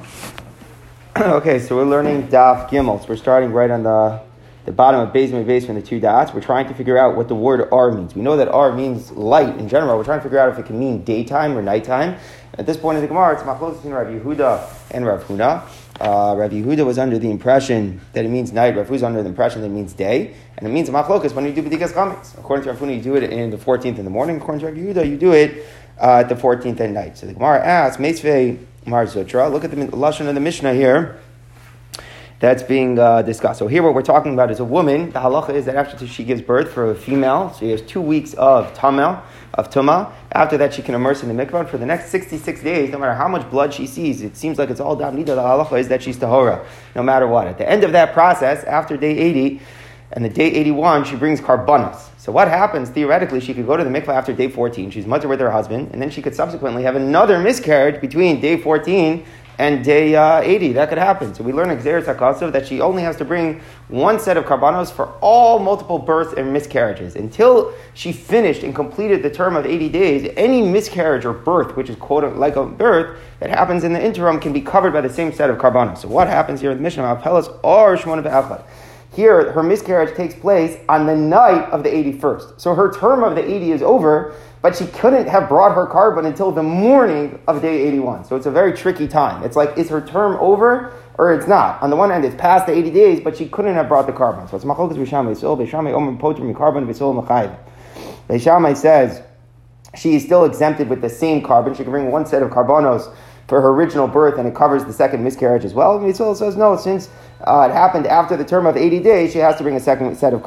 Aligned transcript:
okay, 1.16 1.58
so 1.58 1.76
we're 1.76 1.84
learning 1.84 2.28
Daf 2.28 2.68
Gimel. 2.68 3.00
So 3.02 3.08
we're 3.08 3.16
starting 3.16 3.52
right 3.52 3.70
on 3.70 3.82
the, 3.82 4.22
the 4.64 4.72
bottom 4.72 5.00
of 5.00 5.12
Bezim 5.12 5.44
base 5.46 5.66
from 5.66 5.74
the 5.74 5.82
two 5.82 6.00
dots. 6.00 6.32
We're 6.32 6.40
trying 6.40 6.68
to 6.68 6.74
figure 6.74 6.96
out 6.96 7.16
what 7.16 7.28
the 7.28 7.34
word 7.34 7.68
R 7.72 7.90
means. 7.90 8.14
We 8.14 8.22
know 8.22 8.36
that 8.36 8.48
R 8.48 8.72
means 8.72 9.10
light 9.12 9.56
in 9.58 9.68
general. 9.68 9.98
We're 9.98 10.04
trying 10.04 10.20
to 10.20 10.22
figure 10.22 10.38
out 10.38 10.50
if 10.52 10.58
it 10.58 10.66
can 10.66 10.78
mean 10.78 11.04
daytime 11.04 11.56
or 11.56 11.62
nighttime. 11.62 12.16
At 12.54 12.66
this 12.66 12.76
point 12.76 12.96
in 12.96 13.02
the 13.02 13.08
Gemara, 13.08 13.34
it's 13.34 13.42
Machlos 13.42 13.76
between 13.76 13.92
Rav 13.92 14.06
Yehuda 14.06 14.92
and 14.92 15.06
Rav 15.06 15.24
Huna. 15.24 15.62
Uh, 16.00 16.34
Rav 16.36 16.50
Yehuda 16.50 16.86
was 16.86 16.98
under 16.98 17.18
the 17.18 17.30
impression 17.30 18.00
that 18.12 18.24
it 18.24 18.28
means 18.28 18.52
night. 18.52 18.76
Rav 18.76 18.88
Huna 18.88 19.02
under 19.02 19.22
the 19.22 19.28
impression 19.28 19.60
that 19.60 19.68
it 19.68 19.70
means 19.70 19.92
day. 19.92 20.34
And 20.56 20.66
it 20.66 20.70
means 20.70 20.88
machlokas 20.90 21.34
when 21.34 21.44
you 21.44 21.52
do 21.52 21.62
B'dikas 21.62 21.92
Chametz. 21.92 22.38
According 22.38 22.64
to 22.64 22.70
Rav 22.70 22.80
Huna, 22.80 22.96
you 22.96 23.02
do 23.02 23.16
it 23.16 23.24
in 23.24 23.50
the 23.50 23.56
14th 23.56 23.98
in 23.98 24.04
the 24.04 24.10
morning. 24.10 24.36
According 24.36 24.60
to 24.60 24.66
Rav 24.66 24.74
Yehuda, 24.74 25.08
you 25.08 25.16
do 25.16 25.32
it 25.32 25.66
uh, 26.00 26.20
at 26.20 26.28
the 26.28 26.34
14th 26.34 26.80
at 26.80 26.90
night. 26.90 27.18
So 27.18 27.26
the 27.26 27.34
Gemara 27.34 27.64
asks, 27.64 28.00
Mar. 28.86 29.04
Look 29.04 29.64
at 29.64 29.70
the 29.70 29.76
Lashon 29.76 30.28
of 30.28 30.34
the 30.34 30.40
Mishnah 30.40 30.74
here 30.74 31.20
that's 32.40 32.62
being 32.62 32.98
uh, 32.98 33.20
discussed. 33.22 33.58
So 33.58 33.66
here 33.68 33.82
what 33.82 33.94
we're 33.94 34.02
talking 34.02 34.32
about 34.32 34.50
is 34.50 34.60
a 34.60 34.64
woman. 34.64 35.10
The 35.10 35.20
halacha 35.20 35.50
is 35.50 35.66
that 35.66 35.76
after 35.76 36.06
she 36.06 36.24
gives 36.24 36.40
birth 36.40 36.72
for 36.72 36.90
a 36.90 36.94
female, 36.94 37.54
she 37.58 37.70
has 37.70 37.82
two 37.82 38.00
weeks 38.00 38.32
of 38.34 38.72
tamel, 38.74 39.22
of 39.54 39.68
tuma. 39.68 40.10
After 40.32 40.56
that, 40.56 40.72
she 40.72 40.80
can 40.80 40.94
immerse 40.94 41.22
in 41.22 41.34
the 41.34 41.44
mikvah. 41.44 41.68
For 41.68 41.76
the 41.76 41.84
next 41.84 42.10
66 42.10 42.62
days, 42.62 42.90
no 42.90 42.98
matter 42.98 43.14
how 43.14 43.28
much 43.28 43.48
blood 43.50 43.74
she 43.74 43.86
sees, 43.86 44.22
it 44.22 44.38
seems 44.38 44.58
like 44.58 44.70
it's 44.70 44.80
all 44.80 44.96
damnida. 44.96 45.26
The 45.26 45.36
halacha 45.36 45.78
is 45.78 45.88
that 45.88 46.02
she's 46.02 46.16
tahora, 46.16 46.64
no 46.96 47.02
matter 47.02 47.26
what. 47.26 47.46
At 47.46 47.58
the 47.58 47.68
end 47.68 47.84
of 47.84 47.92
that 47.92 48.14
process, 48.14 48.64
after 48.64 48.96
day 48.96 49.18
80, 49.18 49.60
and 50.12 50.24
the 50.24 50.30
day 50.30 50.50
81, 50.50 51.04
she 51.04 51.16
brings 51.16 51.40
karbanos. 51.40 52.09
So 52.20 52.30
what 52.30 52.48
happens, 52.48 52.90
theoretically, 52.90 53.40
she 53.40 53.54
could 53.54 53.66
go 53.66 53.78
to 53.78 53.82
the 53.82 53.88
mikvah 53.88 54.08
after 54.08 54.34
day 54.34 54.48
14, 54.48 54.90
she's 54.90 55.06
mutter 55.06 55.26
with 55.26 55.40
her 55.40 55.50
husband, 55.50 55.88
and 55.92 56.02
then 56.02 56.10
she 56.10 56.20
could 56.20 56.34
subsequently 56.34 56.82
have 56.82 56.94
another 56.94 57.38
miscarriage 57.38 57.98
between 57.98 58.42
day 58.42 58.58
14 58.58 59.24
and 59.56 59.82
day 59.82 60.14
uh, 60.14 60.42
80. 60.42 60.74
That 60.74 60.90
could 60.90 60.98
happen. 60.98 61.34
So 61.34 61.42
we 61.42 61.54
learn 61.54 61.68
Xeris 61.78 62.04
HaKasav 62.04 62.52
that 62.52 62.66
she 62.66 62.82
only 62.82 63.02
has 63.04 63.16
to 63.16 63.24
bring 63.24 63.62
one 63.88 64.20
set 64.20 64.36
of 64.36 64.44
karbanos 64.44 64.92
for 64.92 65.06
all 65.22 65.58
multiple 65.60 65.98
births 65.98 66.34
and 66.36 66.52
miscarriages. 66.52 67.16
Until 67.16 67.72
she 67.94 68.12
finished 68.12 68.64
and 68.64 68.74
completed 68.74 69.22
the 69.22 69.30
term 69.30 69.56
of 69.56 69.64
80 69.64 69.88
days, 69.88 70.30
any 70.36 70.60
miscarriage 70.60 71.24
or 71.24 71.32
birth, 71.32 71.74
which 71.74 71.88
is 71.88 71.96
quote 71.96 72.36
like 72.36 72.56
a 72.56 72.66
birth, 72.66 73.18
that 73.38 73.48
happens 73.48 73.82
in 73.82 73.94
the 73.94 74.04
interim 74.04 74.38
can 74.40 74.52
be 74.52 74.60
covered 74.60 74.92
by 74.92 75.00
the 75.00 75.08
same 75.08 75.32
set 75.32 75.48
of 75.48 75.56
karbanos. 75.56 75.96
So 75.96 76.08
what 76.08 76.28
happens 76.28 76.60
here 76.60 76.70
in 76.70 76.76
the 76.76 76.82
Mishnah? 76.82 77.02
Apelas 77.02 77.48
or 77.62 77.96
Shmona 77.96 78.22
Be'achad. 78.22 78.62
Here, 79.20 79.52
her 79.52 79.62
miscarriage 79.62 80.16
takes 80.16 80.34
place 80.34 80.78
on 80.88 81.04
the 81.04 81.14
night 81.14 81.68
of 81.72 81.82
the 81.82 81.90
81st. 81.90 82.58
So 82.58 82.74
her 82.74 82.90
term 82.90 83.22
of 83.22 83.34
the 83.34 83.44
80 83.44 83.72
is 83.72 83.82
over, 83.82 84.34
but 84.62 84.74
she 84.74 84.86
couldn't 84.86 85.28
have 85.28 85.46
brought 85.46 85.74
her 85.74 85.86
korban 85.86 86.24
until 86.24 86.50
the 86.50 86.62
morning 86.62 87.38
of 87.46 87.60
day 87.60 87.86
81. 87.86 88.24
So 88.24 88.34
it's 88.34 88.46
a 88.46 88.50
very 88.50 88.72
tricky 88.72 89.06
time. 89.06 89.44
It's 89.44 89.56
like, 89.56 89.76
is 89.76 89.90
her 89.90 90.00
term 90.00 90.38
over 90.40 90.94
or 91.18 91.34
it's 91.34 91.46
not? 91.46 91.82
On 91.82 91.90
the 91.90 91.96
one 91.96 92.08
hand, 92.08 92.24
it's 92.24 92.34
past 92.36 92.64
the 92.64 92.72
80 92.72 92.90
days, 92.92 93.20
but 93.20 93.36
she 93.36 93.46
couldn't 93.46 93.74
have 93.74 93.88
brought 93.88 94.06
the 94.06 94.12
korban. 94.14 94.48
So 94.48 94.56
it's 94.56 94.64
machlokas 94.64 94.96
b'shamay. 94.96 95.36
So 95.36 95.54
b'shamay 95.54 95.92
omer 95.92 96.18
poter 96.18 96.42
mi 96.42 96.54
korban 96.54 96.86
v'sil 96.86 97.22
m'chayiv. 97.22 97.54
B'shamay 98.26 98.74
says 98.74 99.22
she 99.98 100.14
is 100.14 100.24
still 100.24 100.46
exempted 100.46 100.88
with 100.88 101.02
the 101.02 101.10
same 101.10 101.42
korban. 101.42 101.76
She 101.76 101.82
can 101.82 101.92
bring 101.92 102.10
one 102.10 102.24
set 102.24 102.42
of 102.42 102.48
karbanos 102.48 103.14
for 103.50 103.60
her 103.60 103.70
original 103.70 104.06
birth, 104.06 104.38
and 104.38 104.46
it 104.46 104.54
covers 104.54 104.84
the 104.84 104.92
second 104.92 105.24
miscarriage 105.24 105.64
as 105.64 105.74
well. 105.74 105.98
Mitzvah 105.98 106.36
says 106.36 106.56
no, 106.56 106.76
since 106.76 107.10
uh, 107.48 107.66
it 107.68 107.74
happened 107.74 108.06
after 108.06 108.36
the 108.36 108.44
term 108.44 108.64
of 108.64 108.76
80 108.76 109.00
days, 109.00 109.32
she 109.32 109.38
has 109.38 109.56
to 109.56 109.64
bring 109.64 109.74
a 109.74 109.80
second 109.80 110.16
set 110.16 110.32
of 110.32 110.44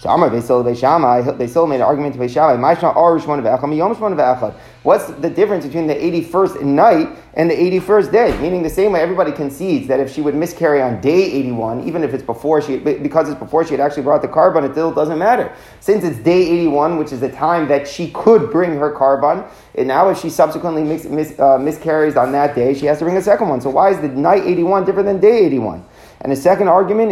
korban. 0.00 0.10
Shamar 0.10 0.30
Beisil 0.30 0.64
Beishamai, 0.64 1.48
still 1.48 1.66
made 1.66 1.76
an 1.76 1.82
argument 1.82 2.14
to 2.14 2.20
Beishamai. 2.20 2.58
Ma'ishna 2.58 2.94
Arush 2.94 3.22
Shmona 3.22 3.42
Ve'echad, 3.42 3.76
Yom 3.76 3.94
Shmona 3.94 4.16
Ve'echad. 4.16 4.54
What's 4.82 5.08
the 5.08 5.28
difference 5.28 5.66
between 5.66 5.86
the 5.86 5.94
81st 5.94 6.62
night 6.62 7.08
and 7.34 7.50
the 7.50 7.54
81st 7.54 8.12
day? 8.12 8.40
Meaning 8.40 8.62
the 8.62 8.70
same 8.70 8.92
way 8.92 9.00
everybody 9.00 9.30
concedes 9.30 9.88
that 9.88 10.00
if 10.00 10.10
she 10.10 10.22
would 10.22 10.34
miscarry 10.34 10.80
on 10.80 11.02
day 11.02 11.22
81, 11.24 11.86
even 11.86 12.02
if 12.02 12.14
it's 12.14 12.22
before 12.22 12.62
she, 12.62 12.78
because 12.78 13.28
it's 13.28 13.38
before 13.38 13.64
she 13.64 13.72
had 13.72 13.80
actually 13.80 14.04
brought 14.04 14.22
the 14.22 14.28
korban, 14.28 14.66
it 14.66 14.72
still 14.72 14.90
doesn't 14.90 15.18
matter. 15.18 15.52
Since 15.80 16.04
it's 16.04 16.18
day 16.20 16.48
81, 16.48 16.96
which 16.96 17.12
is 17.12 17.20
the 17.20 17.30
time 17.30 17.68
that 17.68 17.86
she 17.86 18.10
could 18.10 18.50
bring 18.50 18.76
her 18.78 18.94
korban, 18.94 19.46
and 19.74 19.86
now 19.86 20.08
if 20.08 20.18
she 20.18 20.30
subsequently 20.30 20.82
mis, 20.82 21.04
mis, 21.04 21.38
uh, 21.38 21.58
miscarries 21.58 22.16
on 22.16 22.32
that 22.32 22.54
day, 22.54 22.72
she 22.72 22.86
has 22.86 22.98
to 22.98 23.04
bring 23.04 23.18
a 23.18 23.22
second 23.22 23.48
one. 23.48 23.60
So 23.60 23.68
why 23.68 23.90
is 23.90 24.00
the 24.00 24.08
night 24.08 24.44
81 24.44 24.86
different 24.86 25.06
than 25.06 25.20
day 25.20 25.44
81? 25.44 25.84
And 26.22 26.30
the 26.30 26.36
second 26.36 26.68
argument, 26.68 27.10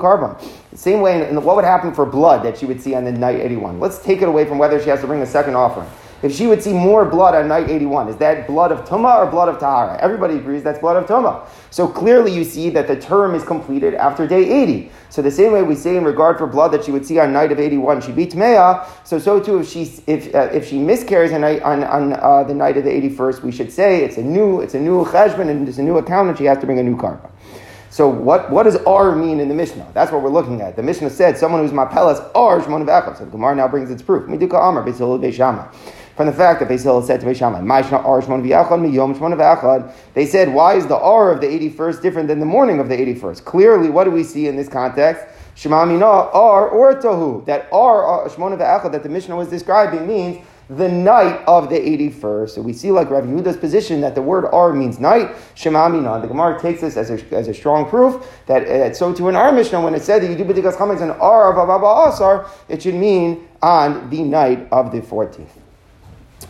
carbon. 0.00 0.48
The 0.70 0.78
same 0.78 1.00
way, 1.00 1.28
in, 1.28 1.42
what 1.42 1.56
would 1.56 1.64
happen 1.64 1.92
for 1.92 2.06
blood 2.06 2.42
that 2.44 2.56
she 2.56 2.64
would 2.64 2.80
see 2.80 2.94
on 2.94 3.04
the 3.04 3.12
night 3.12 3.40
81? 3.40 3.80
Let's 3.80 3.98
take 3.98 4.22
it 4.22 4.28
away 4.28 4.46
from 4.46 4.56
whether 4.56 4.80
she 4.82 4.88
has 4.88 5.00
to 5.02 5.06
bring 5.06 5.20
a 5.20 5.26
second 5.26 5.56
offering. 5.56 5.88
If 6.22 6.34
she 6.34 6.46
would 6.46 6.62
see 6.62 6.72
more 6.72 7.04
blood 7.04 7.34
on 7.34 7.46
night 7.48 7.68
81, 7.68 8.08
is 8.08 8.16
that 8.16 8.46
blood 8.46 8.72
of 8.72 8.88
Tuma 8.88 9.18
or 9.18 9.30
blood 9.30 9.50
of 9.50 9.58
Tahara? 9.58 9.98
Everybody 10.00 10.36
agrees 10.36 10.62
that's 10.62 10.78
blood 10.78 10.96
of 10.96 11.06
Tuma. 11.06 11.46
So 11.70 11.86
clearly 11.86 12.32
you 12.32 12.42
see 12.42 12.70
that 12.70 12.88
the 12.88 12.98
term 12.98 13.34
is 13.34 13.44
completed 13.44 13.92
after 13.92 14.26
day 14.26 14.62
80. 14.62 14.90
So 15.10 15.20
the 15.20 15.30
same 15.30 15.52
way 15.52 15.62
we 15.62 15.74
say 15.74 15.96
in 15.96 16.04
regard 16.04 16.38
for 16.38 16.46
blood 16.46 16.72
that 16.72 16.84
she 16.84 16.90
would 16.90 17.04
see 17.04 17.18
on 17.18 17.34
night 17.34 17.52
of 17.52 17.60
81, 17.60 18.00
she 18.00 18.12
be 18.12 18.28
so 18.30 19.18
so 19.18 19.40
too 19.40 19.58
if 19.58 19.68
she, 19.68 19.82
if, 20.06 20.34
uh, 20.34 20.48
if 20.52 20.66
she 20.66 20.78
miscarries 20.78 21.32
on, 21.32 21.44
on, 21.44 21.84
on 21.84 22.12
uh, 22.14 22.44
the 22.44 22.54
night 22.54 22.78
of 22.78 22.84
the 22.84 22.90
81st, 22.90 23.42
we 23.42 23.52
should 23.52 23.70
say 23.70 24.02
it's 24.02 24.16
a 24.16 24.22
new, 24.22 24.62
it's 24.62 24.74
a 24.74 24.80
new 24.80 25.04
cheshbon 25.04 25.50
and 25.50 25.68
it's 25.68 25.78
a 25.78 25.82
new 25.82 25.98
account 25.98 26.30
and 26.30 26.38
she 26.38 26.44
has 26.44 26.58
to 26.58 26.66
bring 26.66 26.78
a 26.78 26.82
new 26.82 26.96
karma. 26.96 27.30
So 27.96 28.06
what, 28.06 28.50
what 28.50 28.64
does 28.64 28.76
R 28.84 29.16
mean 29.16 29.40
in 29.40 29.48
the 29.48 29.54
Mishnah? 29.54 29.88
That's 29.94 30.12
what 30.12 30.20
we're 30.20 30.28
looking 30.28 30.60
at. 30.60 30.76
The 30.76 30.82
Mishnah 30.82 31.08
said 31.08 31.38
someone 31.38 31.62
who's 31.62 31.70
mapelas 31.70 32.30
R 32.34 32.60
shmon 32.60 32.84
v'echad. 32.84 33.16
So 33.16 33.24
the 33.24 33.30
Gemara 33.30 33.54
now 33.56 33.68
brings 33.68 33.90
its 33.90 34.02
proof. 34.02 34.28
Miduka 34.28 34.68
Amar 34.68 34.84
Beisil 34.84 35.18
Beishama. 35.18 35.72
From 36.14 36.26
the 36.26 36.32
fact 36.34 36.60
that 36.60 36.68
Beisil 36.68 37.02
said 37.02 37.20
to 37.20 37.26
Beishama, 37.26 37.62
Ma'ishna 37.62 38.04
R 38.04 38.20
shmon 38.20 38.46
v'echad 38.46 38.68
miyom 38.68 39.16
shmon 39.16 39.34
v'echad. 39.34 39.90
They 40.12 40.26
said, 40.26 40.52
why 40.52 40.74
is 40.74 40.86
the 40.86 40.98
R 40.98 41.32
of 41.32 41.40
the 41.40 41.46
81st 41.46 42.02
different 42.02 42.28
than 42.28 42.38
the 42.38 42.44
morning 42.44 42.80
of 42.80 42.90
the 42.90 42.96
81st? 42.98 43.46
Clearly, 43.46 43.88
what 43.88 44.04
do 44.04 44.10
we 44.10 44.24
see 44.24 44.46
in 44.46 44.56
this 44.56 44.68
context? 44.68 45.24
Shema 45.54 45.86
mina 45.86 46.04
R 46.04 46.68
or 46.68 47.00
tohu. 47.00 47.46
That 47.46 47.66
R, 47.72 48.28
shmon 48.28 48.58
v'echad, 48.58 48.92
that 48.92 49.04
the 49.04 49.08
Mishnah 49.08 49.34
was 49.34 49.48
describing 49.48 50.06
means 50.06 50.44
the 50.68 50.88
night 50.88 51.44
of 51.46 51.68
the 51.68 51.76
81st. 51.76 52.50
So 52.50 52.62
we 52.62 52.72
see 52.72 52.90
like 52.90 53.10
Rav 53.10 53.24
Yehuda's 53.24 53.56
position 53.56 54.00
that 54.00 54.14
the 54.14 54.22
word 54.22 54.46
R 54.46 54.72
means 54.72 54.98
night. 54.98 55.34
Shema 55.54 55.88
Minan. 55.88 56.20
The 56.22 56.28
Gemara 56.28 56.60
takes 56.60 56.80
this 56.80 56.96
as 56.96 57.10
a, 57.10 57.34
as 57.34 57.48
a 57.48 57.54
strong 57.54 57.88
proof 57.88 58.26
that 58.46 58.66
uh, 58.66 58.92
so 58.92 59.12
to 59.12 59.28
in 59.28 59.36
our 59.36 59.52
Mishnah 59.52 59.80
when 59.80 59.94
it 59.94 60.02
said 60.02 60.22
that 60.22 60.30
you 60.30 60.36
do 60.36 60.44
B'dikas 60.44 60.76
Chametz 60.76 61.00
R 61.20 61.52
of 61.52 61.58
Ababa 61.58 62.10
Asar, 62.10 62.50
it 62.68 62.82
should 62.82 62.94
mean 62.94 63.48
on 63.62 64.10
the 64.10 64.22
night 64.22 64.68
of 64.72 64.92
the 64.92 65.00
14th. 65.00 65.48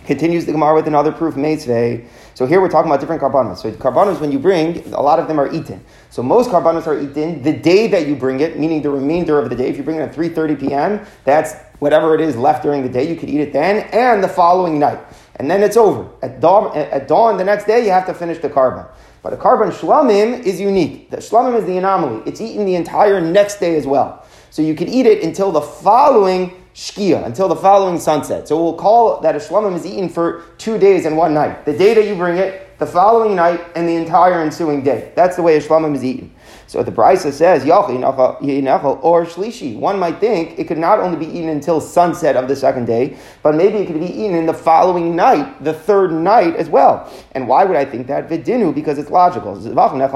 Continues 0.05 0.47
the 0.47 0.53
Gemara 0.53 0.75
with 0.75 0.87
another 0.87 1.13
proof, 1.13 1.35
Meitzvei. 1.35 2.07
So 2.35 2.47
here 2.47 2.61
we're 2.61 2.69
talking 2.69 2.91
about 2.91 3.01
different 3.01 3.23
karbanos. 3.23 3.59
So 3.59 3.73
karbanos, 3.73 4.21
when 4.21 4.31
you 4.31 4.39
bring, 4.39 4.93
a 4.93 5.01
lot 5.01 5.19
of 5.19 5.27
them 5.27 5.41
are 5.41 5.53
eaten. 5.53 5.85
So 6.11 6.23
most 6.23 6.51
karbanos 6.51 6.87
are 6.87 6.99
eaten 6.99 7.43
the 7.43 7.53
day 7.53 7.87
that 7.89 8.07
you 8.07 8.15
bring 8.15 8.41
it, 8.41 8.59
meaning 8.59 8.83
the 8.83 8.91
remainder 8.91 9.39
of 9.39 9.49
the 9.49 9.57
day. 9.57 9.69
If 9.69 9.77
you 9.77 9.83
bring 9.83 9.97
it 9.97 10.03
at 10.03 10.15
3.30 10.15 10.61
p.m., 10.61 11.07
that's 11.25 11.55
whatever 11.79 12.15
it 12.15 12.21
is 12.21 12.37
left 12.37 12.63
during 12.63 12.83
the 12.83 12.89
day, 12.89 13.09
you 13.09 13.17
could 13.17 13.29
eat 13.29 13.41
it 13.41 13.53
then, 13.53 13.89
and 13.93 14.23
the 14.23 14.29
following 14.29 14.79
night. 14.79 15.01
And 15.37 15.51
then 15.51 15.63
it's 15.63 15.77
over. 15.77 16.09
At 16.23 16.41
dawn, 16.41 16.77
at 16.77 17.09
dawn 17.09 17.37
the 17.37 17.45
next 17.45 17.67
day, 17.67 17.85
you 17.85 17.91
have 17.91 18.07
to 18.07 18.15
finish 18.15 18.39
the 18.39 18.49
korban. 18.49 18.89
But 19.23 19.33
a 19.33 19.37
korban 19.37 19.71
shlamim 19.71 20.43
is 20.45 20.61
unique. 20.61 21.11
The 21.11 21.19
shlamim 21.19 21.59
is 21.59 21.65
the 21.65 21.77
anomaly. 21.77 22.23
It's 22.27 22.41
eaten 22.41 22.65
the 22.65 22.77
entire 22.77 23.21
next 23.21 23.59
day 23.61 23.77
as 23.77 23.87
well. 23.87 24.25
So 24.51 24.63
you 24.63 24.75
could 24.75 24.89
eat 24.89 25.05
it 25.05 25.23
until 25.23 25.53
the 25.53 25.61
following 25.61 26.65
shkia, 26.75 27.25
until 27.25 27.49
the 27.49 27.57
following 27.57 27.99
sunset. 27.99 28.49
So 28.49 28.63
we'll 28.63 28.75
call 28.75 29.21
that 29.21 29.35
a 29.35 29.39
shlamim 29.39 29.75
is 29.75 29.85
eaten 29.85 30.09
for 30.09 30.45
two 30.59 30.79
days 30.79 31.05
and 31.07 31.17
one 31.17 31.35
night. 31.35 31.65
The 31.65 31.77
day 31.77 31.93
that 31.95 32.07
you 32.07 32.15
bring 32.15 32.39
it, 32.39 32.66
the 32.79 32.87
following 32.87 33.35
night, 33.35 33.65
and 33.75 33.89
the 33.89 33.95
entire 33.95 34.43
ensuing 34.43 34.83
day. 34.83 35.13
That's 35.15 35.37
the 35.37 35.43
way 35.43 35.57
a 35.57 35.61
shlamim 35.61 35.95
is 35.95 36.05
eaten. 36.05 36.35
So 36.67 36.83
the 36.83 36.93
Brisa 36.93 37.33
says, 37.33 37.63
or 37.65 39.25
shlishi. 39.25 39.79
One 39.79 39.99
might 39.99 40.19
think 40.19 40.59
it 40.59 40.67
could 40.67 40.79
not 40.79 40.99
only 40.99 41.25
be 41.25 41.27
eaten 41.27 41.49
until 41.49 41.81
sunset 41.81 42.37
of 42.37 42.49
the 42.49 42.57
second 42.57 42.87
day, 42.87 43.17
but 43.43 43.55
maybe 43.55 43.79
it 43.79 43.87
could 43.87 44.01
be 44.01 44.07
eaten 44.07 44.35
in 44.35 44.47
the 44.47 44.55
following 44.55 45.15
night, 45.15 45.63
the 45.63 45.73
third 45.73 46.13
night 46.13 46.57
as 46.57 46.69
well. 46.69 47.11
And 47.33 47.47
why 47.47 47.65
would 47.65 47.77
I 47.77 47.85
think 47.85 48.09
that? 48.09 48.29
Vidinu, 48.29 48.75
because 48.75 48.99
it's 48.99 49.11
logical. 49.11 49.55
Regular 49.55 50.09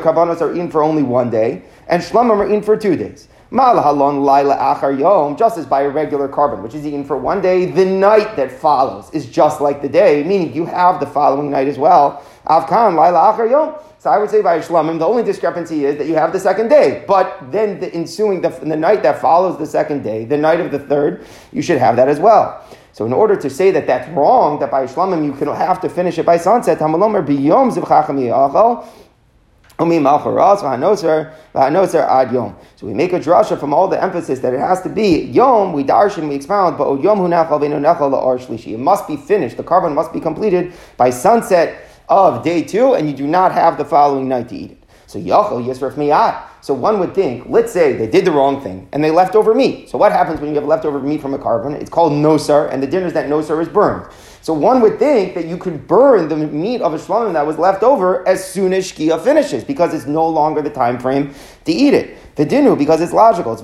karbanos 0.00 0.40
are 0.40 0.52
eaten 0.52 0.70
for 0.70 0.82
only 0.82 1.02
one 1.02 1.30
day, 1.30 1.62
and 1.88 2.02
shlamim 2.02 2.38
are 2.38 2.48
eaten 2.48 2.62
for 2.62 2.76
two 2.76 2.96
days. 2.96 3.28
Just 5.38 5.58
as 5.58 5.66
by 5.66 5.82
a 5.82 5.88
regular 5.88 6.28
korban, 6.28 6.62
which 6.62 6.74
is 6.74 6.86
eaten 6.86 7.04
for 7.04 7.16
one 7.16 7.40
day, 7.40 7.66
the 7.66 7.84
night 7.84 8.36
that 8.36 8.52
follows 8.52 9.10
is 9.12 9.26
just 9.26 9.60
like 9.60 9.80
the 9.80 9.88
day, 9.88 10.22
meaning 10.22 10.54
you 10.54 10.66
have 10.66 11.00
the 11.00 11.06
following 11.06 11.50
night 11.50 11.66
as 11.66 11.78
well. 11.78 12.22
Avkan, 12.46 12.96
Laila 12.96 13.32
Achar 13.32 13.50
Yom. 13.50 13.74
So 13.98 14.10
I 14.10 14.18
would 14.18 14.30
say 14.30 14.42
by 14.42 14.60
Shlamim, 14.60 14.98
the 14.98 15.06
only 15.06 15.22
discrepancy 15.22 15.84
is 15.84 15.96
that 15.96 16.06
you 16.06 16.14
have 16.14 16.32
the 16.32 16.38
second 16.38 16.68
day. 16.68 17.04
But 17.08 17.50
then 17.50 17.80
the 17.80 17.92
ensuing, 17.92 18.40
the, 18.40 18.50
the 18.50 18.76
night 18.76 19.02
that 19.02 19.20
follows 19.20 19.58
the 19.58 19.66
second 19.66 20.04
day, 20.04 20.24
the 20.24 20.36
night 20.36 20.60
of 20.60 20.70
the 20.70 20.78
third, 20.78 21.26
you 21.52 21.62
should 21.62 21.78
have 21.78 21.96
that 21.96 22.08
as 22.08 22.20
well. 22.20 22.62
So 22.92 23.04
in 23.04 23.12
order 23.12 23.36
to 23.36 23.50
say 23.50 23.70
that 23.72 23.86
that's 23.86 24.08
wrong, 24.10 24.58
that 24.60 24.70
by 24.70 24.86
Shlamim 24.86 25.24
you 25.24 25.32
can 25.32 25.48
have 25.48 25.80
to 25.80 25.88
finish 25.88 26.18
it 26.18 26.24
by 26.24 26.36
sunset, 26.36 26.78
So 29.78 29.84
we 29.84 29.98
make 29.98 30.12
a 33.12 33.20
drasha 33.20 33.60
from 33.60 33.74
all 33.74 33.88
the 33.88 34.02
emphasis 34.02 34.38
that 34.38 34.54
it 34.54 34.60
has 34.60 34.80
to 34.82 34.88
be 34.88 35.24
yom. 35.24 35.74
We 35.74 35.84
darshan, 35.84 36.30
we 36.30 36.34
expound, 36.36 36.78
but 36.78 36.94
yom 37.02 37.18
shlishi. 37.18 38.72
It 38.72 38.78
must 38.78 39.06
be 39.06 39.16
finished. 39.16 39.58
The 39.58 39.64
korban 39.64 39.92
must 39.92 40.14
be 40.14 40.20
completed 40.20 40.72
by 40.96 41.10
sunset 41.10 41.88
of 42.08 42.42
day 42.42 42.62
two, 42.62 42.94
and 42.94 43.06
you 43.06 43.14
do 43.14 43.26
not 43.26 43.52
have 43.52 43.76
the 43.76 43.84
following 43.84 44.28
night 44.28 44.48
to 44.48 44.56
eat 44.56 44.70
it. 44.70 44.82
So 45.06 45.18
yachol 45.18 45.62
yisraf 45.62 45.92
miyat. 45.92 46.42
So 46.62 46.72
one 46.74 46.98
would 46.98 47.14
think, 47.14 47.44
let's 47.48 47.72
say 47.72 47.92
they 47.92 48.08
did 48.08 48.24
the 48.24 48.32
wrong 48.32 48.60
thing 48.60 48.88
and 48.92 49.04
they 49.04 49.12
left 49.12 49.36
over 49.36 49.54
meat. 49.54 49.88
So 49.88 49.98
what 49.98 50.10
happens 50.10 50.40
when 50.40 50.48
you 50.50 50.56
have 50.56 50.64
leftover 50.64 50.98
meat 50.98 51.20
from 51.20 51.32
a 51.34 51.38
korban? 51.38 51.74
It's 51.74 51.90
called 51.90 52.12
nosar, 52.12 52.72
and 52.72 52.82
the 52.82 52.88
dinner 52.88 53.06
is 53.06 53.12
that 53.12 53.28
nosar 53.28 53.60
is 53.60 53.68
burned. 53.68 54.10
So 54.46 54.54
one 54.54 54.80
would 54.82 55.00
think 55.00 55.34
that 55.34 55.46
you 55.46 55.56
could 55.56 55.88
burn 55.88 56.28
the 56.28 56.36
meat 56.36 56.80
of 56.80 56.94
a 56.94 56.98
shlamim 56.98 57.32
that 57.32 57.44
was 57.44 57.58
left 57.58 57.82
over 57.82 58.24
as 58.28 58.48
soon 58.48 58.72
as 58.72 58.92
shkia 58.92 59.20
finishes, 59.20 59.64
because 59.64 59.92
it's 59.92 60.06
no 60.06 60.28
longer 60.28 60.62
the 60.62 60.70
time 60.70 61.00
frame 61.00 61.34
to 61.64 61.72
eat 61.72 61.94
it. 61.94 62.16
The 62.36 62.46
dinu, 62.46 62.78
because 62.78 63.00
it's 63.00 63.12
logical. 63.12 63.54
It's 63.54 63.62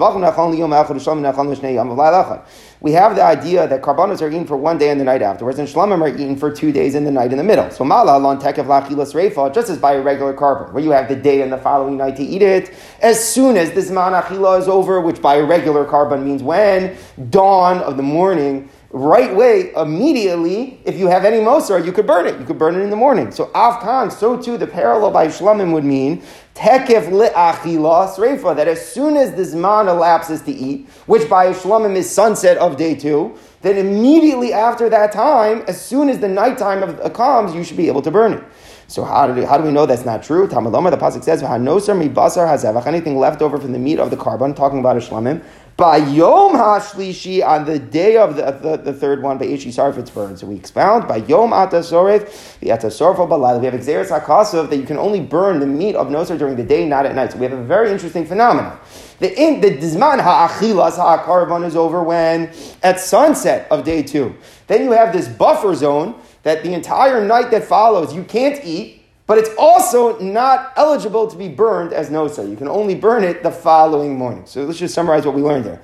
we 2.80 2.92
have 2.92 3.14
the 3.14 3.22
idea 3.22 3.68
that 3.68 3.80
karbanos 3.80 4.22
are 4.22 4.28
eaten 4.28 4.44
for 4.44 4.56
one 4.56 4.76
day 4.76 4.88
and 4.88 4.98
the 4.98 5.04
night 5.04 5.22
afterwards, 5.22 5.60
and 5.60 5.68
shlamim 5.68 6.00
are 6.00 6.08
eaten 6.08 6.34
for 6.34 6.50
two 6.50 6.72
days 6.72 6.96
and 6.96 7.06
the 7.06 7.12
night 7.12 7.30
in 7.30 7.38
the 7.38 7.44
middle. 7.44 7.70
So 7.70 7.84
mala 7.84 8.18
lon 8.18 8.40
tekev 8.40 8.66
lachilas 8.66 9.14
reifa, 9.14 9.54
just 9.54 9.70
as 9.70 9.78
by 9.78 9.92
a 9.92 10.00
regular 10.00 10.34
korban, 10.34 10.72
where 10.72 10.82
you 10.82 10.90
have 10.90 11.08
the 11.08 11.14
day 11.14 11.42
and 11.42 11.52
the 11.52 11.58
following 11.58 11.96
night 11.96 12.16
to 12.16 12.24
eat 12.24 12.42
it, 12.42 12.74
as 13.00 13.22
soon 13.22 13.56
as 13.56 13.70
this 13.70 13.88
man 13.92 14.14
is 14.14 14.66
over, 14.66 15.00
which 15.00 15.22
by 15.22 15.36
a 15.36 15.44
regular 15.44 15.84
korban 15.84 16.24
means 16.24 16.42
when 16.42 16.96
dawn 17.30 17.78
of 17.82 17.96
the 17.96 18.02
morning 18.02 18.68
right 18.92 19.34
way, 19.34 19.72
immediately, 19.74 20.80
if 20.84 20.98
you 20.98 21.08
have 21.08 21.24
any 21.24 21.38
Nosar, 21.38 21.84
you 21.84 21.92
could 21.92 22.06
burn 22.06 22.26
it. 22.26 22.38
You 22.38 22.44
could 22.44 22.58
burn 22.58 22.74
it 22.74 22.80
in 22.80 22.90
the 22.90 22.96
morning. 22.96 23.30
So 23.30 23.46
Avkan, 23.46 24.12
so 24.12 24.40
too 24.40 24.58
the 24.58 24.66
parallel 24.66 25.10
by 25.10 25.28
Shlamim 25.28 25.72
would 25.72 25.84
mean 25.84 26.22
Tekef 26.54 27.08
li'achila 27.08 28.14
sreifa, 28.14 28.54
that 28.54 28.68
as 28.68 28.86
soon 28.86 29.16
as 29.16 29.34
the 29.34 29.42
Zman 29.42 29.88
elapses 29.88 30.42
to 30.42 30.52
eat, 30.52 30.88
which 31.06 31.28
by 31.28 31.52
Shlamim 31.52 31.96
is 31.96 32.10
sunset 32.10 32.58
of 32.58 32.76
day 32.76 32.94
two, 32.94 33.38
then 33.62 33.78
immediately 33.78 34.52
after 34.52 34.90
that 34.90 35.12
time, 35.12 35.64
as 35.66 35.80
soon 35.80 36.10
as 36.10 36.18
the 36.18 36.28
nighttime 36.28 36.82
of, 36.82 37.00
uh, 37.00 37.08
comes, 37.08 37.54
you 37.54 37.64
should 37.64 37.76
be 37.78 37.88
able 37.88 38.02
to 38.02 38.10
burn 38.10 38.34
it. 38.34 38.44
So 38.88 39.04
how 39.04 39.26
do, 39.26 39.32
we, 39.32 39.46
how 39.46 39.56
do 39.56 39.64
we 39.64 39.70
know 39.70 39.86
that's 39.86 40.04
not 40.04 40.22
true? 40.22 40.46
Tamaloma, 40.46 40.90
the 40.90 40.98
pasuk 40.98 41.24
says, 41.24 41.42
"Hanosar 41.42 41.96
mi 41.96 42.10
basar 42.10 42.46
hazevach." 42.46 42.86
Anything 42.86 43.16
left 43.16 43.40
over 43.40 43.56
from 43.56 43.72
the 43.72 43.78
meat 43.78 43.98
of 43.98 44.10
the 44.10 44.18
korban, 44.18 44.54
talking 44.54 44.80
about 44.80 44.96
a 44.96 45.00
shlamim, 45.00 45.42
by 45.76 45.96
Yom 45.96 46.54
Hashlishi, 46.54 47.44
on 47.46 47.64
the 47.64 47.78
day 47.78 48.16
of 48.16 48.36
the, 48.36 48.50
the, 48.50 48.76
the 48.76 48.92
third 48.92 49.22
one, 49.22 49.38
by 49.38 49.46
Ishi 49.46 49.70
it's 49.70 50.10
burned. 50.10 50.38
So 50.38 50.46
we 50.46 50.56
expound 50.56 51.08
by 51.08 51.16
Yom 51.16 51.50
Atasoref, 51.50 52.58
the 52.60 52.68
Atasorfo 52.68 53.28
Balal. 53.28 53.60
We 53.60 53.66
have 53.66 53.74
Exeris 53.74 54.08
HaKasov 54.08 54.70
that 54.70 54.76
you 54.76 54.84
can 54.84 54.98
only 54.98 55.20
burn 55.20 55.60
the 55.60 55.66
meat 55.66 55.94
of 55.94 56.08
Nosar 56.08 56.38
during 56.38 56.56
the 56.56 56.62
day, 56.62 56.86
not 56.86 57.06
at 57.06 57.14
night. 57.14 57.32
So 57.32 57.38
we 57.38 57.44
have 57.46 57.58
a 57.58 57.64
very 57.64 57.90
interesting 57.90 58.26
phenomenon. 58.26 58.78
The, 59.18 59.40
in, 59.40 59.60
the 59.60 59.70
Dizman 59.70 60.20
Ha'achilas 60.20 60.96
Ha'akarban 60.96 61.64
is 61.64 61.76
over 61.76 62.02
when? 62.02 62.52
At 62.82 63.00
sunset 63.00 63.66
of 63.70 63.84
day 63.84 64.02
two. 64.02 64.36
Then 64.66 64.84
you 64.84 64.92
have 64.92 65.12
this 65.12 65.28
buffer 65.28 65.74
zone 65.74 66.20
that 66.42 66.62
the 66.62 66.74
entire 66.74 67.24
night 67.24 67.50
that 67.50 67.64
follows 67.64 68.14
you 68.14 68.24
can't 68.24 68.62
eat 68.64 69.01
but 69.32 69.38
it's 69.38 69.56
also 69.56 70.18
not 70.18 70.74
eligible 70.76 71.26
to 71.26 71.38
be 71.38 71.48
burned 71.48 71.94
as 71.94 72.10
nosa. 72.10 72.46
You 72.46 72.54
can 72.54 72.68
only 72.68 72.94
burn 72.94 73.24
it 73.24 73.42
the 73.42 73.50
following 73.50 74.14
morning. 74.14 74.44
So 74.44 74.62
let's 74.64 74.78
just 74.78 74.92
summarize 74.92 75.24
what 75.24 75.34
we 75.34 75.40
learned 75.40 75.64
there. 75.64 75.80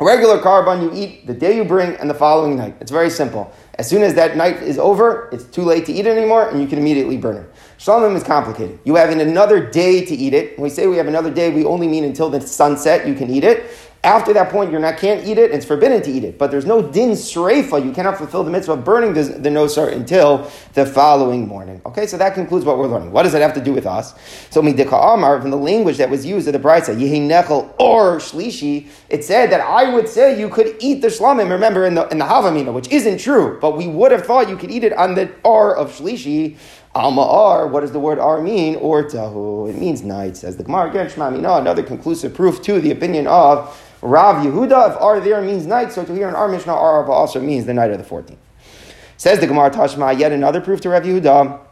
A 0.00 0.04
regular 0.04 0.40
korban 0.40 0.82
you 0.82 0.90
eat 0.92 1.24
the 1.28 1.34
day 1.34 1.54
you 1.54 1.64
bring 1.64 1.94
and 1.98 2.10
the 2.10 2.14
following 2.14 2.56
night. 2.56 2.74
It's 2.80 2.90
very 2.90 3.10
simple. 3.10 3.54
As 3.76 3.88
soon 3.88 4.02
as 4.02 4.14
that 4.14 4.36
night 4.36 4.56
is 4.56 4.76
over, 4.76 5.28
it's 5.30 5.44
too 5.44 5.62
late 5.62 5.86
to 5.86 5.92
eat 5.92 6.04
it 6.04 6.18
anymore, 6.18 6.48
and 6.48 6.60
you 6.60 6.66
can 6.66 6.80
immediately 6.80 7.16
burn 7.16 7.36
it. 7.36 7.48
Shalom 7.76 8.16
is 8.16 8.24
complicated. 8.24 8.80
You 8.82 8.96
have 8.96 9.10
another 9.10 9.64
day 9.64 10.04
to 10.04 10.14
eat 10.16 10.34
it. 10.34 10.58
When 10.58 10.64
we 10.64 10.70
say 10.70 10.88
we 10.88 10.96
have 10.96 11.06
another 11.06 11.30
day, 11.32 11.50
we 11.54 11.64
only 11.64 11.86
mean 11.86 12.02
until 12.02 12.28
the 12.28 12.40
sunset 12.40 13.06
you 13.06 13.14
can 13.14 13.30
eat 13.30 13.44
it. 13.44 13.70
After 14.04 14.32
that 14.32 14.50
point, 14.50 14.70
you're 14.70 14.80
not 14.80 14.96
can't 14.96 15.26
eat 15.26 15.38
it. 15.38 15.50
It's 15.50 15.66
forbidden 15.66 16.00
to 16.02 16.10
eat 16.10 16.22
it. 16.22 16.38
But 16.38 16.52
there's 16.52 16.64
no 16.64 16.80
din 16.80 17.10
sreifa. 17.10 17.84
You 17.84 17.90
cannot 17.90 18.16
fulfill 18.16 18.44
the 18.44 18.50
mitzvah 18.50 18.74
of 18.74 18.84
burning 18.84 19.12
the, 19.12 19.24
the 19.24 19.48
nosar 19.48 19.92
until 19.92 20.48
the 20.74 20.86
following 20.86 21.48
morning. 21.48 21.82
Okay, 21.84 22.06
so 22.06 22.16
that 22.16 22.34
concludes 22.34 22.64
what 22.64 22.78
we're 22.78 22.86
learning. 22.86 23.10
What 23.10 23.24
does 23.24 23.34
it 23.34 23.42
have 23.42 23.54
to 23.54 23.60
do 23.60 23.72
with 23.72 23.86
us? 23.86 24.14
So 24.50 24.62
midika 24.62 25.14
amar 25.14 25.40
from 25.40 25.50
the 25.50 25.56
language 25.56 25.96
that 25.96 26.10
was 26.10 26.24
used 26.24 26.46
at 26.46 26.52
the 26.52 26.60
brisa 26.60 26.96
nechel 26.96 27.74
or 27.80 28.18
shlishi. 28.18 28.86
It 29.08 29.24
said 29.24 29.50
that 29.50 29.62
I 29.62 29.92
would 29.92 30.08
say 30.08 30.38
you 30.38 30.48
could 30.48 30.76
eat 30.78 31.02
the 31.02 31.08
shlamim. 31.08 31.50
Remember 31.50 31.84
in 31.84 31.96
the 31.96 32.06
in 32.08 32.18
the 32.18 32.24
havamina, 32.24 32.72
which 32.72 32.88
isn't 32.92 33.18
true, 33.18 33.58
but 33.60 33.76
we 33.76 33.88
would 33.88 34.12
have 34.12 34.24
thought 34.24 34.48
you 34.48 34.56
could 34.56 34.70
eat 34.70 34.84
it 34.84 34.92
on 34.92 35.16
the 35.16 35.28
r 35.44 35.74
of 35.74 35.90
shlishi. 35.90 36.56
Alma 36.94 37.22
ar, 37.22 37.66
what 37.66 37.80
does 37.80 37.92
the 37.92 38.00
word 38.00 38.18
ar 38.18 38.40
mean? 38.40 38.74
Or 38.76 39.04
tahu, 39.04 39.68
it 39.68 39.76
means 39.76 40.02
night, 40.02 40.36
says 40.36 40.56
the 40.56 40.64
Gemara. 40.64 40.90
Again, 40.90 41.08
Shema 41.08 41.28
another 41.28 41.82
conclusive 41.82 42.34
proof 42.34 42.62
to 42.62 42.80
the 42.80 42.90
opinion 42.90 43.26
of 43.26 43.76
Rav 44.00 44.44
Yehuda, 44.44 44.90
if 44.90 45.00
R 45.00 45.20
there 45.20 45.40
means 45.42 45.66
night, 45.66 45.92
so 45.92 46.04
to 46.04 46.14
hear 46.14 46.28
in 46.28 46.34
our 46.34 46.48
Mishnah, 46.48 46.72
R 46.72 47.10
also 47.10 47.40
means 47.40 47.66
the 47.66 47.74
night 47.74 47.90
of 47.90 47.98
the 47.98 48.04
14th. 48.04 48.36
Says 49.16 49.40
the 49.40 49.46
Gemara 49.46 49.70
Tashma, 49.70 50.18
yet 50.18 50.30
another 50.30 50.60
proof 50.60 50.80
to 50.82 50.90
Rav 50.90 51.02
Yehuda. 51.02 51.67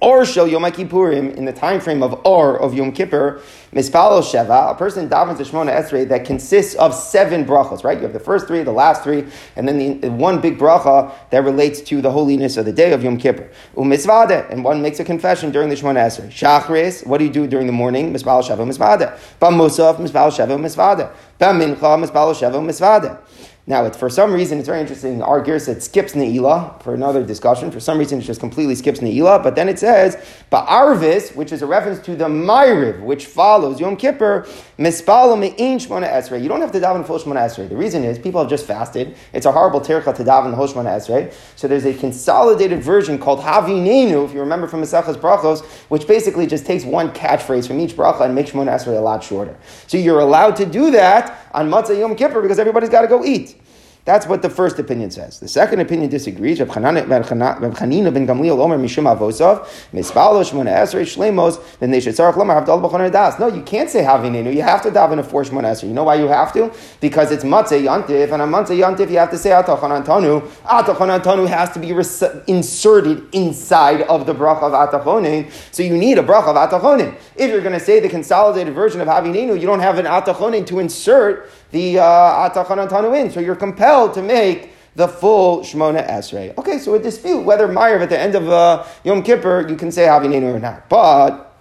Or 0.00 0.24
shel 0.24 0.46
Yom 0.46 0.62
Kippurim 0.62 1.34
in 1.34 1.44
the 1.44 1.52
time 1.52 1.80
frame 1.80 2.02
of 2.02 2.20
Or 2.24 2.58
of 2.60 2.72
Yom 2.72 2.92
Kippur, 2.92 3.40
Mispalo 3.72 4.22
Sheva, 4.22 4.70
a 4.70 4.74
person 4.74 5.08
davens 5.08 5.38
the 5.38 5.44
Shemona 5.44 5.76
Esrei 5.76 6.08
that 6.08 6.24
consists 6.24 6.74
of 6.76 6.94
seven 6.94 7.44
brachas, 7.44 7.82
right? 7.82 7.96
You 7.98 8.04
have 8.04 8.12
the 8.12 8.20
first 8.20 8.46
three, 8.46 8.62
the 8.62 8.72
last 8.72 9.02
three, 9.02 9.26
and 9.56 9.66
then 9.66 10.00
the, 10.00 10.08
one 10.10 10.40
big 10.40 10.56
bracha 10.56 11.12
that 11.30 11.42
relates 11.42 11.80
to 11.82 12.00
the 12.00 12.12
holiness 12.12 12.56
of 12.56 12.64
the 12.64 12.72
day 12.72 12.92
of 12.92 13.02
Yom 13.02 13.18
Kippur. 13.18 13.50
Umisvade, 13.76 14.48
and 14.50 14.62
one 14.62 14.80
makes 14.80 15.00
a 15.00 15.04
confession 15.04 15.50
during 15.50 15.68
the 15.68 15.74
Shemona 15.74 16.06
Esrei. 16.06 16.28
Shachris, 16.28 17.04
what 17.04 17.18
do 17.18 17.24
you 17.24 17.32
do 17.32 17.48
during 17.48 17.66
the 17.66 17.72
morning? 17.72 18.14
Mispalo 18.14 18.42
Sheva, 18.42 18.58
Misvade. 18.58 19.18
Bam 19.40 19.54
Musaf, 19.54 19.96
Mispalo 19.96 20.30
Sheva, 20.30 20.58
Misvade. 20.58 21.10
Bam 21.38 21.58
Mincha, 21.58 21.76
Mispalo 21.76 22.32
Sheva, 22.34 22.62
Misvade. 22.64 23.18
Now, 23.68 23.90
for 23.90 24.08
some 24.08 24.32
reason, 24.32 24.58
it's 24.58 24.66
very 24.66 24.80
interesting. 24.80 25.20
Our 25.20 25.42
gear 25.42 25.58
said 25.58 25.82
skips 25.82 26.14
Ne'ilah 26.14 26.82
for 26.82 26.94
another 26.94 27.22
discussion. 27.22 27.70
For 27.70 27.80
some 27.80 27.98
reason, 27.98 28.18
it 28.18 28.22
just 28.22 28.40
completely 28.40 28.74
skips 28.74 29.00
Ne'ilah. 29.00 29.42
But 29.42 29.56
then 29.56 29.68
it 29.68 29.78
says, 29.78 30.16
Ba'arvis, 30.50 31.36
which 31.36 31.52
is 31.52 31.60
a 31.60 31.66
reference 31.66 31.98
to 32.06 32.16
the 32.16 32.24
Ma'ariv, 32.24 33.02
which 33.02 33.26
follows 33.26 33.78
Yom 33.78 33.96
Kippur, 33.96 34.46
Mispalo 34.78 35.38
Me'in 35.38 35.76
Shmona 35.76 36.10
Esrei. 36.10 36.42
You 36.42 36.48
don't 36.48 36.62
have 36.62 36.72
to 36.72 36.80
daven 36.80 37.06
full 37.06 37.18
Shmona 37.18 37.44
Esrei. 37.44 37.68
The 37.68 37.76
reason 37.76 38.04
is 38.04 38.18
people 38.18 38.40
have 38.40 38.48
just 38.48 38.64
fasted. 38.64 39.14
It's 39.34 39.44
a 39.44 39.52
horrible 39.52 39.82
tircha 39.82 40.16
to 40.16 40.24
daven 40.24 40.48
the 40.48 40.56
whole 40.56 40.68
Shmona 40.68 40.96
Esrei. 40.96 41.34
So 41.56 41.68
there's 41.68 41.84
a 41.84 41.92
consolidated 41.92 42.82
version 42.82 43.18
called 43.18 43.40
Havinenu, 43.40 44.24
if 44.24 44.32
you 44.32 44.40
remember 44.40 44.66
from 44.66 44.80
Maseches 44.80 45.16
Brachos, 45.16 45.62
which 45.90 46.08
basically 46.08 46.46
just 46.46 46.64
takes 46.64 46.84
one 46.84 47.12
catchphrase 47.12 47.66
from 47.66 47.80
each 47.80 47.94
bracha 47.94 48.22
and 48.22 48.34
makes 48.34 48.52
Shmona 48.52 48.76
Esrei 48.76 48.96
a 48.96 49.00
lot 49.00 49.22
shorter. 49.22 49.54
So 49.88 49.98
you're 49.98 50.20
allowed 50.20 50.56
to 50.56 50.64
do 50.64 50.90
that 50.92 51.47
on 51.52 51.70
Matzah 51.70 51.98
Yom 51.98 52.14
Kippur 52.14 52.42
because 52.42 52.58
everybody's 52.58 52.90
got 52.90 53.02
to 53.02 53.08
go 53.08 53.24
eat. 53.24 53.56
That's 54.04 54.26
what 54.26 54.40
the 54.42 54.48
first 54.48 54.78
opinion 54.78 55.10
says. 55.10 55.38
The 55.38 55.48
second 55.48 55.80
opinion 55.80 56.10
disagrees. 56.10 56.60
Reb 56.60 56.68
Chanina 56.68 57.06
ben 57.08 57.22
Gamliel 58.26 58.58
Omer 58.58 58.78
Mishum 58.78 59.04
Avosov 59.04 59.66
Mispalo 59.92 60.42
Shmona 60.42 60.72
Esrei 60.74 61.02
Shlemos. 61.02 61.78
Then 61.78 61.90
they 61.90 62.00
should 62.00 62.14
start 62.14 62.34
Lomar 62.36 62.64
Havdal 62.64 63.12
Das. 63.12 63.38
No, 63.38 63.48
you 63.48 63.62
can't 63.62 63.90
say 63.90 64.02
Havinenu. 64.02 64.54
You 64.54 64.62
have 64.62 64.82
to 64.82 64.90
daven 64.90 65.18
a 65.18 65.22
four 65.22 65.44
Shmona 65.44 65.72
Esrei. 65.72 65.88
You 65.88 65.94
know 65.94 66.04
why 66.04 66.14
you 66.14 66.26
have 66.28 66.52
to? 66.54 66.72
Because 67.00 67.30
it's 67.30 67.44
Matzeh 67.44 67.82
Yantiv, 67.82 68.32
and 68.32 68.40
on 68.42 68.50
Matzeh 68.50 68.78
Yantiv 68.78 69.10
you 69.10 69.18
have 69.18 69.30
to 69.30 69.38
say 69.38 69.50
Atachon 69.50 70.02
Antonu. 70.02 70.40
Atachon 70.62 71.20
Antonu 71.20 71.46
has 71.46 71.70
to 71.72 71.78
be 71.78 71.90
inserted 72.50 73.34
inside 73.34 74.02
of 74.02 74.26
the 74.26 74.34
bracha 74.34 74.62
of 74.62 74.72
Atachonin. 74.72 75.50
So 75.72 75.82
you 75.82 75.96
need 75.96 76.18
a 76.18 76.22
bracha 76.22 76.48
of 76.48 76.56
Atachonin. 76.56 77.14
If 77.36 77.50
you're 77.50 77.60
going 77.60 77.72
to 77.72 77.80
say 77.80 78.00
the 78.00 78.08
consolidated 78.08 78.74
version 78.74 79.00
of 79.00 79.08
Havinenu, 79.08 79.60
you 79.60 79.66
don't 79.66 79.80
have 79.80 79.98
an 79.98 80.06
Atachonin 80.06 80.66
to 80.66 80.78
insert 80.78 81.50
the 81.70 81.98
uh, 81.98 82.50
Atachan 82.50 82.88
Antanu 82.88 83.18
in. 83.20 83.30
So 83.30 83.40
you're 83.40 83.56
compelled 83.56 84.14
to 84.14 84.22
make 84.22 84.72
the 84.94 85.06
full 85.06 85.60
Shmona 85.60 86.06
Esrei. 86.08 86.56
Okay, 86.58 86.78
so 86.78 86.94
a 86.94 86.98
dispute 86.98 87.42
whether 87.42 87.68
Meyer 87.68 87.98
at 88.00 88.08
the 88.08 88.18
end 88.18 88.34
of 88.34 88.48
uh, 88.48 88.84
Yom 89.04 89.22
Kippur 89.22 89.68
you 89.68 89.76
can 89.76 89.92
say 89.92 90.06
Havinenu 90.06 90.54
or 90.54 90.58
not. 90.58 90.88
But 90.88 91.54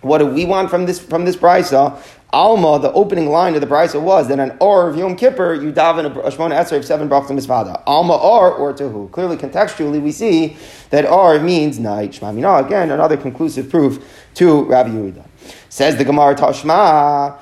what 0.00 0.18
do 0.18 0.26
we 0.26 0.46
want 0.46 0.70
from 0.70 0.86
this 0.86 0.98
from 0.98 1.24
this 1.24 1.36
brisa? 1.36 2.00
Alma, 2.32 2.78
the 2.78 2.92
opening 2.92 3.28
line 3.28 3.56
of 3.56 3.60
the 3.60 3.66
brisa 3.66 4.00
was 4.00 4.28
that 4.28 4.38
an 4.38 4.56
or 4.60 4.88
of 4.88 4.96
Yom 4.96 5.14
Kippur 5.14 5.52
you 5.52 5.72
daven 5.72 6.06
a, 6.06 6.30
Shmona 6.30 6.56
Esrei 6.58 6.78
of 6.78 6.84
seven 6.86 7.08
brachas 7.08 7.30
misvada. 7.32 7.82
Alma 7.86 8.14
or 8.14 8.50
or 8.52 8.72
to 8.72 8.88
who? 8.88 9.08
Clearly, 9.08 9.36
contextually, 9.36 10.00
we 10.00 10.12
see 10.12 10.56
that 10.88 11.04
or 11.04 11.38
means 11.40 11.78
night. 11.78 12.12
Shmamina 12.12 12.64
again, 12.64 12.90
another 12.90 13.18
conclusive 13.18 13.68
proof 13.68 14.26
to 14.34 14.64
Rabbi 14.64 14.88
Yehuda. 14.88 15.26
Says 15.68 15.96
the 15.96 16.04
Gemara 16.04 16.34
Tashma. 16.34 17.38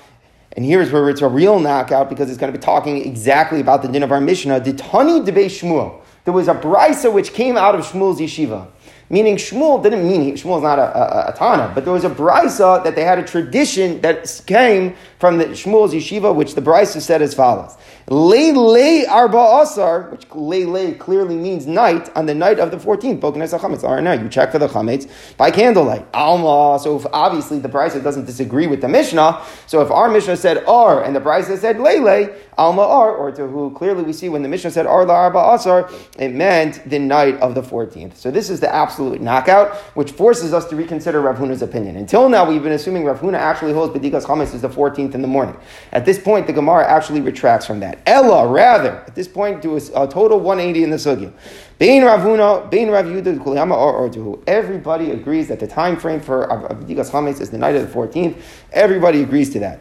And 0.59 0.67
here's 0.67 0.91
where 0.91 1.09
it's 1.09 1.23
a 1.23 1.29
real 1.29 1.61
knockout 1.61 2.09
because 2.09 2.31
it's 2.31 2.37
going 2.37 2.53
to 2.53 2.59
be 2.59 2.61
talking 2.61 3.07
exactly 3.07 3.61
about 3.61 3.81
the 3.83 3.87
din 3.87 4.03
of 4.03 4.11
our 4.11 4.21
Mishnah. 4.21 4.61
Ditani 4.61 5.25
debe 5.25 5.45
Shmuel. 5.45 6.01
There 6.25 6.35
was 6.35 6.49
a 6.49 6.55
brisa 6.55 7.13
which 7.13 7.33
came 7.33 7.57
out 7.57 7.77
of 7.77 7.87
Shmuel's 7.87 8.19
yeshiva. 8.19 8.67
Meaning 9.09 9.37
Shmuel 9.37 9.81
didn't 9.81 10.03
mean, 10.03 10.35
Shmuel 10.35 10.57
is 10.57 10.65
not 10.65 10.81
a, 10.81 11.29
a, 11.29 11.31
a 11.31 11.33
Tana, 11.33 11.71
but 11.77 11.85
there 11.85 11.93
was 11.93 12.03
a 12.03 12.11
Brisa 12.11 12.83
that 12.83 12.97
they 12.97 13.05
had 13.05 13.21
a 13.21 13.23
tradition 13.23 14.01
that 14.01 14.43
came 14.47 14.97
from 15.21 15.39
the 15.39 15.45
Shmuel's 15.45 15.95
yeshiva, 15.95 16.35
which 16.35 16.57
the 16.57 16.61
Brisa 16.61 17.01
said 17.01 17.23
as 17.23 17.35
follows. 17.35 17.77
Leile 18.09 19.07
arba 19.07 19.61
asar, 19.61 20.09
which 20.11 20.27
leile 20.31 20.99
clearly 20.99 21.37
means 21.37 21.67
night, 21.67 22.09
on 22.17 22.25
the 22.25 22.35
night 22.35 22.59
of 22.59 22.71
the 22.71 22.79
14th, 22.79 23.21
Bokanes 23.21 23.59
HaChametz, 23.59 23.85
all 23.85 23.97
right, 23.97 24.03
now 24.03 24.13
you 24.13 24.31
check 24.31 24.51
for 24.51 24.59
the 24.59 24.67
Chametz 24.67 25.07
by 25.37 25.51
candlelight. 25.51 26.07
Alma, 26.15 26.79
so 26.83 27.07
obviously 27.13 27.59
the 27.59 27.69
Brisa 27.69 28.03
doesn't 28.03 28.25
disagree 28.25 28.67
with 28.67 28.81
the 28.81 28.89
Mishnah, 28.89 29.43
so 29.67 29.83
if 29.83 29.91
our 29.91 30.09
Mishnah 30.09 30.39
said 30.39 30.65
ar 30.65 31.05
and 31.05 31.15
the 31.15 31.21
Brisa 31.21 31.59
said 31.59 31.77
leile, 31.77 32.35
Alma 32.57 32.83
ar, 32.83 33.15
or 33.15 33.31
to 33.31 33.47
who 33.47 33.71
clearly 33.73 34.03
we 34.03 34.13
see 34.13 34.31
when 34.31 34.43
the 34.43 34.49
Mishnah 34.49 34.71
said 34.71 34.87
ar 34.87 35.05
la 35.05 35.15
arba 35.15 35.39
asar, 35.39 35.91
it 36.19 36.35
meant 36.35 36.83
the 36.89 36.99
night 36.99 37.37
of 37.41 37.55
the 37.55 37.63
14th. 37.63 38.17
So 38.17 38.31
this 38.31 38.51
is 38.51 38.59
the 38.59 38.75
absolute 38.75 39.21
knockout, 39.21 39.77
which 39.95 40.13
forces 40.13 40.53
us 40.55 40.67
to 40.71 40.77
reconsider 40.77 41.21
Rav 41.21 41.37
Huna's 41.37 41.63
opinion. 41.63 41.97
Until 41.97 42.29
now, 42.29 42.49
we've 42.49 42.63
been 42.63 42.73
assuming 42.73 43.05
Rav 43.05 43.21
Huna 43.21 43.39
actually 43.39 43.75
holds 43.75 43.97
Bedikas 43.97 44.25
Chametz 44.25 44.55
is 44.55 44.63
the 44.63 44.69
14th 44.69 45.15
in 45.15 45.23
the 45.23 45.29
morning. 45.29 45.57
At 45.93 46.05
this 46.05 46.19
point, 46.19 46.49
the 46.49 46.53
Gemara 46.53 46.89
actually 46.89 47.21
retracts 47.21 47.67
from 47.67 47.79
that. 47.81 47.98
Ella, 48.07 48.47
rather, 48.49 49.05
at 49.07 49.15
this 49.15 49.29
point, 49.29 49.63
do 49.63 49.77
a, 49.77 50.05
a 50.05 50.09
total 50.09 50.41
180 50.41 50.85
in 50.85 50.91
the 50.91 50.97
sugya. 50.97 51.33
Bein 51.79 52.03
Ravuna, 52.03 52.71
Bein 52.71 52.91
Rav 52.91 53.05
Yehuda, 53.07 53.39
Kuliyama, 53.39 53.73
or, 53.73 53.93
or 53.93 54.11
to 54.11 54.43
everybody 54.47 55.11
agrees 55.13 55.49
that 55.49 55.61
the 55.61 55.67
time 55.67 55.97
frame 55.97 56.21
for 56.21 56.47
Abdikas 56.49 57.11
Chametz 57.11 57.41
is 57.41 57.51
the 57.51 57.59
night 57.59 57.77
of 57.77 57.83
the 57.83 57.95
14th. 57.95 58.41
Everybody 58.73 59.23
agrees 59.23 59.51
to 59.51 59.61
that. 59.61 59.81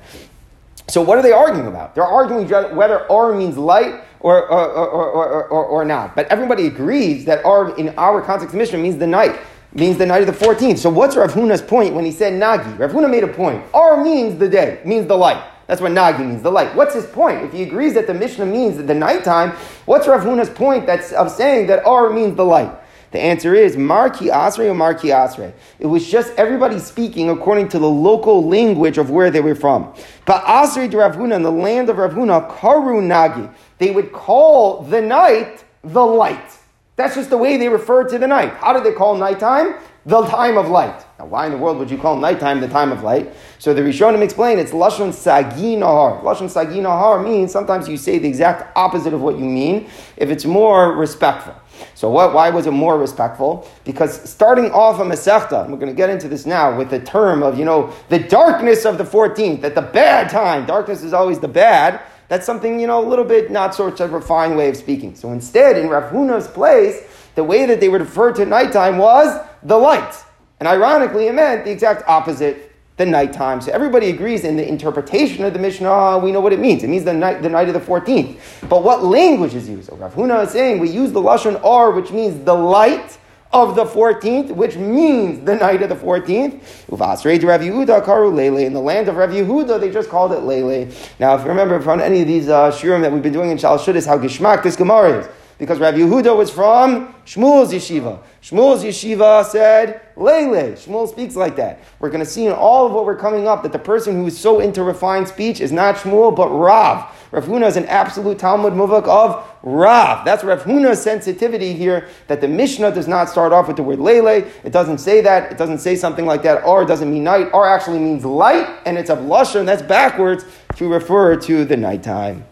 So 0.90 1.02
what 1.02 1.18
are 1.18 1.22
they 1.22 1.34
arguing 1.34 1.68
about? 1.68 1.96
They're 1.96 2.06
arguing 2.06 2.48
whether 2.76 3.12
R 3.12 3.34
means 3.34 3.58
light 3.58 4.04
or, 4.22 4.48
or, 4.48 4.70
or, 4.70 5.48
or, 5.48 5.66
or, 5.66 5.86
not. 5.86 6.16
But 6.16 6.28
everybody 6.28 6.68
agrees 6.68 7.26
that 7.26 7.44
R 7.44 7.76
in 7.78 7.90
our 7.98 8.22
context 8.22 8.54
of 8.54 8.58
Mishnah 8.58 8.78
means 8.78 8.98
the 8.98 9.08
night 9.08 9.38
means 9.74 9.98
the 9.98 10.06
night 10.06 10.28
of 10.28 10.28
the 10.28 10.46
14th. 10.46 10.78
So 10.78 10.90
what's 10.90 11.16
Rav 11.16 11.34
Huna's 11.34 11.62
point 11.62 11.94
when 11.94 12.06
he 12.06 12.12
said 12.12 12.34
Nagi? 12.34 12.80
Rav 12.80 12.92
Huna 12.92 13.12
made 13.12 13.24
a 13.24 13.28
point. 13.28 13.64
R 13.74 14.02
means 14.02 14.40
the 14.40 14.48
day, 14.48 14.82
means 14.86 15.08
the 15.08 15.18
light. 15.18 15.44
That's 15.68 15.82
what 15.82 15.92
Nagi 15.92 16.26
means, 16.26 16.42
the 16.42 16.52
light. 16.52 16.74
What's 16.76 16.96
his 16.96 17.06
point? 17.06 17.44
If 17.44 17.54
he 17.54 17.64
agrees 17.64 17.94
that 17.94 18.08
the 18.08 18.14
Mishnah 18.14 18.46
means 18.46 18.78
the 18.78 18.94
nighttime, 18.94 19.52
what's 19.86 20.08
Rav 20.08 20.22
Huna's 20.22 20.50
point 20.50 20.86
that's, 20.86 21.12
of 21.12 21.30
saying 21.30 21.68
that 21.68 21.86
R 21.86 22.10
means 22.10 22.36
the 22.36 22.46
light? 22.46 22.74
The 23.12 23.20
answer 23.20 23.56
is 23.56 23.78
Marki 23.78 24.32
Asre 24.32 24.70
or 24.70 24.74
Marki 24.74 25.12
Asre. 25.12 25.54
It 25.80 25.86
was 25.86 26.10
just 26.10 26.34
everybody 26.36 26.80
speaking 26.80 27.30
according 27.30 27.70
to 27.70 27.80
the 27.80 27.90
local 27.90 28.48
language 28.48 28.98
of 28.98 29.10
where 29.10 29.32
they 29.32 29.40
were 29.40 29.56
from. 29.56 29.94
But 30.26 30.44
Asre 30.44 30.90
de 30.90 30.98
Rav 30.98 31.16
Huna, 31.16 31.36
in 31.36 31.44
the 31.44 31.52
land 31.52 31.90
of 31.90 31.98
Rav 31.98 32.14
Huna, 32.14 32.50
Karu 32.58 33.02
Nagi, 33.02 33.54
they 33.78 33.92
would 33.92 34.12
call 34.12 34.84
the 34.84 35.02
night 35.02 35.64
the 35.84 36.06
light. 36.06 36.52
That's 36.98 37.16
just 37.16 37.30
the 37.30 37.38
way 37.38 37.58
they 37.58 37.70
referred 37.70 38.10
to 38.10 38.18
the 38.18 38.28
night. 38.28 38.54
How 38.56 38.74
did 38.74 38.84
they 38.84 38.92
call 38.92 39.16
nighttime? 39.16 39.76
The 40.08 40.22
time 40.28 40.58
of 40.58 40.70
light. 40.70 41.06
Now, 41.20 41.26
why 41.26 41.48
in 41.48 41.52
the 41.52 41.58
world 41.58 41.80
would 41.80 41.92
you 41.92 41.98
call 41.98 42.16
nighttime 42.16 42.62
the 42.62 42.70
time 42.70 42.94
of 42.94 43.04
light? 43.04 43.34
So 43.60 43.74
the 43.74 43.82
Rishonim 43.82 44.22
explain 44.22 44.58
it's 44.58 44.72
Lashon 44.72 45.14
Sagi 45.14 45.76
Nahar. 45.76 46.24
Lashon 46.24 46.50
Sagi 46.50 46.80
Nahar 46.80 47.22
means 47.22 47.52
sometimes 47.52 47.90
you 47.90 47.98
say 47.98 48.18
the 48.18 48.28
exact 48.30 48.72
opposite 48.78 49.14
of 49.14 49.20
what 49.20 49.38
you 49.38 49.44
mean 49.44 49.90
if 50.16 50.30
it's 50.30 50.46
more 50.46 50.94
respectful. 50.94 51.54
So 51.94 52.10
what, 52.10 52.34
why 52.34 52.52
was 52.52 52.68
it 52.68 52.72
more 52.72 52.98
respectful? 52.98 53.70
Because 53.84 54.30
starting 54.30 54.72
off 54.72 55.02
a 55.02 55.04
Masechta, 55.04 55.70
we're 55.70 55.76
going 55.76 55.92
to 55.92 55.94
get 55.94 56.10
into 56.10 56.30
this 56.30 56.46
now 56.46 56.78
with 56.78 56.90
the 56.90 57.02
term 57.02 57.44
of, 57.44 57.60
you 57.60 57.66
know, 57.66 57.94
the 58.08 58.20
darkness 58.20 58.86
of 58.86 58.98
the 58.98 59.04
14th, 59.04 59.60
that 59.60 59.76
the 59.76 59.82
bad 59.82 60.30
time. 60.30 60.66
Darkness 60.66 61.04
is 61.04 61.12
always 61.12 61.40
the 61.40 61.50
bad. 61.50 62.00
That's 62.30 62.46
something, 62.46 62.80
you 62.80 62.88
know, 62.88 63.06
a 63.06 63.08
little 63.08 63.26
bit 63.26 63.52
not 63.52 63.76
sort 63.76 64.00
of 64.00 64.14
refined 64.14 64.56
way 64.56 64.70
of 64.70 64.78
speaking. 64.78 65.16
So 65.16 65.34
instead, 65.34 65.76
in 65.76 65.90
Rav 65.90 66.14
Huna's 66.14 66.48
place, 66.48 67.04
the 67.36 67.44
way 67.44 67.66
that 67.66 67.82
they 67.82 67.90
would 67.90 68.00
refer 68.00 68.32
to 68.32 68.46
nighttime 68.46 69.00
was 69.00 69.38
the 69.64 69.78
light. 69.78 70.14
And 70.60 70.68
ironically, 70.68 71.28
it 71.28 71.34
meant 71.34 71.66
the 71.66 71.72
exact 71.72 72.08
opposite, 72.08 72.76
the 72.98 73.06
nighttime. 73.06 73.62
So 73.62 73.72
everybody 73.72 74.10
agrees 74.10 74.44
in 74.44 74.58
the 74.58 74.68
interpretation 74.68 75.46
of 75.46 75.54
the 75.54 75.60
Mishnah, 75.60 76.20
we 76.20 76.32
know 76.32 76.42
what 76.42 76.54
it 76.54 76.60
means. 76.60 76.84
It 76.84 76.90
means 76.90 77.04
the 77.04 77.14
night, 77.14 77.42
the 77.42 77.50
night 77.50 77.68
of 77.68 77.74
the 77.74 77.80
14th. 77.80 78.40
But 78.68 78.84
what 78.84 79.04
language 79.04 79.54
is 79.54 79.70
used? 79.70 79.90
Rav 79.92 80.14
Huna 80.16 80.46
is 80.46 80.52
saying 80.52 80.80
we 80.80 80.90
use 80.90 81.12
the 81.12 81.22
Lashon 81.22 81.64
R, 81.64 81.92
which 81.92 82.12
means 82.12 82.44
the 82.44 82.56
light, 82.56 83.18
of 83.54 83.76
the 83.76 83.86
14th, 83.86 84.52
which 84.52 84.76
means 84.76 85.46
the 85.46 85.56
night 85.56 85.82
of 85.82 85.90
the 85.90 85.96
14th. 85.96 86.60
Uvasrei 86.88 87.42
Rav 87.44 87.62
Yehuda 87.62 88.04
karu 88.04 88.34
Lele. 88.34 88.66
In 88.66 88.74
the 88.74 88.82
land 88.82 89.08
of 89.08 89.16
Rav 89.16 89.30
Yehuda, 89.30 89.80
they 89.80 89.90
just 89.90 90.10
called 90.10 90.34
it 90.34 90.40
Lele. 90.40 90.92
Now, 91.20 91.36
if 91.36 91.42
you 91.42 91.48
remember 91.48 91.80
from 91.82 92.00
any 92.00 92.22
of 92.22 92.28
these 92.28 92.50
uh, 92.50 92.72
shiurim 92.72 93.02
that 93.02 93.12
we've 93.12 93.24
been 93.24 93.34
doing 93.34 93.52
in 93.52 93.58
Shal 93.58 93.78
Shudis, 93.78 94.06
how 94.06 94.18
Gishmak 94.18 94.64
this 94.64 94.76
Gemara 94.76 95.20
is. 95.20 95.30
Because 95.58 95.80
Rav 95.80 95.96
Yehuda 95.96 96.38
was 96.38 96.52
from 96.52 97.16
Shmuel's 97.26 97.74
yeshiva. 97.74 98.20
Shmuel's 98.44 98.84
yeshiva 98.84 99.44
said, 99.44 100.02
Lele. 100.16 100.74
Shmuel 100.74 101.10
speaks 101.10 101.36
like 101.36 101.56
that. 101.56 101.82
We're 102.00 102.12
going 102.12 102.24
to 102.24 102.30
see 102.30 102.46
in 102.46 102.54
all 102.54 102.86
of 102.86 102.92
what 102.92 103.06
we're 103.06 103.18
coming 103.18 103.48
up 103.48 103.64
that 103.64 103.72
the 103.72 103.80
person 103.80 104.16
who 104.16 104.28
is 104.28 104.38
so 104.38 104.60
into 104.60 104.84
refined 104.84 105.28
speech 105.28 105.60
is 105.60 105.72
not 105.72 105.96
Shmuel, 105.96 106.36
but 106.36 106.50
Rav. 106.50 107.12
Rav 107.32 107.46
Huna 107.46 107.68
is 107.68 107.76
an 107.76 107.86
absolute 107.88 108.38
Talmud 108.38 108.74
Muvak 108.74 109.08
of 109.08 109.46
Rav. 109.64 110.24
That's 110.24 110.44
Rav 110.44 110.64
Huna's 110.64 111.02
sensitivity 111.02 111.74
here, 111.74 112.08
that 112.28 112.40
the 112.40 112.48
Mishnah 112.48 112.92
does 112.92 113.08
not 113.08 113.28
start 113.28 113.52
off 113.52 113.68
with 113.68 113.78
the 113.78 113.84
word 113.84 114.00
Lele. 114.00 114.48
It 114.64 114.72
doesn't 114.72 115.00
say 115.00 115.22
that. 115.22 115.52
It 115.52 115.58
doesn't 115.58 115.80
say 115.80 115.96
something 115.96 116.28
like 116.28 116.44
that. 116.44 116.64
R 116.64 116.86
doesn't 116.86 117.12
mean 117.12 117.24
night. 117.24 117.50
R 117.52 117.68
actually 117.68 118.00
means 118.00 118.24
light, 118.24 118.70
and 118.86 118.96
it's 118.96 119.10
of 119.10 119.24
Lusher, 119.24 119.60
and 119.60 119.68
that's 119.68 119.82
backwards 119.82 120.46
to 120.76 120.88
refer 120.88 121.36
to 121.36 121.66
the 121.66 121.76
nighttime. 121.76 122.46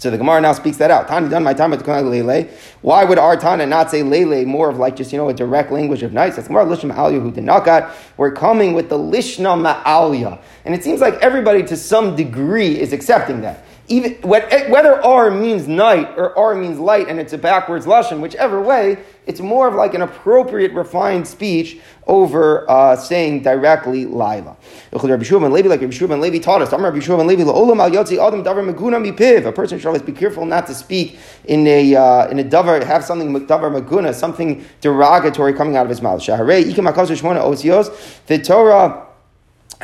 So 0.00 0.10
the 0.10 0.16
Gemara 0.16 0.40
now 0.40 0.54
speaks 0.54 0.78
that 0.78 0.90
out. 0.90 1.08
Tani 1.08 1.28
done 1.28 1.44
my 1.44 1.52
time 1.52 1.74
at 1.74 1.86
Lele. 1.86 2.48
Why 2.80 3.04
would 3.04 3.18
our 3.18 3.36
Tana 3.36 3.66
not 3.66 3.90
say 3.90 4.02
Lele 4.02 4.46
more 4.46 4.70
of 4.70 4.78
like 4.78 4.96
just, 4.96 5.12
you 5.12 5.18
know, 5.18 5.28
a 5.28 5.34
direct 5.34 5.70
language 5.70 6.02
of 6.02 6.14
nice? 6.14 6.36
That's 6.36 6.48
Gemara 6.48 6.64
Lishna 6.64 6.90
Ma'alya 6.90 7.20
who 7.20 7.30
did 7.30 7.44
not 7.44 7.66
got. 7.66 7.94
We're 8.16 8.32
coming 8.32 8.72
with 8.72 8.88
the 8.88 8.96
Lishna 8.96 9.60
Ma'alya. 9.60 10.40
And 10.64 10.74
it 10.74 10.82
seems 10.82 11.02
like 11.02 11.16
everybody 11.16 11.62
to 11.64 11.76
some 11.76 12.16
degree 12.16 12.80
is 12.80 12.94
accepting 12.94 13.42
that 13.42 13.62
even 13.90 14.14
whether 14.22 15.04
R 15.04 15.30
means 15.32 15.66
night 15.66 16.14
or 16.16 16.38
R 16.38 16.54
means 16.54 16.78
light, 16.78 17.08
and 17.08 17.18
it's 17.18 17.32
a 17.32 17.38
backwards 17.38 17.86
lashon, 17.86 18.20
whichever 18.20 18.62
way, 18.62 18.98
it's 19.26 19.40
more 19.40 19.66
of 19.66 19.74
like 19.74 19.94
an 19.94 20.02
appropriate, 20.02 20.72
refined 20.72 21.26
speech 21.26 21.80
over 22.06 22.70
uh, 22.70 22.94
saying 22.94 23.42
directly 23.42 24.06
Laila. 24.06 24.56
Like 24.92 25.02
Rabbi 25.02 25.24
Levi 25.24 26.38
taught 26.38 26.62
us. 26.62 26.70
Rabbi 26.72 27.24
Levi 27.24 27.42
A 29.48 29.52
person 29.52 29.78
should 29.78 29.86
always 29.86 30.02
be 30.02 30.12
careful 30.12 30.46
not 30.46 30.68
to 30.68 30.74
speak 30.74 31.18
in 31.46 31.66
a 31.66 31.96
uh, 31.96 32.28
in 32.28 32.38
a 32.38 32.44
davar, 32.44 32.84
have 32.84 33.04
something 33.04 33.32
davar 33.48 33.76
maguna, 33.76 34.14
something 34.14 34.64
derogatory 34.80 35.52
coming 35.52 35.76
out 35.76 35.84
of 35.84 35.90
his 35.90 36.00
mouth. 36.00 36.24
The 36.24 38.38
Torah 38.38 39.06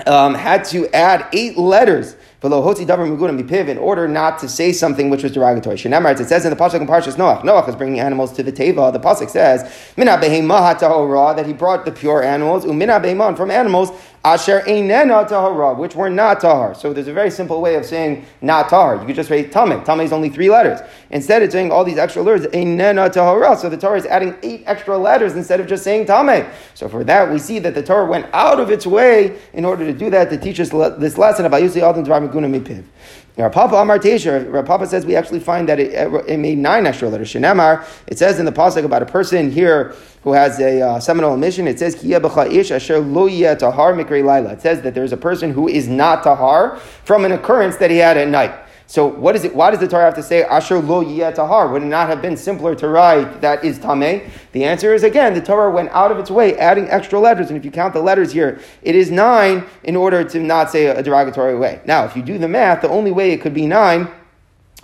um, 0.06 0.34
had 0.34 0.64
to 0.66 0.86
add 0.94 1.26
eight 1.32 1.56
letters 1.56 2.16
in 2.42 3.78
order 3.78 4.08
not 4.08 4.38
to 4.38 4.48
say 4.48 4.72
something 4.72 5.10
which 5.10 5.22
was 5.22 5.32
derogatory. 5.32 5.76
It 5.76 6.28
says 6.28 6.44
in 6.44 6.50
the 6.50 6.56
Pasuk 6.56 6.80
in 6.80 6.86
Parshas 6.86 7.16
Noach, 7.16 7.42
Noach 7.42 7.68
is 7.68 7.76
bringing 7.76 8.00
animals 8.00 8.32
to 8.34 8.42
the 8.42 8.52
Teva. 8.52 8.92
The 8.92 9.00
Pasuk 9.00 9.30
says, 9.30 9.62
that 9.96 11.46
he 11.46 11.52
brought 11.52 11.84
the 11.84 11.92
pure 11.92 12.22
animals, 12.22 12.64
from 12.64 13.50
animals 13.50 13.90
Asher 14.26 14.60
tahara, 14.60 15.74
which 15.74 15.94
were 15.94 16.10
not 16.10 16.40
tahar. 16.40 16.74
So 16.74 16.92
there's 16.92 17.06
a 17.06 17.12
very 17.12 17.30
simple 17.30 17.60
way 17.60 17.76
of 17.76 17.84
saying 17.86 18.24
not 18.42 18.68
tahar. 18.68 18.96
You 18.96 19.06
could 19.06 19.14
just 19.14 19.28
say 19.28 19.44
tameh. 19.44 19.84
Tameh 19.84 20.02
is 20.02 20.12
only 20.12 20.30
three 20.30 20.50
letters. 20.50 20.80
Instead, 21.10 21.42
it's 21.42 21.52
saying 21.52 21.70
all 21.70 21.84
these 21.84 21.96
extra 21.96 22.22
letters, 22.22 22.44
tahara. 22.50 23.56
So 23.56 23.68
the 23.68 23.76
Torah 23.76 23.98
is 23.98 24.06
adding 24.06 24.34
eight 24.42 24.64
extra 24.66 24.98
letters 24.98 25.36
instead 25.36 25.60
of 25.60 25.68
just 25.68 25.84
saying 25.84 26.06
tameh. 26.06 26.50
So 26.74 26.88
for 26.88 27.04
that, 27.04 27.30
we 27.30 27.38
see 27.38 27.60
that 27.60 27.76
the 27.76 27.84
Torah 27.84 28.06
went 28.06 28.26
out 28.32 28.58
of 28.58 28.68
its 28.68 28.84
way 28.84 29.38
in 29.52 29.64
order 29.64 29.86
to 29.86 29.92
do 29.92 30.10
that 30.10 30.28
to 30.30 30.36
teach 30.36 30.58
us 30.58 30.70
this 30.98 31.16
lesson 31.16 31.44
about 31.46 31.62
Yusei 31.62 31.82
Adam 31.82 32.02
Dvar 32.28 32.60
Mipiv. 32.60 32.84
Papa 33.36 33.76
Amar 33.76 33.98
Rav 33.98 34.64
Papa 34.64 34.86
says 34.86 35.04
we 35.04 35.14
actually 35.14 35.40
find 35.40 35.68
that 35.68 35.78
it, 35.78 35.92
it, 36.26 36.38
made 36.38 36.56
nine 36.56 36.86
extra 36.86 37.10
letters. 37.10 37.28
Shenemar, 37.28 37.86
it 38.06 38.18
says 38.18 38.38
in 38.38 38.46
the 38.46 38.52
pasuk 38.52 38.84
about 38.84 39.02
a 39.02 39.06
person 39.06 39.50
here 39.50 39.94
who 40.22 40.32
has 40.32 40.58
a 40.58 40.80
uh, 40.80 41.00
seminal 41.00 41.34
emission. 41.34 41.68
It 41.68 41.78
says 41.78 42.02
ish 42.02 42.70
asher 42.70 42.98
lo 42.98 43.28
tahar 43.28 43.92
mikre. 43.92 44.52
It 44.52 44.62
says 44.62 44.80
that 44.80 44.94
there's 44.94 45.12
a 45.12 45.18
person 45.18 45.52
who 45.52 45.68
is 45.68 45.86
not 45.86 46.22
tahar 46.22 46.78
from 47.04 47.26
an 47.26 47.32
occurrence 47.32 47.76
that 47.76 47.90
he 47.90 47.98
had 47.98 48.16
at 48.16 48.28
night. 48.28 48.65
So 48.88 49.06
what 49.06 49.34
is 49.34 49.42
it? 49.42 49.54
Why 49.54 49.72
does 49.72 49.80
the 49.80 49.88
Torah 49.88 50.04
have 50.04 50.14
to 50.14 50.22
say 50.22 50.44
Asher 50.44 50.78
lo 50.78 51.02
tahar? 51.32 51.68
Would 51.68 51.82
it 51.82 51.86
not 51.86 52.08
have 52.08 52.22
been 52.22 52.36
simpler 52.36 52.74
to 52.76 52.88
write 52.88 53.40
that 53.40 53.64
is 53.64 53.80
tameh? 53.80 54.30
The 54.52 54.64
answer 54.64 54.94
is 54.94 55.02
again 55.02 55.34
the 55.34 55.40
Torah 55.40 55.70
went 55.70 55.90
out 55.90 56.12
of 56.12 56.18
its 56.18 56.30
way 56.30 56.56
adding 56.56 56.88
extra 56.88 57.18
letters, 57.18 57.48
and 57.48 57.56
if 57.56 57.64
you 57.64 57.72
count 57.72 57.94
the 57.94 58.00
letters 58.00 58.30
here, 58.30 58.60
it 58.82 58.94
is 58.94 59.10
nine 59.10 59.64
in 59.82 59.96
order 59.96 60.22
to 60.22 60.38
not 60.38 60.70
say 60.70 60.86
a 60.86 61.02
derogatory 61.02 61.56
way. 61.56 61.80
Now, 61.84 62.04
if 62.04 62.16
you 62.16 62.22
do 62.22 62.38
the 62.38 62.48
math, 62.48 62.82
the 62.82 62.88
only 62.88 63.10
way 63.10 63.32
it 63.32 63.40
could 63.40 63.54
be 63.54 63.66
nine. 63.66 64.08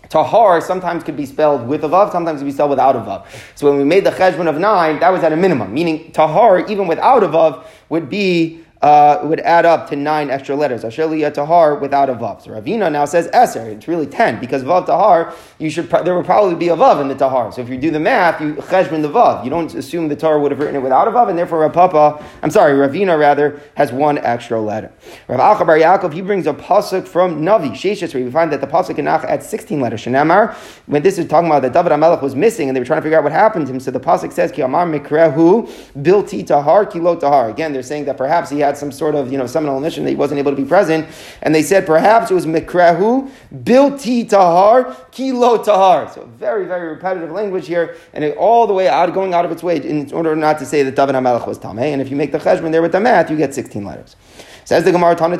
Tahar 0.08 0.60
sometimes 0.60 1.04
could 1.04 1.16
be 1.16 1.24
spelled 1.24 1.66
with 1.66 1.84
a 1.84 1.88
vav, 1.88 2.12
sometimes 2.12 2.40
it 2.40 2.44
could 2.44 2.50
be 2.50 2.52
spelled 2.52 2.70
without 2.70 2.96
a 2.96 2.98
vav. 2.98 3.24
So 3.54 3.70
when 3.70 3.78
we 3.78 3.84
made 3.84 4.04
the 4.04 4.10
cheshbon 4.10 4.46
of 4.46 4.58
nine, 4.58 4.98
that 4.98 5.08
was 5.10 5.22
at 5.22 5.32
a 5.32 5.36
minimum, 5.36 5.72
meaning 5.72 6.12
tahar, 6.12 6.66
even 6.66 6.86
without 6.86 7.22
a 7.22 7.28
vav, 7.28 7.64
would 7.88 8.10
be 8.10 8.61
uh, 8.82 9.20
would 9.22 9.40
add 9.40 9.64
up 9.64 9.88
to 9.88 9.96
nine 9.96 10.28
extra 10.28 10.56
letters. 10.56 10.84
Asher 10.84 11.30
tahar 11.30 11.76
without 11.76 12.10
a 12.10 12.14
vav. 12.14 12.42
So 12.42 12.50
Ravina 12.50 12.90
now 12.90 13.04
says 13.04 13.28
eser. 13.28 13.66
It's 13.66 13.86
really 13.86 14.06
ten 14.06 14.40
because 14.40 14.64
vav 14.64 14.86
tahar. 14.86 15.32
You 15.58 15.70
should 15.70 15.88
there 15.88 16.16
would 16.16 16.26
probably 16.26 16.56
be 16.56 16.68
a 16.68 16.76
vav 16.76 17.00
in 17.00 17.08
the 17.08 17.14
tahar. 17.14 17.52
So 17.52 17.62
if 17.62 17.68
you 17.68 17.78
do 17.78 17.90
the 17.90 18.00
math, 18.00 18.40
you 18.40 18.54
cheshbon 18.54 19.02
the 19.02 19.08
vav. 19.08 19.44
You 19.44 19.50
don't 19.50 19.72
assume 19.74 20.08
the 20.08 20.16
Torah 20.16 20.40
would 20.40 20.50
have 20.50 20.58
written 20.58 20.76
it 20.76 20.82
without 20.82 21.06
a 21.06 21.12
vav, 21.12 21.28
and 21.28 21.38
therefore 21.38 21.60
Rav 21.60 21.72
Papa, 21.72 22.24
I'm 22.42 22.50
sorry, 22.50 22.72
Ravina 22.72 23.18
rather 23.18 23.60
has 23.76 23.92
one 23.92 24.18
extra 24.18 24.60
letter. 24.60 24.92
Rav 25.28 25.38
Acha 25.38 25.66
bar 25.66 25.78
Yaakov 25.78 26.12
he 26.12 26.20
brings 26.20 26.46
a 26.46 26.52
pasuk 26.52 27.06
from 27.06 27.42
Navi 27.42 27.70
Sheshes 27.70 28.14
where 28.14 28.24
we 28.24 28.30
find 28.30 28.52
that 28.52 28.60
the 28.60 28.66
pasuk 28.66 28.98
in 28.98 29.04
Nach 29.04 29.24
adds 29.24 29.48
sixteen 29.48 29.80
letters. 29.80 30.02
Shenamar 30.02 30.54
when 30.86 31.02
this 31.02 31.18
is 31.18 31.28
talking 31.28 31.46
about 31.46 31.62
that 31.62 31.72
David 31.72 31.92
Hamelech 31.92 32.20
was 32.20 32.34
missing 32.34 32.68
and 32.68 32.76
they 32.76 32.80
were 32.80 32.86
trying 32.86 32.98
to 32.98 33.02
figure 33.02 33.18
out 33.18 33.22
what 33.22 33.32
happened 33.32 33.66
to 33.66 33.72
him. 33.72 33.78
So 33.78 33.92
the 33.92 34.00
pasuk 34.00 34.32
says 34.32 34.50
Ki 34.50 34.62
Amar 34.62 34.86
Mikrehu 34.86 35.68
Bilti 35.96 36.44
Tahar 36.44 36.86
Kilo 36.86 37.14
Tahar. 37.14 37.48
Again, 37.50 37.72
they're 37.72 37.82
saying 37.82 38.06
that 38.06 38.16
perhaps 38.16 38.50
he 38.50 38.58
had 38.58 38.71
had 38.72 38.78
some 38.78 38.90
sort 38.90 39.14
of 39.14 39.30
you 39.30 39.38
know 39.38 39.46
seminal 39.46 39.78
mission 39.80 40.04
that 40.04 40.10
he 40.10 40.16
wasn't 40.16 40.38
able 40.38 40.50
to 40.50 40.56
be 40.56 40.64
present, 40.64 41.06
and 41.42 41.54
they 41.54 41.62
said 41.62 41.86
perhaps 41.86 42.30
it 42.30 42.34
was 42.34 42.46
mikrahu 42.46 43.30
bilti 43.54 44.28
tahar 44.28 44.96
kilo 45.10 45.62
tahar. 45.62 46.10
So 46.10 46.24
very 46.38 46.64
very 46.64 46.88
repetitive 46.88 47.30
language 47.30 47.66
here, 47.66 47.96
and 48.14 48.24
it, 48.24 48.36
all 48.36 48.66
the 48.66 48.72
way 48.72 48.88
out 48.88 49.12
going 49.12 49.34
out 49.34 49.44
of 49.44 49.52
its 49.52 49.62
way 49.62 49.76
in 49.76 50.10
order 50.12 50.34
not 50.34 50.58
to 50.60 50.66
say 50.66 50.82
that 50.82 50.96
David 50.96 51.14
Hamelech 51.14 51.46
was 51.46 51.58
tamei. 51.58 51.92
And 51.92 52.00
if 52.00 52.10
you 52.10 52.16
make 52.16 52.32
the 52.32 52.38
cheshbon 52.38 52.72
there 52.72 52.82
with 52.82 52.92
the 52.92 53.00
math, 53.00 53.30
you 53.30 53.36
get 53.36 53.54
sixteen 53.54 53.84
letters. 53.84 54.16
Says 54.64 54.84
the 54.84 54.92
Gemara 54.92 55.16
Tana 55.16 55.36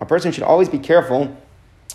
A 0.00 0.06
person 0.06 0.32
should 0.32 0.42
always 0.42 0.68
be 0.68 0.78
careful 0.78 1.36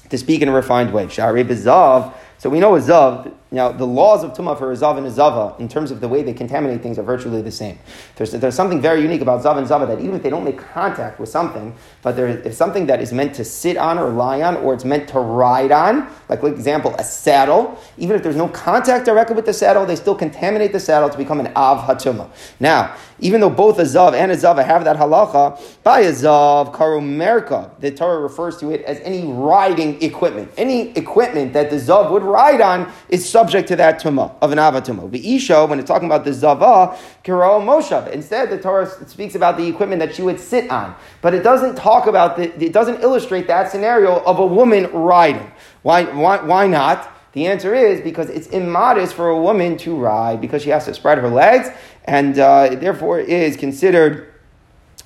to 0.09 0.17
speak 0.17 0.41
in 0.41 0.47
a 0.47 0.53
refined 0.53 0.93
way. 0.93 1.07
So 1.09 2.49
we 2.49 2.59
know 2.59 2.75
a 2.75 2.79
zav 2.79 3.33
now, 3.53 3.69
the 3.69 3.85
laws 3.85 4.23
of 4.23 4.31
Tumah 4.31 4.57
for 4.57 4.71
a 4.71 4.75
Zav 4.75 4.97
and 4.97 5.05
a 5.05 5.11
Zava, 5.11 5.53
in 5.59 5.67
terms 5.67 5.91
of 5.91 5.99
the 5.99 6.07
way 6.07 6.23
they 6.23 6.31
contaminate 6.31 6.81
things, 6.81 6.97
are 6.97 7.03
virtually 7.03 7.41
the 7.41 7.51
same. 7.51 7.77
There's, 8.15 8.31
there's 8.31 8.55
something 8.55 8.79
very 8.79 9.01
unique 9.01 9.19
about 9.19 9.43
Zav 9.43 9.57
and 9.57 9.67
Zava 9.67 9.85
that 9.87 9.99
even 9.99 10.15
if 10.15 10.23
they 10.23 10.29
don't 10.29 10.45
make 10.45 10.57
contact 10.57 11.19
with 11.19 11.27
something, 11.27 11.75
but 12.01 12.15
there 12.15 12.29
is 12.29 12.55
something 12.55 12.85
that 12.85 13.01
is 13.01 13.11
meant 13.11 13.35
to 13.35 13.43
sit 13.43 13.75
on 13.75 13.99
or 13.99 14.09
lie 14.09 14.41
on, 14.41 14.55
or 14.55 14.73
it's 14.73 14.85
meant 14.85 15.09
to 15.09 15.19
ride 15.19 15.73
on, 15.73 16.07
like, 16.29 16.39
for 16.39 16.47
example, 16.47 16.95
a 16.97 17.03
saddle, 17.03 17.77
even 17.97 18.15
if 18.15 18.23
there's 18.23 18.37
no 18.37 18.47
contact 18.47 19.05
directly 19.05 19.35
with 19.35 19.45
the 19.45 19.53
saddle, 19.53 19.85
they 19.85 19.97
still 19.97 20.15
contaminate 20.15 20.71
the 20.71 20.79
saddle 20.79 21.09
to 21.09 21.17
become 21.17 21.41
an 21.41 21.51
Av 21.53 21.79
HaTumah. 21.79 22.29
Now, 22.61 22.95
even 23.19 23.41
though 23.41 23.49
both 23.49 23.79
a 23.79 23.83
Zav 23.83 24.13
and 24.13 24.31
a 24.31 24.37
Zava 24.37 24.63
have 24.63 24.85
that 24.85 24.95
halacha, 24.95 25.61
by 25.83 25.99
a 26.01 26.11
Zav, 26.13 26.73
Karumerka, 26.73 27.69
the 27.81 27.91
Torah 27.91 28.21
refers 28.21 28.57
to 28.57 28.71
it 28.71 28.81
as 28.83 28.99
any 29.01 29.29
riding 29.29 30.01
equipment. 30.01 30.49
Any 30.57 30.91
equipment 30.91 31.51
that 31.51 31.69
the 31.69 31.75
Zav 31.75 32.11
would 32.11 32.23
ride 32.23 32.61
on 32.61 32.91
is 33.09 33.29
subject 33.41 33.67
to 33.67 33.75
that 33.75 33.99
tumah 33.99 34.35
of 34.39 34.51
an 34.51 34.59
avatuma. 34.59 35.09
The 35.09 35.35
isha, 35.35 35.65
when 35.65 35.79
it's 35.79 35.87
talking 35.87 36.05
about 36.05 36.25
the 36.25 36.31
zava, 36.31 36.95
kiro 37.23 37.59
moshav. 37.59 38.07
Instead, 38.11 38.51
the 38.51 38.59
Torah 38.59 38.87
speaks 39.07 39.33
about 39.33 39.57
the 39.57 39.67
equipment 39.67 39.99
that 39.99 40.13
she 40.13 40.21
would 40.21 40.39
sit 40.39 40.69
on, 40.69 40.95
but 41.21 41.33
it 41.33 41.41
doesn't 41.41 41.75
talk 41.75 42.05
about 42.05 42.37
the, 42.37 42.53
it 42.63 42.71
doesn't 42.71 43.01
illustrate 43.01 43.47
that 43.47 43.71
scenario 43.71 44.19
of 44.25 44.37
a 44.37 44.45
woman 44.45 44.91
riding. 44.93 45.51
Why? 45.81 46.03
Why? 46.03 46.37
Why 46.43 46.67
not? 46.67 47.09
The 47.33 47.47
answer 47.47 47.73
is 47.73 48.01
because 48.01 48.29
it's 48.29 48.47
immodest 48.47 49.15
for 49.15 49.29
a 49.29 49.41
woman 49.41 49.77
to 49.77 49.95
ride 49.95 50.39
because 50.39 50.61
she 50.61 50.69
has 50.69 50.85
to 50.85 50.93
spread 50.93 51.17
her 51.17 51.29
legs, 51.29 51.69
and 52.05 52.37
uh, 52.37 52.75
therefore 52.75 53.19
is 53.19 53.57
considered 53.57 54.30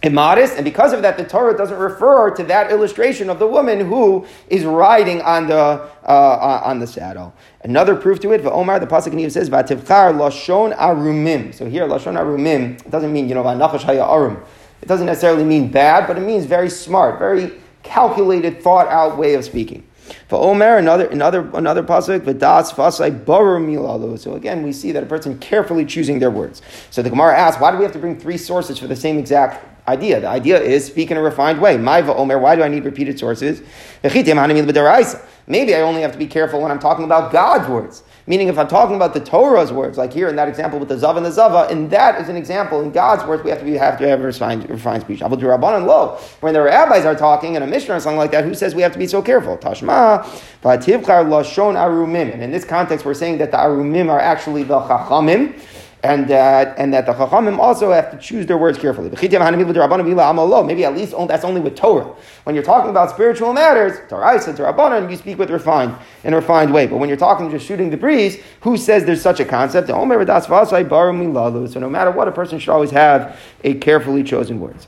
immodest, 0.05 0.55
and 0.55 0.63
because 0.63 0.93
of 0.93 1.01
that, 1.01 1.17
the 1.17 1.25
Torah 1.25 1.57
doesn't 1.57 1.77
refer 1.77 2.29
to 2.31 2.43
that 2.43 2.71
illustration 2.71 3.29
of 3.29 3.39
the 3.39 3.47
woman 3.47 3.79
who 3.79 4.25
is 4.47 4.63
riding 4.63 5.21
on 5.21 5.47
the 5.47 5.55
uh, 5.55 6.62
on 6.63 6.79
the 6.79 6.88
saddle. 6.88 7.33
Another 7.62 7.95
proof 7.95 8.19
to 8.21 8.31
it, 8.31 8.45
Omar, 8.45 8.79
the 8.79 8.88
pasuk 8.88 9.19
in 9.19 9.29
says, 9.29 9.50
"Vativchar 9.50 10.13
lashon 10.13 10.75
arumim." 10.77 11.53
So 11.53 11.65
here, 11.65 11.88
lashon 11.88 12.15
arumim 12.15 12.79
it 12.85 12.91
doesn't 12.91 13.12
mean 13.12 13.27
you 13.27 13.35
know 13.35 13.43
vanachash 13.43 13.83
haya 13.83 14.05
arum. 14.05 14.43
It 14.81 14.88
doesn't 14.88 15.07
necessarily 15.07 15.43
mean 15.43 15.71
bad, 15.71 16.05
but 16.07 16.17
it 16.17 16.21
means 16.21 16.45
very 16.45 16.69
smart, 16.69 17.17
very 17.17 17.51
calculated, 17.81 18.62
thought 18.62 18.88
out 18.88 19.17
way 19.17 19.33
of 19.33 19.43
speaking. 19.43 19.88
For 20.27 20.39
Omer, 20.39 20.77
another 20.77 21.07
another 21.07 21.50
another 21.53 21.81
pasuk, 21.81 22.19
v'das 22.19 22.71
fasai 22.74 23.25
baru 23.25 23.59
milalu. 23.65 24.19
So 24.19 24.35
again, 24.35 24.62
we 24.62 24.71
see 24.71 24.91
that 24.91 25.01
a 25.01 25.05
person 25.07 25.39
carefully 25.39 25.85
choosing 25.85 26.19
their 26.19 26.29
words. 26.29 26.62
So 26.91 27.01
the 27.01 27.09
Gemara 27.09 27.38
asks, 27.38 27.59
why 27.59 27.71
do 27.71 27.77
we 27.77 27.83
have 27.83 27.93
to 27.93 28.00
bring 28.00 28.19
three 28.19 28.38
sources 28.38 28.77
for 28.77 28.88
the 28.88 28.95
same 28.95 29.17
exact 29.17 29.75
idea. 29.87 30.19
The 30.19 30.27
idea 30.27 30.59
is 30.59 30.85
speak 30.85 31.11
in 31.11 31.17
a 31.17 31.21
refined 31.21 31.61
way. 31.61 31.77
Maiva 31.77 32.15
Omer, 32.15 32.39
why 32.39 32.55
do 32.55 32.63
I 32.63 32.67
need 32.67 32.85
repeated 32.85 33.19
sources? 33.19 33.61
Maybe 35.47 35.75
I 35.75 35.81
only 35.81 36.01
have 36.01 36.11
to 36.11 36.17
be 36.17 36.27
careful 36.27 36.61
when 36.61 36.71
I'm 36.71 36.79
talking 36.79 37.05
about 37.05 37.31
God's 37.31 37.69
words. 37.69 38.03
Meaning, 38.27 38.47
if 38.47 38.57
I'm 38.57 38.67
talking 38.67 38.95
about 38.95 39.13
the 39.13 39.19
Torah's 39.19 39.71
words, 39.71 39.99
like 39.99 40.11
here 40.11 40.27
in 40.29 40.35
that 40.37 40.47
example 40.47 40.79
with 40.79 40.89
the 40.89 40.95
Zav 40.95 41.15
and 41.15 41.23
the 41.23 41.31
Zava, 41.31 41.67
and 41.71 41.91
that 41.91 42.19
is 42.19 42.27
an 42.27 42.35
example 42.35 42.81
in 42.81 42.89
God's 42.89 43.23
words, 43.23 43.43
we 43.43 43.51
have 43.51 43.59
to 43.59 43.65
be, 43.65 43.73
have 43.73 43.99
to 43.99 44.07
have 44.07 44.21
refined, 44.21 44.67
refined 44.67 45.03
speech. 45.03 45.21
Abu 45.21 45.35
Rabban 45.35 45.85
low. 45.85 46.17
When 46.39 46.55
the 46.55 46.63
rabbis 46.63 47.05
are 47.05 47.13
talking 47.13 47.53
in 47.53 47.61
a 47.61 47.67
Mishnah 47.67 47.95
or 47.95 47.99
something 47.99 48.17
like 48.17 48.31
that, 48.31 48.43
who 48.43 48.55
says 48.55 48.73
we 48.73 48.81
have 48.81 48.93
to 48.93 48.97
be 48.97 49.05
so 49.05 49.21
careful? 49.21 49.57
Tashma, 49.57 50.23
Vativchar 50.63 51.27
Lashon 51.27 51.75
Arumim. 51.75 52.33
And 52.33 52.41
in 52.41 52.49
this 52.49 52.65
context, 52.65 53.05
we're 53.05 53.13
saying 53.13 53.37
that 53.37 53.51
the 53.51 53.57
Arumim 53.57 54.09
are 54.09 54.19
actually 54.19 54.63
the 54.63 54.79
Chachamim 54.79 55.61
and 56.05 56.27
that 56.27 56.77
and 56.77 56.93
that 56.93 57.07
the 57.07 57.13
chachamim 57.13 57.57
also 57.57 57.91
have 57.91 58.12
to 58.12 58.17
choose 58.17 58.45
their 58.45 58.59
words 58.59 58.77
carefully. 58.77 59.09
Maybe 59.09 60.85
at 60.85 60.96
least 60.96 61.15
that's 61.27 61.44
only 61.44 61.61
with 61.61 61.75
Torah. 61.75 62.13
When 62.44 62.53
you're 62.53 62.63
talking 62.63 62.91
about 62.91 63.09
spiritual 63.09 63.53
matters, 63.53 63.98
Torah 64.07 64.39
said 64.39 64.55
to 64.57 65.07
you 65.09 65.18
speak 65.18 65.39
with 65.39 65.50
refined 65.50 65.96
in 66.24 66.33
a 66.33 66.35
refined 66.35 66.72
way. 66.72 66.85
But 66.85 66.98
when 66.98 67.09
you're 67.09 67.18
talking 67.18 67.50
just 67.50 67.65
shooting 67.65 67.89
the 67.89 67.98
breeze, 67.98 68.37
who 68.61 68.77
says 68.77 69.05
there's 69.05 69.22
such 69.22 69.39
a 69.39 69.46
concept? 69.46 69.87
So 69.87 69.96
no 69.96 70.05
matter 70.05 70.20
what, 72.11 72.27
a 72.27 72.31
person 72.31 72.59
should 72.59 72.72
always 72.72 72.91
have 72.91 73.39
a 73.63 73.74
carefully 73.74 74.24
chosen 74.24 74.59
words. 74.59 74.87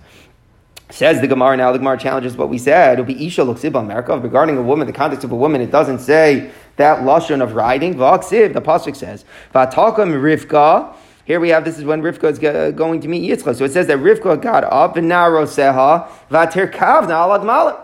Says 0.90 1.20
the 1.20 1.28
Gemara 1.28 1.58
now, 1.58 1.74
the 1.74 1.80
Gemara 1.80 1.98
challenges 1.98 2.38
what 2.38 2.48
we 2.48 2.58
said. 2.58 2.94
It'll 2.94 3.06
be 3.06 3.26
Isha 3.26 3.42
America 3.42 4.18
regarding 4.18 4.58
a 4.58 4.62
woman, 4.62 4.88
the 4.88 4.94
context 4.94 5.26
of 5.26 5.32
a 5.32 5.36
woman, 5.36 5.62
it 5.62 5.72
doesn't 5.72 6.00
say 6.00 6.52
that 6.78 7.00
Lashon 7.00 7.44
of 7.44 7.56
riding. 7.56 7.98
The 7.98 8.06
Pasuk 8.06 8.96
says, 8.96 9.26
Vatakam 9.54 10.14
Rivka. 10.14 10.96
Here 11.28 11.42
we 11.42 11.50
have 11.50 11.66
this 11.66 11.78
is 11.78 11.84
when 11.84 12.02
Rivka 12.02 12.32
is 12.32 12.40
going 12.74 13.02
to 13.02 13.08
meet 13.10 13.30
Yitzchak. 13.30 13.58
So 13.58 13.66
it 13.66 13.74
says 13.74 13.88
that 13.88 13.98
Rivka 13.98 14.42
got 14.42 14.64
up 14.64 14.96
and 14.96 15.12
naroseha 15.12 16.10
vaterkavna 16.32 17.10
alad 17.10 17.44
malim. 17.44 17.76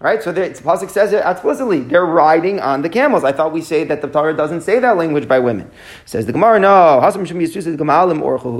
Right, 0.00 0.22
so 0.22 0.32
the 0.32 0.40
pasuk 0.40 0.88
says 0.88 1.12
it 1.12 1.22
explicitly. 1.26 1.80
They're 1.80 2.06
riding 2.06 2.60
on 2.60 2.80
the 2.80 2.88
camels. 2.88 3.24
I 3.24 3.32
thought 3.32 3.52
we 3.52 3.60
say 3.60 3.84
that 3.84 4.00
the 4.00 4.08
Torah 4.08 4.34
doesn't 4.34 4.62
say 4.62 4.78
that 4.78 4.96
language 4.96 5.28
by 5.28 5.38
women. 5.38 5.70
Says 6.06 6.24
the 6.24 6.32
Gemara, 6.32 6.60
no. 6.60 7.00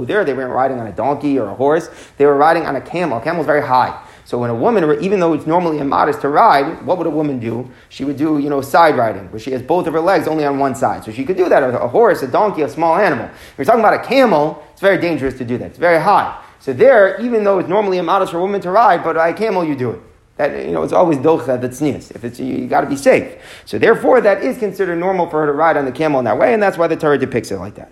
There, 0.05 0.25
they 0.25 0.33
weren't 0.33 0.53
riding 0.53 0.79
on 0.79 0.85
a 0.85 0.91
donkey 0.91 1.39
or 1.39 1.47
a 1.47 1.55
horse. 1.55 1.89
They 2.17 2.25
were 2.25 2.35
riding 2.35 2.67
on 2.67 2.75
a 2.75 2.81
camel. 2.81 3.17
A 3.17 3.43
very 3.43 3.65
high. 3.65 3.99
So 4.29 4.37
when 4.37 4.51
a 4.51 4.55
woman, 4.55 5.01
even 5.01 5.19
though 5.19 5.33
it's 5.33 5.47
normally 5.47 5.79
immodest 5.79 6.21
to 6.21 6.29
ride, 6.29 6.85
what 6.85 6.99
would 6.99 7.07
a 7.07 7.09
woman 7.09 7.39
do? 7.39 7.67
She 7.89 8.05
would 8.05 8.15
do, 8.15 8.37
you 8.37 8.47
know, 8.47 8.61
side 8.61 8.95
riding, 8.95 9.23
where 9.31 9.39
she 9.39 9.49
has 9.53 9.63
both 9.63 9.87
of 9.87 9.93
her 9.93 9.99
legs 9.99 10.27
only 10.27 10.45
on 10.45 10.59
one 10.59 10.75
side. 10.75 11.03
So 11.03 11.11
she 11.11 11.25
could 11.25 11.35
do 11.35 11.49
that. 11.49 11.63
A 11.63 11.87
horse, 11.87 12.21
a 12.21 12.27
donkey, 12.27 12.61
a 12.61 12.69
small 12.69 12.95
animal. 12.95 13.25
If 13.25 13.53
you're 13.57 13.65
talking 13.65 13.79
about 13.79 13.95
a 13.95 14.07
camel, 14.07 14.63
it's 14.71 14.81
very 14.81 14.99
dangerous 14.99 15.35
to 15.39 15.45
do 15.45 15.57
that. 15.57 15.65
It's 15.71 15.79
very 15.79 15.99
high. 15.99 16.39
So 16.59 16.73
there, 16.73 17.19
even 17.19 17.43
though 17.43 17.57
it's 17.57 17.67
normally 17.67 17.97
immodest 17.97 18.31
for 18.31 18.37
a 18.37 18.41
woman 18.41 18.61
to 18.61 18.69
ride, 18.69 19.03
but 19.03 19.17
a 19.17 19.33
camel 19.33 19.65
you 19.65 19.75
do 19.75 19.89
it. 19.89 20.01
That, 20.35 20.63
you 20.63 20.73
know, 20.73 20.83
it's 20.83 20.93
always 20.93 21.17
docha 21.17 21.59
that's 21.59 21.79
sneeze. 21.79 22.11
If 22.11 22.23
it's, 22.23 22.39
you, 22.39 22.55
you 22.55 22.67
got 22.67 22.81
to 22.81 22.87
be 22.87 22.97
safe. 22.97 23.35
So 23.65 23.79
therefore, 23.79 24.21
that 24.21 24.43
is 24.43 24.59
considered 24.59 24.97
normal 24.97 25.27
for 25.27 25.41
her 25.41 25.47
to 25.47 25.53
ride 25.53 25.75
on 25.75 25.85
the 25.85 25.91
camel 25.91 26.19
in 26.19 26.25
that 26.25 26.37
way, 26.37 26.53
and 26.53 26.61
that's 26.61 26.77
why 26.77 26.85
the 26.85 26.95
Torah 26.95 27.17
depicts 27.17 27.49
it 27.49 27.57
like 27.57 27.73
that. 27.75 27.91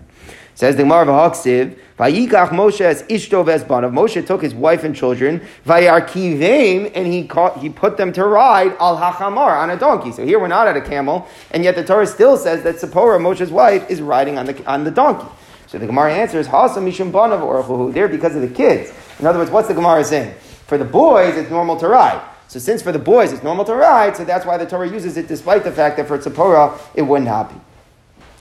Says 0.58 0.74
the 0.74 0.82
Gemara 0.82 1.06
V'Haksiv, 1.06 1.78
Vayikach 2.00 2.48
Moshe 2.48 2.80
as 2.80 3.04
Ishto 3.04 3.46
Vesbanav. 3.46 3.92
Moshe 3.92 4.26
took 4.26 4.42
his 4.42 4.56
wife 4.56 4.82
and 4.82 4.92
children, 4.92 5.40
Vayarkiveim, 5.64 6.90
and 6.96 7.06
he 7.06 7.28
caught, 7.28 7.58
he 7.58 7.68
put 7.68 7.96
them 7.96 8.12
to 8.14 8.24
ride 8.26 8.74
al 8.80 8.96
hachamar 8.96 9.56
on 9.56 9.70
a 9.70 9.76
donkey. 9.76 10.10
So 10.10 10.24
here 10.24 10.40
we're 10.40 10.48
not 10.48 10.66
at 10.66 10.76
a 10.76 10.80
camel, 10.80 11.28
and 11.52 11.62
yet 11.62 11.76
the 11.76 11.84
Torah 11.84 12.08
still 12.08 12.36
says 12.36 12.64
that 12.64 12.80
Zipporah, 12.80 13.20
Moshe's 13.20 13.52
wife, 13.52 13.88
is 13.88 14.02
riding 14.02 14.36
on 14.36 14.46
the 14.46 14.66
on 14.68 14.82
the 14.82 14.90
donkey. 14.90 15.28
So 15.68 15.78
the 15.78 15.86
Gemara 15.86 16.12
answers 16.12 16.48
Hasa 16.48 16.78
Mishum 16.78 17.12
Banav 17.12 17.40
Orchuhu. 17.40 17.94
There 17.94 18.08
because 18.08 18.34
of 18.34 18.42
the 18.42 18.48
kids. 18.48 18.92
In 19.20 19.26
other 19.28 19.38
words, 19.38 19.52
what's 19.52 19.68
the 19.68 19.74
Gemara 19.74 20.02
saying? 20.02 20.34
For 20.66 20.76
the 20.76 20.84
boys, 20.84 21.36
it's 21.36 21.50
normal 21.50 21.76
to 21.76 21.86
ride. 21.86 22.20
So 22.48 22.58
since 22.58 22.82
for 22.82 22.90
the 22.90 22.98
boys 22.98 23.32
it's 23.32 23.44
normal 23.44 23.64
to 23.66 23.76
ride, 23.76 24.16
so 24.16 24.24
that's 24.24 24.44
why 24.44 24.56
the 24.56 24.66
Torah 24.66 24.88
uses 24.88 25.16
it, 25.16 25.28
despite 25.28 25.62
the 25.62 25.70
fact 25.70 25.98
that 25.98 26.08
for 26.08 26.18
Tzipporah 26.18 26.80
it 26.96 27.02
would 27.02 27.22
not 27.22 27.48
be. 27.48 27.67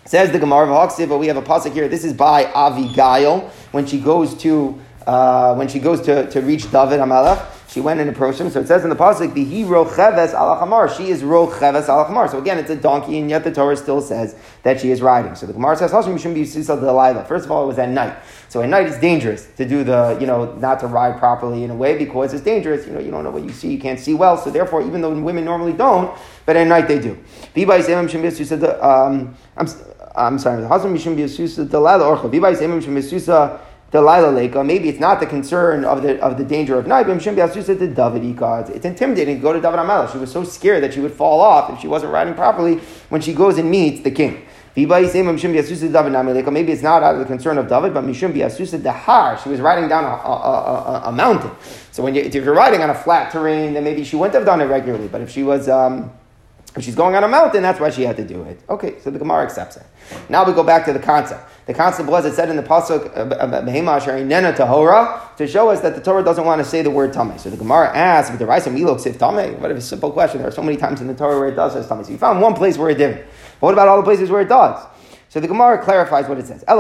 Says 0.08 0.32
the 0.32 0.40
Gemara 0.40 0.74
of 0.74 0.90
Haksiv, 0.90 1.10
but 1.10 1.18
we 1.18 1.28
have 1.28 1.36
a 1.36 1.42
pasuk 1.42 1.74
here. 1.74 1.90
This 1.90 2.06
is 2.06 2.14
by 2.14 2.46
Avigail 2.46 3.50
when 3.74 3.86
she 3.86 4.00
goes 4.00 4.36
to 4.36 4.80
uh, 5.06 5.54
when 5.56 5.68
she 5.68 5.80
goes 5.80 6.00
to, 6.02 6.30
to 6.30 6.40
reach 6.42 6.64
David 6.72 7.02
Hamelech. 7.02 7.46
She 7.70 7.82
went 7.82 8.00
and 8.00 8.10
approached 8.10 8.40
him. 8.40 8.50
So 8.50 8.62
it 8.62 8.68
says 8.68 8.86
in 8.86 8.90
the 8.90 8.96
pasuk, 8.96 9.34
"The 9.34 9.44
he 9.44 9.66
rocheves 9.66 10.34
alachamar." 10.34 10.88
She 10.96 11.10
is 11.10 11.26
rocheves 11.26 11.90
alachamar. 11.90 12.30
So 12.30 12.40
again, 12.40 12.58
it's 12.58 12.70
a 12.70 12.76
donkey, 12.78 13.20
and 13.20 13.30
yet 13.30 13.44
the 13.44 13.52
Torah 13.52 13.76
still 13.76 14.00
says 14.00 14.38
that 14.64 14.80
she 14.80 14.92
is 14.92 15.02
riding. 15.02 15.36
So 15.36 15.46
the 15.46 15.52
Gemara 15.52 15.76
says, 15.76 15.92
"Hashim 15.92 16.18
shouldn't 16.18 16.36
be 16.36 16.46
delilah." 16.46 17.26
First 17.26 17.44
of 17.44 17.52
all, 17.52 17.66
it 17.66 17.68
was 17.68 17.78
at 17.78 17.90
night. 17.90 18.16
So 18.48 18.62
at 18.62 18.70
night 18.70 18.88
it's 18.88 19.00
dangerous 19.00 19.46
to 19.58 19.66
do 19.66 19.84
the, 19.84 20.18
you 20.22 20.26
know, 20.26 20.54
not 20.56 20.80
to 20.80 20.88
ride 20.88 21.20
properly 21.20 21.66
in 21.66 21.70
a 21.70 21.76
way 21.76 21.98
because 21.98 22.34
it's 22.34 22.44
dangerous. 22.44 22.88
You 22.88 22.94
know, 22.94 23.00
you 23.00 23.12
don't 23.12 23.26
know 23.26 23.32
what 23.32 23.44
you 23.44 23.52
see, 23.52 23.74
you 23.74 23.80
can't 23.80 24.00
see 24.00 24.14
well. 24.14 24.38
So 24.38 24.50
therefore, 24.50 24.82
even 24.84 25.02
though 25.02 25.14
women 25.20 25.44
normally 25.44 25.74
don't, 25.74 26.18
but 26.46 26.56
at 26.56 26.66
night 26.66 26.88
they 26.88 27.00
do. 27.00 27.18
Um, 28.82 29.36
I'm, 29.58 29.68
I'm 30.18 30.40
sorry. 30.40 30.64
Hasam 30.64 30.94
mishum 30.94 31.16
b'yasusa 31.16 31.68
dalala 31.68 32.18
orcha. 32.18 32.30
V'bay 32.30 32.56
semim 32.58 32.82
mishum 32.82 32.96
b'yasusa 32.96 33.60
Delilah 33.92 34.32
Leka. 34.32 34.64
Maybe 34.66 34.90
it's 34.90 35.00
not 35.00 35.22
the 35.22 35.26
concern 35.26 35.86
of 35.86 36.04
the 36.04 36.20
of 36.22 36.38
the 36.38 36.44
danger 36.44 36.78
of 36.78 36.86
Naibim. 36.86 37.22
Shimbi 37.22 37.38
Asusa 37.38 37.80
to 37.80 37.88
David 37.88 38.24
Ikad. 38.24 38.70
It's 38.72 38.84
intimidating 38.84 39.38
to 39.38 39.42
go 39.42 39.54
to 39.54 39.62
David 39.62 39.80
Hamelech. 39.80 40.12
She 40.12 40.18
was 40.18 40.30
so 40.30 40.44
scared 40.44 40.84
that 40.84 40.94
she 40.94 41.00
would 41.00 41.14
fall 41.14 41.40
off 41.40 41.72
if 41.72 41.80
she 41.80 41.88
wasn't 41.88 42.12
riding 42.12 42.34
properly 42.34 42.76
when 43.08 43.22
she 43.22 43.34
goes 43.34 43.58
and 43.58 43.72
meets 43.72 44.02
the 44.02 44.12
king. 44.12 44.46
Maybe 44.76 44.94
it's 44.94 45.14
not 46.84 47.02
out 47.02 47.16
of 47.16 47.20
the 47.20 47.26
concern 47.26 47.58
of 47.58 47.68
David, 47.68 47.96
but 47.96 48.04
Mishum 48.04 48.32
Biasusa 48.32 48.80
Dahar. 48.80 49.42
She 49.42 49.50
was 49.50 49.60
riding 49.60 49.90
down 49.90 50.04
a, 50.04 50.08
a, 50.08 50.12
a, 50.12 51.02
a, 51.06 51.12
mountain. 51.12 51.50
So 51.92 52.04
when 52.04 52.14
you, 52.14 52.22
if 52.22 52.36
you're 52.36 52.54
riding 52.54 52.84
on 52.84 52.92
a 52.92 52.94
flat 52.94 53.32
terrain, 53.32 53.74
then 53.74 53.84
maybe 53.84 54.04
she 54.04 54.16
wouldn't 54.16 54.36
have 54.36 54.46
done 54.46 54.62
it 54.62 54.66
regularly. 54.66 55.08
But 55.08 55.22
if 55.22 55.32
she 55.32 55.42
was 55.42 55.68
um, 55.68 56.12
if 56.78 56.84
she's 56.84 56.96
going 56.96 57.16
on 57.16 57.24
a 57.24 57.28
mountain, 57.28 57.64
that's 57.64 57.80
why 57.80 57.90
she 57.90 58.04
had 58.04 58.16
to 58.18 58.24
do 58.24 58.44
it. 58.44 58.60
Okay, 58.70 59.00
so 59.00 59.10
the 59.10 59.18
Gemara 59.18 59.44
accepts 59.44 59.78
it. 59.78 59.86
Now 60.30 60.46
we 60.46 60.54
go 60.54 60.64
back 60.64 60.86
to 60.86 60.94
the 60.94 61.00
concept. 61.00 61.50
The 61.66 61.74
concept 61.74 62.08
was 62.08 62.24
it 62.26 62.34
said 62.34 62.50
in 62.50 62.56
the 62.56 62.62
pasuk 62.62 63.18
uh, 63.18 63.36
uh, 63.36 63.62
Behema 63.64 64.26
Nena 64.26 64.54
Tahora 64.54 65.36
to 65.38 65.48
show 65.48 65.70
us 65.70 65.82
that 65.82 65.96
the 65.96 66.02
Torah 66.02 66.24
doesn't 66.24 66.46
want 66.46 66.60
to 66.64 66.66
say 66.66 66.84
the 66.84 66.92
word 66.92 67.14
Tameh. 67.14 67.40
So 67.40 67.50
the 67.50 67.58
Gemara 67.58 67.96
asks, 67.96 68.30
"But 68.30 68.40
the 68.40 68.46
Raisa 68.46 68.70
Milok 68.70 69.00
Sif 69.00 69.18
Tameh?" 69.18 69.58
What 69.58 69.72
a 69.72 69.82
simple 69.82 70.12
question. 70.12 70.38
There 70.40 70.48
are 70.48 70.52
so 70.52 70.62
many 70.62 70.78
times 70.78 71.02
in 71.02 71.08
the 71.08 71.16
Torah 71.16 71.40
where 71.40 71.50
it 71.50 71.56
does 71.56 71.74
say 71.74 71.80
Tameh. 71.80 72.06
So 72.06 72.12
you 72.12 72.18
found 72.18 72.42
one 72.42 72.54
place 72.54 72.78
where 72.78 72.92
it 72.92 73.00
didn't. 73.00 73.26
But 73.60 73.68
what 73.68 73.74
about 73.74 73.88
all 73.88 73.98
the 73.98 74.04
places 74.04 74.30
where 74.30 74.42
it 74.42 74.50
does? 74.50 74.86
So 75.30 75.40
the 75.42 75.48
Gemara 75.48 75.84
clarifies 75.84 76.30
what 76.30 76.38
it 76.38 76.48
says. 76.48 76.62
The 76.62 76.76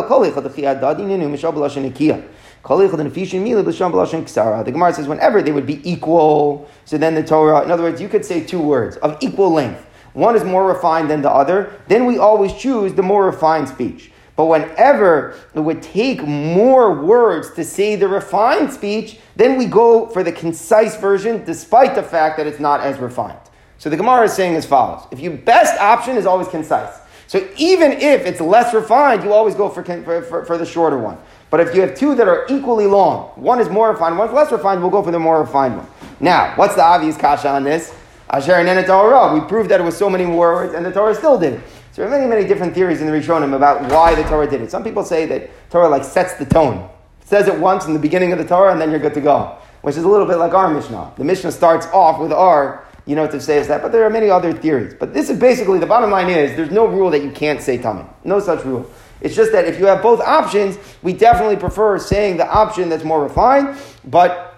Gemara 4.72 4.94
says 4.94 5.08
whenever 5.08 5.42
they 5.42 5.52
would 5.52 5.66
be 5.66 5.90
equal, 5.90 6.70
so 6.86 6.98
then 6.98 7.16
the 7.16 7.24
Torah, 7.24 7.64
in 7.64 7.72
other 7.72 7.84
words, 7.84 8.02
you 8.02 8.10
could 8.10 8.26
say 8.26 8.44
two 8.44 8.62
words 8.62 8.98
of 8.98 9.18
equal 9.22 9.52
length. 9.52 9.86
One 10.17 10.36
is 10.36 10.43
more 10.43 10.65
refined 10.65 11.12
than 11.12 11.21
the 11.21 11.30
other. 11.30 11.80
Then 11.88 12.08
we 12.08 12.17
always 12.17 12.51
choose 12.51 12.91
the 12.95 13.03
more 13.03 13.27
refined 13.27 13.69
speech. 13.69 14.12
But 14.36 14.47
whenever 14.47 15.36
it 15.53 15.60
would 15.60 15.84
take 15.84 16.23
more 16.23 16.91
words 16.91 17.51
to 17.53 17.63
say 17.63 17.95
the 17.95 18.08
refined 18.08 18.73
speech, 18.73 19.19
then 19.36 19.60
we 19.60 19.67
go 19.67 20.08
for 20.08 20.23
the 20.23 20.32
concise 20.32 20.97
version, 20.97 21.45
despite 21.45 21.93
the 21.93 22.01
fact 22.01 22.38
that 22.38 22.47
it's 22.47 22.60
not 22.60 22.82
as 22.82 22.97
refined. 22.97 23.38
So 23.77 23.91
the 23.91 23.97
Gemara 23.97 24.25
is 24.25 24.34
saying 24.34 24.56
as 24.56 24.65
follows: 24.65 25.06
If 25.12 25.19
your 25.19 25.34
best 25.34 25.80
option 25.80 26.17
is 26.17 26.25
always 26.25 26.47
concise, 26.47 26.99
so 27.27 27.47
even 27.56 27.91
if 27.91 28.25
it's 28.25 28.41
less 28.41 28.73
refined, 28.73 29.23
you 29.23 29.34
always 29.34 29.53
go 29.53 29.69
for, 29.69 29.84
for, 29.84 30.23
for, 30.23 30.45
for 30.45 30.58
the 30.58 30.65
shorter 30.65 30.97
one. 30.97 31.19
But 31.51 31.60
if 31.60 31.75
you 31.75 31.82
have 31.82 31.93
two 31.93 32.15
that 32.15 32.27
are 32.27 32.47
equally 32.49 32.88
long, 32.88 33.34
one 33.36 33.60
is 33.60 33.69
more 33.69 33.91
refined, 33.91 34.17
one's 34.17 34.34
less 34.34 34.51
refined, 34.51 34.82
we'll 34.82 34.89
go 34.89 35.03
for 35.03 35.12
the 35.12 35.19
more 35.19 35.39
refined 35.41 35.77
one. 35.77 35.88
Now, 36.19 36.56
what's 36.56 36.73
the 36.73 36.84
obvious 36.84 37.17
kasha 37.17 37.49
on 37.49 37.63
this? 37.63 37.93
Asher 38.30 38.54
and 38.54 38.86
Torah. 38.86 39.34
We 39.34 39.42
proved 39.48 39.70
that 39.72 39.80
it 39.80 39.84
was 39.84 39.96
so 39.96 40.10
many 40.10 40.26
words, 40.26 40.74
and 40.74 40.86
the 40.86 40.92
Torah 40.92 41.16
still 41.16 41.40
did. 41.40 41.62
So 41.92 42.02
there 42.02 42.08
are 42.08 42.12
many, 42.12 42.28
many 42.28 42.48
different 42.48 42.74
theories 42.74 43.02
in 43.02 43.08
the 43.08 43.13
Rishonim 43.13 43.56
about 43.56 43.90
why 43.92 44.13
the 44.16 44.24
Torah 44.24 44.50
did 44.50 44.62
it. 44.62 44.70
Some 44.70 44.84
people 44.84 45.04
say 45.04 45.26
that 45.26 45.50
Torah 45.70 45.90
like 45.90 46.04
sets 46.04 46.36
the 46.36 46.46
tone. 46.46 46.90
It 47.22 47.28
says 47.28 47.48
it 47.48 47.58
once 47.58 47.86
in 47.86 47.94
the 47.94 48.00
beginning 48.00 48.32
of 48.34 48.38
the 48.38 48.46
Torah, 48.46 48.72
and 48.72 48.80
then 48.80 48.92
you're 48.92 49.00
good 49.00 49.13
to 49.16 49.22
go. 49.22 49.58
Which 49.82 49.96
is 49.96 50.04
a 50.04 50.08
little 50.08 50.28
bit 50.28 50.36
like 50.36 50.54
our 50.54 50.72
Mishnah. 50.72 51.13
The 51.18 51.24
Mishnah 51.24 51.52
starts 51.52 51.88
off 51.88 52.20
with 52.20 52.34
our, 52.34 52.86
you 53.06 53.16
know, 53.16 53.28
to 53.28 53.40
say 53.40 53.58
is 53.58 53.68
that, 53.70 53.82
but 53.82 53.92
there 53.92 54.04
are 54.04 54.10
many 54.10 54.30
other 54.30 54.52
theories. 54.52 54.94
But 54.94 55.13
this 55.13 55.30
is 55.30 55.40
basically, 55.40 55.80
the 55.80 55.86
bottom 55.86 56.12
line 56.12 56.30
is, 56.30 56.56
there's 56.58 56.72
no 56.72 56.86
rule 56.86 57.10
that 57.12 57.24
you 57.24 57.32
can't 57.32 57.62
say 57.62 57.78
Tamim. 57.78 58.08
No 58.26 58.40
such 58.40 58.66
rule. 58.66 58.90
It's 59.22 59.36
just 59.36 59.52
that 59.54 59.66
if 59.66 59.80
you 59.80 59.86
have 59.86 60.04
both 60.04 60.20
options, 60.20 60.78
we 61.02 61.13
definitely 61.13 61.56
prefer 61.56 61.98
saying 61.98 62.38
the 62.38 62.48
option 62.48 62.90
that's 62.90 63.04
more 63.04 63.24
refined, 63.24 63.78
but 64.06 64.57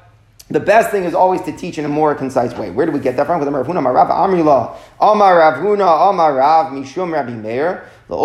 the 0.50 0.60
best 0.60 0.90
thing 0.90 1.04
is 1.04 1.14
always 1.14 1.42
to 1.42 1.56
teach 1.56 1.78
in 1.78 1.86
a 1.86 1.90
more 1.90 2.16
concise 2.16 2.56
way. 2.56 2.72
Where 2.72 2.88
do 2.88 2.92
we 2.92 3.00
get 3.00 3.16
that 3.18 3.28
from? 3.28 3.40
With 3.40 3.50
Rav 3.50 3.68
Huna, 3.68 3.94
Rav 3.94 4.08
Amrila, 4.08 4.76
Amar 5.00 5.38
Rav 5.38 5.54
Huna, 5.56 6.10
Amar 6.10 6.36
Rav 6.36 6.74
Mishum 6.74 7.14
Rabbi 7.14 7.34
Meir. 7.34 7.88
A 8.12 8.16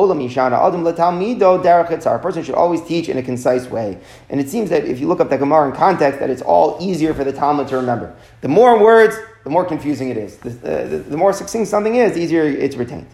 person 2.19 2.43
should 2.43 2.55
always 2.55 2.81
teach 2.85 3.11
in 3.11 3.19
a 3.19 3.23
concise 3.23 3.67
way. 3.67 3.99
And 4.31 4.41
it 4.41 4.49
seems 4.49 4.71
that 4.71 4.87
if 4.87 4.99
you 4.99 5.07
look 5.07 5.21
up 5.21 5.29
the 5.29 5.37
Gemara 5.37 5.69
in 5.69 5.77
context, 5.77 6.21
that 6.21 6.31
it's 6.31 6.41
all 6.41 6.79
easier 6.81 7.13
for 7.13 7.23
the 7.23 7.33
Talmud 7.33 7.69
to 7.69 7.77
remember. 7.77 8.17
The 8.41 8.49
more 8.49 8.83
words, 8.83 9.15
the 9.43 9.51
more 9.51 9.67
confusing 9.67 10.09
it 10.09 10.17
is. 10.17 10.39
The, 10.39 10.49
the, 10.49 11.05
the 11.11 11.19
more 11.19 11.35
succinct 11.35 11.69
something 11.69 11.97
is, 11.97 12.15
the 12.15 12.23
easier 12.23 12.45
it's 12.45 12.77
retained. 12.77 13.09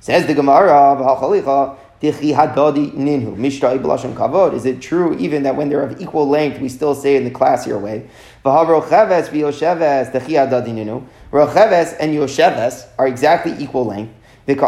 Says 0.00 0.26
the 0.26 0.34
Gemara, 0.34 0.98
V'ha'chalicha, 1.00 1.78
Ninhu. 2.02 4.54
is 4.54 4.66
it 4.66 4.82
true 4.82 5.16
even 5.18 5.44
that 5.44 5.54
when 5.54 5.68
they're 5.68 5.84
of 5.84 6.00
equal 6.00 6.28
length, 6.28 6.60
we 6.60 6.68
still 6.68 6.94
say 6.94 7.16
in 7.16 7.24
the 7.24 7.30
classier 7.30 7.80
way? 7.80 8.08
Rocheves 8.44 9.28
and 11.94 12.12
Yosheves 12.14 12.88
are 12.98 13.06
exactly 13.06 13.54
equal 13.62 13.84
length. 13.84 14.12
And 14.48 14.58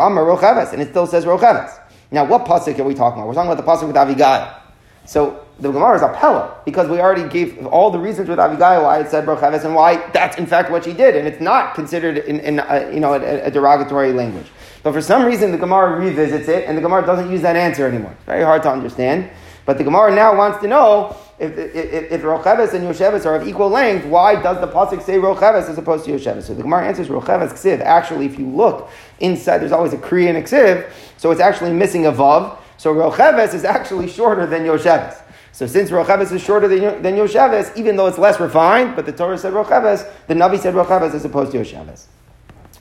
it 0.80 0.90
still 0.90 1.06
says 1.06 1.26
Rocheves. 1.26 1.72
Now, 2.10 2.24
what 2.24 2.44
pasuk 2.44 2.78
are 2.78 2.84
we 2.84 2.94
talking 2.94 3.18
about? 3.18 3.28
We're 3.28 3.34
talking 3.34 3.50
about 3.50 3.64
the 3.64 3.70
pasuk 3.70 3.88
with 3.88 3.96
Avigail. 3.96 4.60
So 5.06 5.44
the 5.58 5.70
Gemara 5.70 5.96
is 5.96 6.02
a 6.02 6.08
pella 6.08 6.56
because 6.64 6.88
we 6.88 7.00
already 7.00 7.28
gave 7.28 7.66
all 7.66 7.90
the 7.90 7.98
reasons 7.98 8.28
with 8.28 8.38
Avigail 8.38 8.84
why 8.84 9.00
it 9.00 9.08
said 9.08 9.26
Rocheves 9.26 9.64
and 9.64 9.74
why 9.74 9.96
that's 10.12 10.36
in 10.38 10.46
fact 10.46 10.70
what 10.70 10.84
she 10.84 10.92
did, 10.92 11.16
and 11.16 11.26
it's 11.26 11.40
not 11.40 11.74
considered 11.74 12.18
in, 12.18 12.40
in 12.40 12.60
uh, 12.60 12.90
you 12.92 13.00
know 13.00 13.14
a, 13.14 13.46
a 13.46 13.50
derogatory 13.50 14.12
language. 14.12 14.46
But 14.82 14.92
for 14.92 15.02
some 15.02 15.24
reason, 15.24 15.50
the 15.50 15.58
Gemara 15.58 15.98
revisits 15.98 16.48
it, 16.48 16.68
and 16.68 16.76
the 16.76 16.82
Gemara 16.82 17.04
doesn't 17.04 17.30
use 17.30 17.42
that 17.42 17.56
answer 17.56 17.86
anymore. 17.86 18.12
It's 18.12 18.24
very 18.24 18.44
hard 18.44 18.62
to 18.62 18.70
understand. 18.70 19.30
But 19.66 19.78
the 19.78 19.84
Gemara 19.84 20.14
now 20.14 20.36
wants 20.36 20.60
to 20.60 20.68
know 20.68 21.16
if, 21.38 21.58
if, 21.58 22.12
if 22.12 22.22
Rocheves 22.22 22.74
and 22.74 22.84
Yosheves 22.84 23.26
are 23.26 23.34
of 23.36 23.48
equal 23.48 23.68
length, 23.68 24.06
why 24.06 24.40
does 24.40 24.60
the 24.60 24.68
Pasuk 24.68 25.02
say 25.02 25.18
Rocheves 25.18 25.68
as 25.68 25.76
opposed 25.78 26.04
to 26.04 26.12
Yosheves? 26.12 26.44
So 26.44 26.54
the 26.54 26.62
Gemara 26.62 26.86
answers 26.86 27.08
Rocheves 27.08 27.52
Ksiv. 27.52 27.80
Actually, 27.80 28.26
if 28.26 28.38
you 28.38 28.46
look 28.46 28.88
inside, 29.18 29.58
there's 29.58 29.72
always 29.72 29.92
a 29.92 29.98
Kriya 29.98 30.28
and 30.28 30.38
a 30.38 30.42
Ksiv, 30.42 30.90
so 31.16 31.30
it's 31.30 31.40
actually 31.40 31.72
missing 31.72 32.06
a 32.06 32.12
Vav. 32.12 32.56
So 32.76 32.92
Rocheves 32.92 33.54
is 33.54 33.64
actually 33.64 34.08
shorter 34.08 34.46
than 34.46 34.62
Yosheves. 34.62 35.20
So 35.52 35.66
since 35.66 35.90
Rocheves 35.90 36.32
is 36.32 36.42
shorter 36.42 36.68
than, 36.68 37.02
than 37.02 37.14
Yosheves, 37.16 37.76
even 37.76 37.96
though 37.96 38.06
it's 38.06 38.18
less 38.18 38.38
refined, 38.38 38.96
but 38.96 39.06
the 39.06 39.12
Torah 39.12 39.38
said 39.38 39.52
Rocheves, 39.52 40.04
the 40.26 40.34
Navi 40.34 40.58
said 40.58 40.74
Rocheves 40.74 41.14
as 41.14 41.24
opposed 41.24 41.52
to 41.52 41.58
Yosheves. 41.58 42.06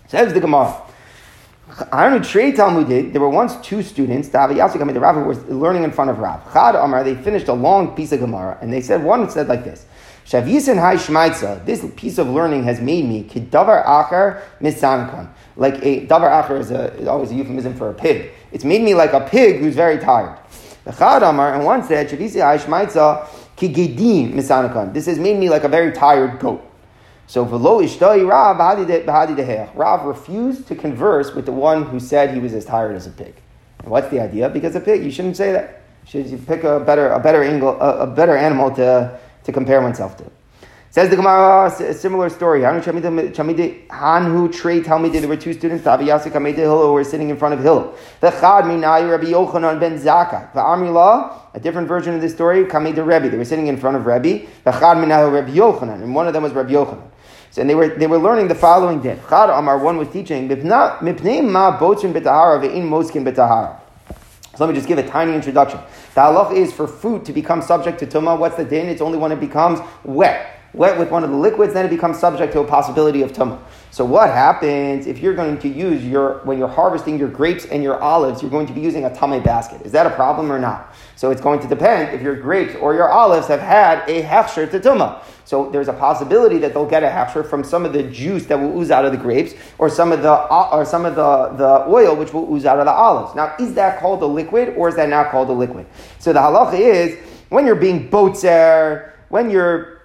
Says 0.07 0.33
the 0.33 0.39
Gemara. 0.39 0.79
There 1.75 3.21
were 3.21 3.29
once 3.29 3.55
two 3.57 3.81
students, 3.81 4.29
the 4.29 4.37
Rav, 4.37 5.15
who 5.15 5.21
were 5.21 5.35
learning 5.55 5.83
in 5.83 5.91
front 5.91 6.11
of 6.11 6.19
Rav. 6.19 6.53
Chad 6.53 6.75
Amar, 6.75 7.03
they 7.03 7.15
finished 7.15 7.47
a 7.47 7.53
long 7.53 7.95
piece 7.95 8.11
of 8.11 8.19
Gemara, 8.19 8.57
and 8.61 8.71
they 8.71 8.81
said, 8.81 9.03
one 9.03 9.29
said 9.29 9.47
like 9.47 9.63
this, 9.63 9.85
Shavisin 10.25 10.79
Hai 10.79 10.95
Shmaitza, 10.95 11.65
this 11.65 11.85
piece 11.95 12.17
of 12.17 12.27
learning 12.27 12.63
has 12.63 12.79
made 12.79 13.05
me 13.05 13.23
Kidavar 13.23 13.85
Achar 13.85 14.41
Misankan. 14.61 15.29
Like 15.55 15.75
a 15.83 16.05
Davar 16.07 16.43
Achar 16.43 16.59
is, 16.59 16.71
a, 16.71 16.93
is 16.93 17.07
always 17.07 17.31
a 17.31 17.35
euphemism 17.35 17.73
for 17.75 17.89
a 17.89 17.93
pig. 17.93 18.31
It's 18.51 18.63
made 18.63 18.81
me 18.81 18.93
like 18.93 19.13
a 19.13 19.21
pig 19.21 19.59
who's 19.59 19.75
very 19.75 19.97
tired. 19.97 20.37
The 20.85 20.91
Chad 20.91 21.23
Amar, 21.23 21.55
and 21.55 21.65
one 21.65 21.83
said, 21.83 22.09
Shavisin 22.09 22.41
Hai 22.41 22.57
Shmaitza 22.57 23.27
Kigedim 23.57 24.33
Misankan. 24.33 24.93
This 24.93 25.07
has 25.07 25.17
made 25.17 25.37
me 25.37 25.49
like 25.49 25.63
a 25.63 25.69
very 25.69 25.91
tired 25.91 26.39
goat. 26.39 26.69
So 27.33 27.43
v'lo 27.43 27.81
ishtoi 27.83 28.29
Rav 28.29 28.57
b'hadi 28.57 29.75
Rav 29.75 30.05
refused 30.05 30.67
to 30.67 30.75
converse 30.75 31.33
with 31.33 31.47
the 31.47 31.51
one 31.51 31.81
who 31.81 31.99
said 31.99 32.31
he 32.31 32.39
was 32.39 32.53
as 32.53 32.63
tired 32.63 32.95
as 32.95 33.07
a 33.07 33.09
pig. 33.09 33.33
And 33.79 33.89
what's 33.89 34.07
the 34.09 34.19
idea? 34.19 34.49
Because 34.49 34.75
a 34.75 34.79
pig, 34.79 35.03
you 35.03 35.09
shouldn't 35.09 35.35
say 35.35 35.51
that. 35.51 35.81
Should 36.05 36.27
you 36.27 36.37
pick 36.37 36.63
a 36.63 36.79
better, 36.79 37.09
a 37.09 37.19
better 37.19 37.41
angle, 37.41 37.69
a, 37.81 38.01
a 38.01 38.05
better 38.05 38.37
animal 38.37 38.69
to, 38.75 39.19
to 39.45 39.51
compare 39.51 39.81
oneself 39.81 40.15
to. 40.17 40.25
Says 40.91 41.09
the 41.09 41.15
Gemara, 41.15 41.71
a 41.71 41.93
similar 41.95 42.29
story. 42.29 42.61
Hanhu 42.61 42.83
Trey 44.53 44.81
Talmidei, 44.81 45.19
there 45.19 45.27
were 45.27 45.35
two 45.35 45.53
students, 45.53 45.83
Tavi 45.83 46.05
Yasik 46.05 46.55
Hillel, 46.55 46.85
who 46.85 46.93
were 46.93 47.03
sitting 47.03 47.31
in 47.31 47.37
front 47.37 47.55
of 47.55 47.61
Hillel. 47.61 47.95
The 48.19 48.29
Chad 48.29 48.65
Minayu 48.65 49.09
Rabbi 49.09 49.31
Yochanan 49.31 49.79
ben 49.79 49.97
Zakkai. 49.97 50.53
The 50.53 50.59
Amrila, 50.59 51.35
a 51.55 51.59
different 51.59 51.87
version 51.87 52.13
of 52.13 52.21
this 52.21 52.31
story, 52.31 52.63
Kamedei 52.65 53.03
Rebbe. 53.03 53.31
They 53.31 53.37
were 53.39 53.43
sitting 53.43 53.65
in 53.65 53.77
front 53.77 53.97
of 53.97 54.05
Rebbe. 54.05 54.45
The 54.65 54.71
Chad 54.71 54.97
Minayu 54.97 55.33
Rabbi 55.33 55.49
Yochanan, 55.49 56.03
and 56.03 56.13
one 56.13 56.27
of 56.27 56.33
them 56.33 56.43
was 56.43 56.51
Rabbi 56.51 56.73
Yochanan. 56.73 57.09
And 57.55 57.69
they 57.69 57.75
were, 57.75 57.89
they 57.89 58.07
were 58.07 58.17
learning 58.17 58.47
the 58.47 58.55
following 58.55 58.99
din. 58.99 59.19
Chad 59.29 59.49
Amar, 59.49 59.77
one 59.77 59.97
was 59.97 60.07
teaching, 60.09 60.49
Mipnei 60.49 61.47
ma 61.47 61.77
botzin 61.77 62.11
betahara 62.11 62.59
ve'in 62.59 62.87
moskin 62.87 63.23
betahara. 63.23 63.79
So 64.55 64.65
let 64.65 64.69
me 64.69 64.75
just 64.75 64.87
give 64.87 64.97
a 64.97 65.07
tiny 65.07 65.33
introduction. 65.33 65.79
The 66.15 66.21
halach 66.21 66.53
is 66.55 66.71
for 66.71 66.87
food 66.87 67.25
to 67.25 67.33
become 67.33 67.61
subject 67.61 67.99
to 67.99 68.07
tumah. 68.07 68.37
What's 68.37 68.55
the 68.55 68.65
din? 68.65 68.87
It's 68.87 69.01
only 69.01 69.17
when 69.17 69.31
it 69.31 69.39
becomes 69.39 69.79
wet. 70.03 70.59
Wet 70.73 70.97
with 70.97 71.09
one 71.09 71.23
of 71.23 71.29
the 71.29 71.35
liquids, 71.35 71.73
then 71.73 71.85
it 71.85 71.89
becomes 71.89 72.19
subject 72.19 72.53
to 72.53 72.59
a 72.59 72.65
possibility 72.65 73.21
of 73.21 73.33
tumah. 73.33 73.59
So 73.93 74.03
what 74.03 74.29
happens 74.29 75.05
if 75.05 75.19
you're 75.19 75.35
going 75.35 75.59
to 75.59 75.69
use 75.69 76.03
your, 76.03 76.39
when 76.45 76.57
you're 76.57 76.67
harvesting 76.67 77.19
your 77.19 77.27
grapes 77.27 77.65
and 77.65 77.83
your 77.83 78.01
olives, 78.01 78.41
you're 78.41 78.49
going 78.49 78.65
to 78.65 78.73
be 78.73 78.81
using 78.81 79.05
a 79.05 79.09
tamei 79.11 79.43
basket. 79.43 79.83
Is 79.83 79.91
that 79.91 80.07
a 80.07 80.09
problem 80.09 80.51
or 80.51 80.57
not? 80.57 80.95
So 81.15 81.29
it's 81.29 81.39
going 81.39 81.59
to 81.59 81.67
depend 81.67 82.11
if 82.11 82.19
your 82.19 82.35
grapes 82.35 82.73
or 82.77 82.95
your 82.95 83.11
olives 83.11 83.45
have 83.49 83.59
had 83.59 83.99
a 84.09 84.23
hefsher 84.23 84.67
to 84.71 84.79
tumah. 84.79 85.23
So 85.45 85.69
there's 85.69 85.89
a 85.89 85.93
possibility 85.93 86.57
that 86.57 86.73
they'll 86.73 86.89
get 86.89 87.03
a 87.03 87.07
hefsher 87.07 87.47
from 87.47 87.63
some 87.63 87.85
of 87.85 87.93
the 87.93 88.01
juice 88.01 88.47
that 88.47 88.59
will 88.59 88.75
ooze 88.79 88.89
out 88.89 89.05
of 89.05 89.11
the 89.11 89.17
grapes, 89.19 89.53
or 89.77 89.91
some 89.91 90.11
of 90.11 90.23
the 90.23 90.33
or 90.33 90.85
some 90.85 91.05
of 91.05 91.13
the, 91.13 91.49
the 91.55 91.85
oil 91.87 92.15
which 92.15 92.33
will 92.33 92.51
ooze 92.51 92.65
out 92.65 92.79
of 92.79 92.85
the 92.85 92.91
olives. 92.91 93.35
Now, 93.35 93.55
is 93.59 93.75
that 93.75 93.99
called 93.99 94.23
a 94.23 94.25
liquid, 94.25 94.69
or 94.75 94.89
is 94.89 94.95
that 94.95 95.07
not 95.07 95.29
called 95.29 95.49
a 95.49 95.53
liquid? 95.53 95.85
So 96.17 96.33
the 96.33 96.39
halacha 96.39 96.79
is 96.79 97.19
when 97.49 97.67
you're 97.67 97.75
being 97.75 98.09
botzer, 98.09 99.11
when 99.29 99.51
you're 99.51 100.01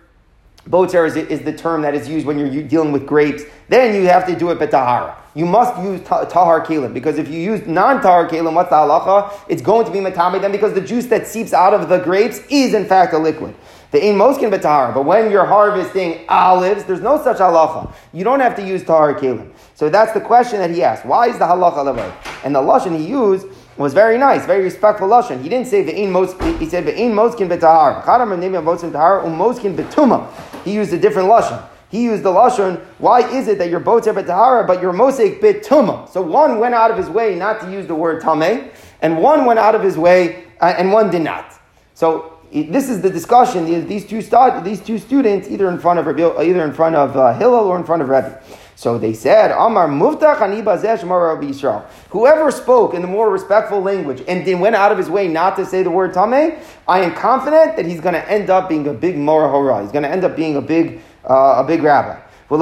botzer 0.68 1.06
is, 1.06 1.16
is 1.16 1.40
the 1.40 1.52
term 1.52 1.82
that 1.82 1.94
is 1.94 2.08
used 2.08 2.26
when 2.26 2.38
you're 2.38 2.62
dealing 2.62 2.92
with 2.92 3.06
grapes, 3.06 3.42
then 3.68 3.94
you 3.94 4.08
have 4.08 4.26
to 4.26 4.36
do 4.36 4.50
it 4.50 4.58
betahara. 4.58 5.14
you 5.34 5.46
must 5.46 5.80
use 5.82 6.00
tahar 6.02 6.64
kelim 6.64 6.92
because 6.92 7.18
if 7.18 7.28
you 7.28 7.40
use 7.40 7.66
non-tahar 7.66 8.28
kelim, 8.28 8.54
what's 8.54 8.70
the 8.70 8.76
halacha? 8.76 9.32
It's 9.48 9.62
going 9.62 9.86
to 9.86 9.92
be 9.92 9.98
matame 9.98 10.40
then 10.40 10.52
because 10.52 10.74
the 10.74 10.80
juice 10.80 11.06
that 11.06 11.26
seeps 11.26 11.52
out 11.52 11.74
of 11.74 11.88
the 11.88 11.98
grapes 11.98 12.40
is 12.50 12.74
in 12.74 12.84
fact 12.84 13.12
a 13.14 13.18
liquid. 13.18 13.54
The 13.90 14.06
in 14.06 14.16
moskin 14.16 14.50
b'tahara, 14.50 14.92
but 14.92 15.06
when 15.06 15.30
you're 15.30 15.46
harvesting 15.46 16.26
olives, 16.28 16.84
there's 16.84 17.00
no 17.00 17.22
such 17.22 17.38
halacha. 17.38 17.90
You 18.12 18.22
don't 18.22 18.40
have 18.40 18.54
to 18.56 18.66
use 18.66 18.84
tahar 18.84 19.14
kelim. 19.14 19.52
So 19.74 19.88
that's 19.88 20.12
the 20.12 20.20
question 20.20 20.58
that 20.58 20.70
he 20.70 20.82
asked. 20.82 21.06
Why 21.06 21.28
is 21.28 21.38
the 21.38 21.46
halacha 21.46 21.76
levar? 21.76 22.12
And 22.44 22.54
the 22.54 22.60
lashon 22.60 22.98
he 22.98 23.06
used 23.06 23.46
was 23.78 23.94
very 23.94 24.18
nice, 24.18 24.44
very 24.44 24.64
respectful 24.64 25.08
lashon. 25.08 25.40
He 25.40 25.48
didn't 25.48 25.68
say 25.68 25.84
ve'in 25.84 26.10
moskin. 26.10 26.58
He 26.58 26.68
said 26.68 26.84
ve'in 26.84 27.12
moskin 27.12 27.48
b'tahara. 27.48 28.02
Chadam 28.02 28.36
name 28.38 28.52
moskin 28.52 28.90
b'tahara 28.90 29.24
umoskin 29.24 29.76
b'tuma. 29.76 30.28
He 30.64 30.74
used 30.74 30.92
a 30.92 30.98
different 30.98 31.28
lashon. 31.28 31.64
He 31.88 32.02
used 32.02 32.24
the 32.24 32.30
lashon. 32.30 32.80
Why 32.98 33.20
is 33.20 33.46
it 33.46 33.58
that 33.58 33.70
your 33.70 33.80
boats 33.80 34.08
are 34.08 34.14
b'tahara 34.14 34.66
but 34.66 34.82
your 34.82 34.92
mosik 34.92 35.40
b'tuma? 35.40 36.08
So 36.08 36.20
one 36.20 36.58
went 36.58 36.74
out 36.74 36.90
of 36.90 36.98
his 36.98 37.08
way 37.08 37.36
not 37.36 37.60
to 37.60 37.70
use 37.70 37.86
the 37.86 37.94
word 37.94 38.20
tameh, 38.20 38.70
and 39.00 39.22
one 39.22 39.44
went 39.44 39.60
out 39.60 39.76
of 39.76 39.82
his 39.82 39.96
way 39.96 40.44
uh, 40.60 40.74
and 40.76 40.92
one 40.92 41.10
did 41.10 41.22
not. 41.22 41.54
So 41.94 42.38
this 42.52 42.88
is 42.88 43.00
the 43.00 43.10
discussion. 43.10 43.64
These 43.86 44.06
two 44.06 44.22
these 44.62 44.80
two 44.80 44.98
students, 44.98 45.48
either 45.48 45.68
in 45.68 45.78
front 45.78 46.00
of 46.00 46.08
either 46.08 46.64
in 46.64 46.72
front 46.72 46.96
of 46.96 47.16
uh, 47.16 47.32
Hillel 47.34 47.66
or 47.66 47.78
in 47.78 47.84
front 47.84 48.02
of 48.02 48.08
Rebbe. 48.08 48.42
So 48.78 48.96
they 48.96 49.12
said, 49.12 49.50
Amar 49.50 49.88
Muftach 49.88 50.40
Ani 50.40 50.62
Rabbi 50.62 50.82
Yisrael. 50.82 51.84
Whoever 52.10 52.52
spoke 52.52 52.94
in 52.94 53.02
the 53.02 53.08
more 53.08 53.28
respectful 53.28 53.80
language 53.80 54.22
and 54.28 54.46
then 54.46 54.60
went 54.60 54.76
out 54.76 54.92
of 54.92 54.98
his 54.98 55.10
way 55.10 55.26
not 55.26 55.56
to 55.56 55.66
say 55.66 55.82
the 55.82 55.90
word 55.90 56.14
Tameh, 56.14 56.62
I 56.86 57.00
am 57.00 57.12
confident 57.12 57.74
that 57.74 57.86
he's 57.86 58.00
going 58.00 58.14
to 58.14 58.30
end 58.30 58.50
up 58.50 58.68
being 58.68 58.86
a 58.86 58.94
big 58.94 59.16
Mora 59.16 59.48
Hora. 59.50 59.82
He's 59.82 59.90
going 59.90 60.04
to 60.04 60.08
end 60.08 60.22
up 60.22 60.36
being 60.36 60.54
a 60.54 60.60
big, 60.60 61.00
uh, 61.28 61.54
a 61.56 61.64
big 61.66 61.82
rabbi. 61.82 62.20
There 62.48 62.56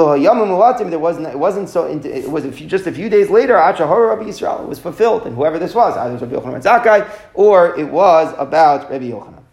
wasn't, 0.97 1.27
it 1.27 1.37
wasn't 1.37 1.69
so, 1.69 1.85
it 1.85 2.31
was 2.31 2.45
a 2.45 2.51
few, 2.51 2.65
just 2.65 2.87
a 2.87 2.91
few 2.91 3.09
days 3.09 3.29
later, 3.29 3.53
Achahora 3.53 4.17
Rabbi 4.17 4.23
Yisrael, 4.23 4.63
it 4.63 4.67
was 4.67 4.79
fulfilled, 4.79 5.27
and 5.27 5.35
whoever 5.35 5.59
this 5.59 5.75
was, 5.75 5.95
either 5.97 6.17
Rabbi 6.25 6.35
Yochanan 6.35 6.63
Zakkai, 6.63 7.07
or 7.35 7.77
it 7.77 7.91
was 7.91 8.33
about 8.39 8.89
Rabbi 8.89 9.11
Yochanan. 9.11 9.43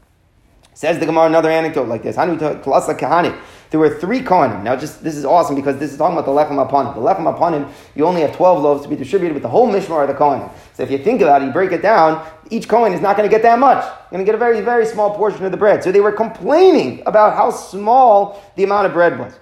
Says 0.73 0.99
the 0.99 1.07
Gemara 1.07 1.27
another 1.27 1.51
anecdote 1.51 1.87
like 1.87 2.03
this. 2.03 2.17
Hanu 2.17 2.37
Kalasa 2.37 2.99
Kahani. 2.99 3.39
There 3.75 3.81
were 3.81 3.91
three 3.91 4.21
Kohanim. 4.21 4.63
Now, 4.63 4.77
just 4.77 5.03
this 5.03 5.17
is 5.17 5.25
awesome 5.25 5.57
because 5.57 5.79
this 5.79 5.91
is 5.91 5.99
talking 5.99 6.17
about 6.17 6.27
the 6.27 6.31
Lechem 6.31 6.65
Apanim. 6.65 6.95
The 6.95 7.01
Lechem 7.01 7.27
Apanim, 7.27 7.69
you 7.97 8.07
only 8.07 8.21
have 8.21 8.33
12 8.37 8.63
loaves 8.63 8.85
to 8.85 8.89
be 8.89 8.95
distributed 8.95 9.35
with 9.35 9.43
the 9.43 9.49
whole 9.49 9.67
Mishmar 9.67 10.03
of 10.03 10.07
the 10.07 10.15
Kohanim. 10.15 10.49
So 10.75 10.85
if 10.85 10.93
you 10.93 10.99
think 10.99 11.21
about 11.23 11.43
it, 11.43 11.47
you 11.47 11.51
break 11.51 11.73
it 11.73 11.83
down, 11.83 12.25
each 12.51 12.69
Kohen 12.69 12.93
is 12.93 13.01
not 13.01 13.17
going 13.17 13.29
to 13.29 13.35
get 13.35 13.43
that 13.43 13.59
much. 13.59 13.83
You're 13.85 14.11
going 14.13 14.25
to 14.25 14.27
get 14.27 14.37
a 14.37 14.39
very, 14.39 14.61
very 14.61 14.87
small 14.87 15.17
portion 15.17 15.45
of 15.45 15.51
the 15.51 15.57
bread. 15.57 15.83
So 15.83 15.91
they 15.91 15.99
were 15.99 16.13
complaining 16.13 17.03
about 17.05 17.35
how 17.35 17.51
small 17.51 18.41
the 18.55 18.63
amount 18.63 18.87
of 18.87 18.93
bread 18.93 19.19
was. 19.19 19.41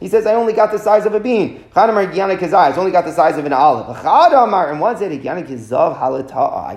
He 0.00 0.08
says, 0.08 0.26
I 0.26 0.34
only 0.34 0.54
got 0.54 0.72
the 0.72 0.78
size 0.78 1.06
of 1.06 1.14
a 1.14 1.20
bean. 1.20 1.62
I 1.76 1.86
only 1.86 2.90
got 2.90 3.04
the 3.04 3.12
size 3.12 3.38
of 3.38 3.46
an 3.46 3.52
olive. 3.52 3.96
And 4.70 4.80
one 4.80 4.96
said, 4.96 5.12
I 5.12 5.16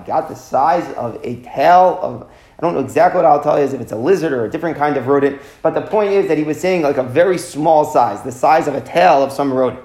got 0.06 0.28
the 0.28 0.36
size 0.36 0.94
of 0.94 1.18
a 1.24 1.42
tail 1.42 1.98
of 2.00 2.30
I 2.58 2.62
don't 2.62 2.74
know 2.74 2.80
exactly 2.80 3.18
what 3.18 3.24
I'll 3.24 3.42
tell 3.42 3.56
you 3.56 3.64
is 3.64 3.72
if 3.72 3.80
it's 3.80 3.92
a 3.92 3.96
lizard 3.96 4.32
or 4.32 4.44
a 4.44 4.50
different 4.50 4.76
kind 4.76 4.96
of 4.96 5.06
rodent, 5.06 5.40
but 5.62 5.74
the 5.74 5.80
point 5.80 6.10
is 6.10 6.26
that 6.26 6.36
he 6.36 6.42
was 6.42 6.60
saying 6.60 6.82
like 6.82 6.96
a 6.96 7.04
very 7.04 7.38
small 7.38 7.84
size, 7.84 8.22
the 8.22 8.32
size 8.32 8.66
of 8.66 8.74
a 8.74 8.80
tail 8.80 9.22
of 9.22 9.30
some 9.30 9.52
rodent. 9.52 9.84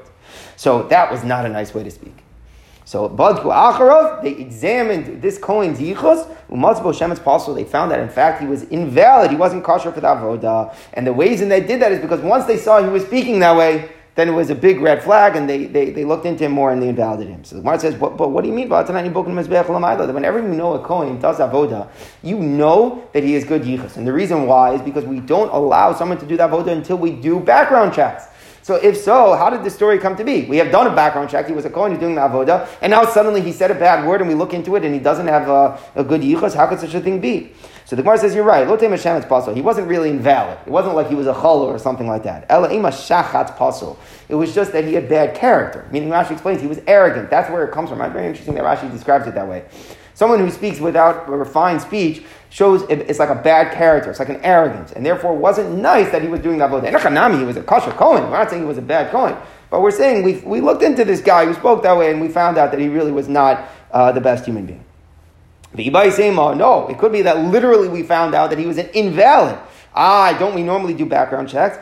So 0.56 0.84
that 0.88 1.12
was 1.12 1.24
not 1.24 1.46
a 1.46 1.50
nice 1.50 1.74
way 1.74 1.84
to 1.84 1.92
speak. 1.92 2.16
So 2.86 3.08
Badku 3.08 3.44
Acharov, 3.44 4.24
they 4.24 4.32
examined 4.32 5.22
this 5.22 5.38
Kohen's 5.38 5.80
yichus, 5.80 6.28
Umatzbo 6.50 6.94
Shemetz 6.94 7.24
Pasul, 7.24 7.54
they 7.54 7.64
found 7.64 7.92
that 7.92 8.00
in 8.00 8.10
fact 8.10 8.42
he 8.42 8.48
was 8.48 8.64
invalid, 8.64 9.30
he 9.30 9.38
wasn't 9.38 9.64
kosher 9.64 9.92
for 9.92 10.02
the 10.02 10.08
avodah. 10.08 10.76
And 10.94 11.06
the 11.06 11.14
reason 11.14 11.50
they 11.50 11.62
did 11.62 11.82
that 11.82 11.92
is 11.92 12.00
because 12.00 12.22
once 12.22 12.46
they 12.46 12.58
saw 12.58 12.82
he 12.82 12.90
was 12.90 13.06
speaking 13.06 13.40
that 13.40 13.56
way, 13.56 13.93
then 14.16 14.30
it 14.30 14.32
was 14.32 14.50
a 14.52 14.56
big 14.56 14.80
red 14.80 15.04
flag, 15.04 15.36
and 15.36 15.50
they, 15.50 15.66
they, 15.66 15.90
they 15.90 16.06
looked 16.06 16.26
into 16.26 16.46
him 16.46 16.52
more 16.52 16.72
and 16.72 16.82
they 16.82 16.90
invalidated 16.90 17.34
him. 17.34 17.44
So 17.44 17.56
the 17.56 17.62
Gemara 17.62 17.80
says, 17.80 17.96
but, 17.96 18.16
but 18.16 18.30
what 18.30 18.44
do 18.44 18.48
you 18.48 18.54
mean? 18.54 18.70
That 18.70 18.88
whenever 18.88 20.40
you 20.40 20.48
know 20.48 20.74
a 20.74 20.86
Kohen 20.86 21.20
does 21.20 21.38
avoda, 21.38 21.90
you 22.22 22.38
know 22.38 23.08
that 23.14 23.24
he 23.24 23.34
is 23.34 23.44
good 23.44 23.64
yichus. 23.64 23.98
And 23.98 24.06
the 24.06 24.14
reason 24.14 24.46
why 24.46 24.76
is 24.76 24.82
because 24.82 25.06
we 25.06 25.20
don't 25.20 25.50
allow 25.50 25.94
someone 25.94 26.20
to 26.20 26.26
do 26.28 26.38
that 26.38 26.52
avoda 26.52 26.68
until 26.68 26.98
we 26.98 27.12
do 27.12 27.40
background 27.40 27.94
checks. 27.94 28.26
So 28.62 28.76
if 28.76 28.96
so, 28.96 29.34
how 29.34 29.50
did 29.50 29.62
this 29.64 29.76
story 29.76 30.00
come 30.00 30.16
to 30.16 30.24
be? 30.24 30.46
We 30.46 30.56
have 30.58 30.72
done 30.72 30.88
a 30.88 30.96
background 30.96 31.30
check. 31.30 31.48
He 31.48 31.52
was 31.52 31.66
a 31.66 31.70
Kohen, 31.70 31.92
he's 31.92 32.00
doing 32.00 32.16
the 32.16 32.22
avoda, 32.22 32.70
and 32.82 32.92
now 32.92 33.04
suddenly 33.04 33.42
he 33.42 33.52
said 33.52 33.72
a 33.72 33.76
bad 33.76 34.08
word, 34.08 34.22
and 34.22 34.30
we 34.30 34.36
look 34.36 34.54
into 34.54 34.78
it, 34.78 34.86
and 34.86 34.94
he 34.94 35.02
doesn't 35.02 35.28
have 35.28 35.50
a, 35.50 35.78
a 35.96 36.04
good 36.04 36.22
yichus. 36.22 36.56
How 36.56 36.68
could 36.68 36.80
such 36.80 36.94
a 36.94 37.02
thing 37.02 37.20
be? 37.20 37.52
So 37.94 37.98
the 37.98 38.02
Gemara 38.02 38.18
says, 38.18 38.34
you're 38.34 38.44
right. 38.44 38.68
Lotem 38.68 38.90
Hashem 38.90 39.18
is 39.18 39.26
pasul. 39.26 39.54
He 39.54 39.62
wasn't 39.62 39.88
really 39.88 40.10
invalid. 40.10 40.58
It 40.66 40.72
wasn't 40.72 40.96
like 40.96 41.10
he 41.10 41.14
was 41.14 41.28
a 41.28 41.34
chol 41.34 41.60
or 41.60 41.78
something 41.78 42.08
like 42.08 42.24
that. 42.24 42.48
Ela 42.50 42.74
ima 42.74 42.90
shachat 42.90 43.56
pasul. 43.56 44.00
It 44.30 44.34
was 44.34 44.56
just 44.56 44.72
that 44.72 44.84
he 44.86 44.96
had 44.96 45.08
bad 45.08 45.36
character. 45.36 45.88
Meaning 45.92 46.10
Rashi 46.10 46.32
explains 46.32 46.60
he 46.60 46.66
was 46.66 46.82
arrogant. 46.88 47.30
That's 47.30 47.52
where 47.52 47.64
it 47.64 47.72
comes 47.72 47.92
from. 47.92 48.02
It's 48.02 48.12
very 48.12 48.26
interesting 48.26 48.56
that 48.56 48.64
Rashi 48.64 48.92
describes 48.92 49.28
it 49.28 49.36
that 49.36 49.48
way. 49.48 49.66
Someone 50.16 50.40
who 50.40 50.50
speaks 50.50 50.80
without 50.80 51.28
a 51.28 51.32
refined 51.34 51.82
speech 51.82 52.24
shows 52.50 52.82
it's 52.90 53.20
like 53.20 53.30
a 53.30 53.36
bad 53.36 53.72
character. 53.76 54.10
It's 54.10 54.18
like 54.18 54.30
an 54.30 54.42
arrogance. 54.42 54.92
And 54.94 55.06
therefore, 55.06 55.36
it 55.36 55.40
wasn't 55.40 55.78
nice 55.78 56.12
that 56.14 56.24
he 56.24 56.30
was 56.30 56.40
doing 56.40 56.58
that. 56.58 56.72
Enochanami, 56.72 57.38
he 57.38 57.46
was 57.46 57.58
a 57.58 57.62
kosher 57.62 57.92
Cohen. 57.92 58.24
We're 58.24 58.40
not 58.40 58.50
saying 58.50 58.64
he 58.64 58.68
was 58.68 58.80
a 58.80 58.82
bad 58.82 59.12
Cohen. 59.12 59.38
But 59.70 59.82
we're 59.82 59.92
saying 59.92 60.24
we 60.24 60.40
we 60.40 60.62
looked 60.62 60.82
into 60.82 61.06
this 61.06 61.22
guy 61.22 61.46
who 61.46 61.54
spoke 61.54 61.84
that 61.84 61.96
way 61.96 62.10
and 62.10 62.20
we 62.20 62.28
found 62.28 62.58
out 62.58 62.72
that 62.72 62.80
he 62.80 62.88
really 62.88 63.12
was 63.12 63.30
not 63.30 63.70
uh, 63.92 64.12
the 64.12 64.22
best 64.22 64.46
human 64.46 64.66
being. 64.66 64.84
No, 65.76 66.88
it 66.88 66.98
could 66.98 67.12
be 67.12 67.22
that 67.24 67.38
literally 67.52 67.88
we 67.88 68.04
found 68.04 68.36
out 68.36 68.50
that 68.50 68.60
he 68.60 68.66
was 68.66 68.78
an 68.78 68.90
invalid. 68.94 69.58
Ah, 69.96 70.36
don't 70.40 70.56
we 70.56 70.64
normally 70.64 70.94
do 70.96 71.06
background 71.06 71.48
checks? 71.50 71.78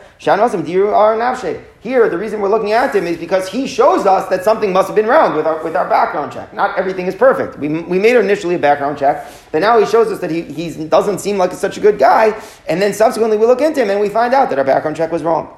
Here, 1.80 2.08
the 2.10 2.18
reason 2.18 2.40
we're 2.40 2.50
looking 2.50 2.72
at 2.72 2.94
him 2.94 3.06
is 3.06 3.16
because 3.16 3.48
he 3.48 3.66
shows 3.66 4.04
us 4.04 4.28
that 4.28 4.44
something 4.44 4.72
must 4.72 4.88
have 4.88 4.94
been 4.94 5.06
wrong 5.06 5.34
with 5.34 5.46
our, 5.46 5.64
with 5.64 5.74
our 5.74 5.88
background 5.88 6.30
check. 6.30 6.52
Not 6.52 6.78
everything 6.78 7.06
is 7.06 7.14
perfect. 7.14 7.58
We, 7.58 7.68
we 7.68 7.98
made 7.98 8.16
initially 8.16 8.54
a 8.54 8.58
background 8.58 8.98
check, 8.98 9.26
but 9.50 9.60
now 9.60 9.78
he 9.78 9.86
shows 9.86 10.12
us 10.12 10.20
that 10.20 10.30
he 10.30 10.42
he's, 10.42 10.76
doesn't 10.76 11.20
seem 11.20 11.38
like 11.38 11.52
such 11.52 11.78
a 11.78 11.80
good 11.80 11.98
guy, 11.98 12.38
and 12.68 12.80
then 12.80 12.92
subsequently 12.92 13.38
we 13.38 13.46
look 13.46 13.62
into 13.62 13.82
him 13.82 13.90
and 13.90 14.00
we 14.00 14.10
find 14.10 14.34
out 14.34 14.50
that 14.50 14.58
our 14.58 14.64
background 14.64 14.96
check 14.96 15.10
was 15.10 15.22
wrong. 15.22 15.56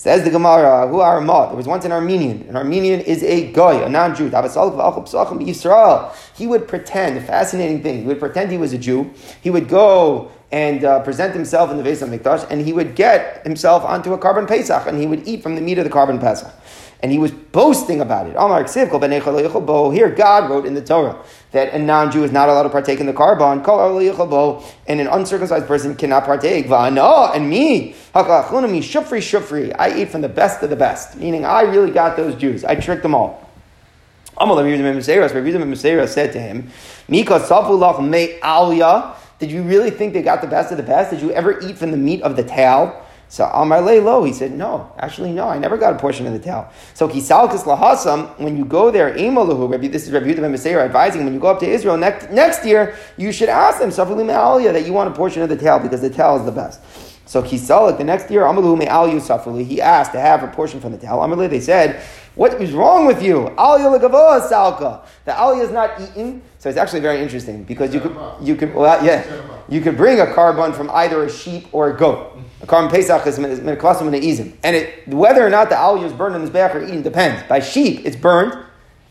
Says 0.00 0.24
the 0.24 0.30
Gemara, 0.30 0.88
who 0.88 1.00
are 1.00 1.20
There 1.20 1.56
was 1.56 1.66
once 1.66 1.84
an 1.84 1.92
Armenian. 1.92 2.46
An 2.48 2.56
Armenian 2.56 3.00
is 3.00 3.22
a 3.22 3.52
guy, 3.52 3.74
a 3.74 3.86
non-Jew. 3.86 4.30
He 6.34 6.46
would 6.46 6.66
pretend, 6.66 7.18
a 7.18 7.20
fascinating 7.20 7.82
thing, 7.82 8.00
he 8.00 8.06
would 8.06 8.18
pretend 8.18 8.50
he 8.50 8.56
was 8.56 8.72
a 8.72 8.78
Jew. 8.78 9.10
He 9.42 9.50
would 9.50 9.68
go 9.68 10.32
and 10.50 10.86
uh, 10.86 11.00
present 11.00 11.34
himself 11.34 11.70
in 11.70 11.76
the 11.76 11.82
Beis 11.82 12.02
HaMikdash, 12.02 12.50
and 12.50 12.62
he 12.62 12.72
would 12.72 12.96
get 12.96 13.44
himself 13.44 13.84
onto 13.84 14.14
a 14.14 14.18
korban 14.18 14.48
Pesach, 14.48 14.86
and 14.86 14.98
he 14.98 15.06
would 15.06 15.28
eat 15.28 15.42
from 15.42 15.54
the 15.54 15.60
meat 15.60 15.76
of 15.76 15.84
the 15.84 15.90
korban 15.90 16.18
Pesach 16.18 16.50
and 17.02 17.10
he 17.10 17.18
was 17.18 17.30
boasting 17.30 18.00
about 18.00 18.26
it. 18.26 18.36
Here, 19.92 20.10
God 20.10 20.50
wrote 20.50 20.66
in 20.66 20.74
the 20.74 20.82
Torah 20.82 21.16
that 21.52 21.72
a 21.72 21.78
non-Jew 21.78 22.24
is 22.24 22.32
not 22.32 22.48
allowed 22.48 22.64
to 22.64 22.68
partake 22.68 23.00
in 23.00 23.06
the 23.06 23.12
korban, 23.12 23.64
and 24.86 25.00
an 25.00 25.06
uncircumcised 25.06 25.66
person 25.66 25.94
cannot 25.96 26.24
partake. 26.24 26.66
And 26.70 27.50
me, 27.50 27.94
shufri 28.14 29.20
shufri, 29.20 29.74
I 29.78 29.98
eat 29.98 30.10
from 30.10 30.20
the 30.20 30.28
best 30.28 30.62
of 30.62 30.70
the 30.70 30.76
best, 30.76 31.16
meaning 31.16 31.44
I 31.44 31.62
really 31.62 31.90
got 31.90 32.16
those 32.16 32.34
Jews. 32.34 32.64
I 32.64 32.74
tricked 32.74 33.02
them 33.02 33.14
all. 33.14 33.48
said 36.06 36.32
to 36.32 36.40
him, 36.40 36.70
Did 39.38 39.50
you 39.50 39.62
really 39.62 39.90
think 39.90 40.12
they 40.12 40.22
got 40.22 40.40
the 40.40 40.46
best 40.46 40.70
of 40.70 40.76
the 40.76 40.82
best? 40.82 41.10
Did 41.10 41.22
you 41.22 41.30
ever 41.32 41.60
eat 41.60 41.78
from 41.78 41.90
the 41.90 41.96
meat 41.96 42.22
of 42.22 42.36
the 42.36 42.44
tail? 42.44 43.06
So 43.30 43.44
Amar 43.44 43.80
Lo, 43.80 44.24
he 44.24 44.32
said, 44.32 44.50
no, 44.50 44.92
actually 44.98 45.30
no, 45.30 45.48
I 45.48 45.56
never 45.56 45.78
got 45.78 45.94
a 45.94 45.98
portion 46.00 46.26
of 46.26 46.32
the 46.32 46.40
tail. 46.40 46.68
So 46.94 47.08
Kisalkas 47.08 47.62
Lahasam, 47.62 48.36
when 48.40 48.56
you 48.56 48.64
go 48.64 48.90
there, 48.90 49.14
Emalahu, 49.14 49.70
this 49.92 50.04
is 50.04 50.12
Rabbi 50.12 50.34
Yudah 50.34 50.52
Ben 50.52 50.78
advising, 50.80 51.24
when 51.24 51.32
you 51.32 51.38
go 51.38 51.46
up 51.46 51.60
to 51.60 51.66
Israel 51.66 51.96
next, 51.96 52.30
next 52.30 52.64
year, 52.64 52.96
you 53.16 53.30
should 53.30 53.48
ask 53.48 53.78
them, 53.78 53.90
Safalim 53.90 54.26
that 54.72 54.84
you 54.84 54.92
want 54.92 55.10
a 55.10 55.12
portion 55.12 55.42
of 55.42 55.48
the 55.48 55.56
tail 55.56 55.78
because 55.78 56.00
the 56.00 56.10
tail 56.10 56.38
is 56.38 56.44
the 56.44 56.50
best. 56.50 56.80
So 57.24 57.40
Kisalik, 57.40 57.98
the 57.98 58.02
next 58.02 58.28
year, 58.32 58.42
Amalu 58.42 58.76
Me'al 58.76 59.08
Yusafuli, 59.08 59.64
he 59.64 59.80
asked 59.80 60.10
to 60.10 60.18
have 60.18 60.42
a 60.42 60.48
portion 60.48 60.80
from 60.80 60.90
the 60.90 60.98
tail. 60.98 61.18
Amalei, 61.18 61.48
they 61.48 61.60
said, 61.60 62.02
what 62.34 62.60
is 62.60 62.72
wrong 62.72 63.06
with 63.06 63.22
you? 63.22 63.42
Aliyah 63.56 64.00
legavoa 64.00 64.40
salka. 64.48 65.04
The 65.24 65.30
aliyah 65.30 65.62
is 65.62 65.70
not 65.70 66.00
eaten. 66.00 66.42
So 66.58 66.68
it's 66.68 66.78
actually 66.78 66.98
very 67.00 67.22
interesting 67.22 67.62
because 67.62 67.94
you 67.94 68.00
could, 68.00 68.16
you 68.42 68.56
could, 68.56 68.74
well, 68.74 69.04
yeah, 69.04 69.24
you 69.68 69.80
could 69.80 69.96
bring 69.96 70.18
a 70.18 70.26
korban 70.26 70.74
from 70.74 70.90
either 70.90 71.22
a 71.22 71.30
sheep 71.30 71.68
or 71.70 71.94
a 71.94 71.96
goat. 71.96 72.36
A 72.62 72.66
korban 72.66 72.90
pesach 72.90 73.26
is 73.26 73.38
minakvasim 73.38 74.02
and 74.02 74.14
izim. 74.16 74.56
And 74.62 74.76
it, 74.76 75.08
whether 75.08 75.46
or 75.46 75.50
not 75.50 75.70
the 75.70 75.76
aliyah 75.76 76.04
is 76.04 76.12
burned 76.12 76.34
in 76.34 76.42
this 76.42 76.50
back 76.50 76.74
or 76.74 76.82
eaten 76.82 77.02
depends. 77.02 77.42
By 77.48 77.60
sheep, 77.60 78.04
it's 78.04 78.16
burned 78.16 78.54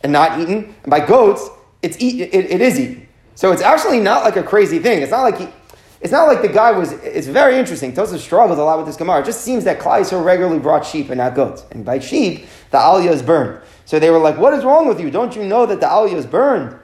and 0.04 0.12
not 0.12 0.40
eaten. 0.40 0.76
And 0.84 0.90
by 0.90 1.06
goats, 1.06 1.50
it's 1.82 1.98
eat, 2.00 2.22
it, 2.22 2.34
it 2.34 2.62
is 2.62 2.80
eaten. 2.80 3.08
So 3.36 3.52
it's 3.52 3.62
actually 3.62 4.00
not 4.02 4.24
like 4.24 4.36
a 4.36 4.44
crazy 4.44 4.80
thing. 4.80 5.02
It's 5.02 5.12
not 5.12 5.22
like 5.22 5.38
he, 5.38 5.48
it's 6.02 6.12
not 6.12 6.28
like 6.28 6.42
the 6.42 6.48
guy 6.48 6.72
was. 6.72 6.92
It's 6.92 7.28
very 7.28 7.58
interesting. 7.58 7.94
Tosaf 7.94 8.20
struggles 8.20 8.60
a 8.60 8.64
lot 8.64 8.78
with 8.78 8.86
this 8.88 8.96
Gemara. 8.96 9.22
It 9.22 9.26
just 9.26 9.42
seems 9.42 9.64
that 9.66 9.80
Klai 9.80 10.06
so 10.06 10.22
regularly 10.22 10.60
brought 10.60 10.86
sheep 10.86 11.10
and 11.10 11.18
not 11.18 11.36
goats. 11.36 11.66
And 11.72 11.84
by 11.84 12.00
sheep, 12.00 12.46
the 12.72 12.78
aliyah 12.78 13.12
is 13.12 13.22
burned. 13.22 13.62
So 13.86 14.00
they 14.00 14.10
were 14.10 14.20
like, 14.20 14.38
"What 14.38 14.54
is 14.54 14.64
wrong 14.64 14.88
with 14.88 15.00
you? 15.00 15.10
Don't 15.10 15.36
you 15.36 15.44
know 15.44 15.66
that 15.66 15.82
the 15.82 15.88
aliyah 15.88 16.16
is 16.16 16.26
burned?" 16.26 16.78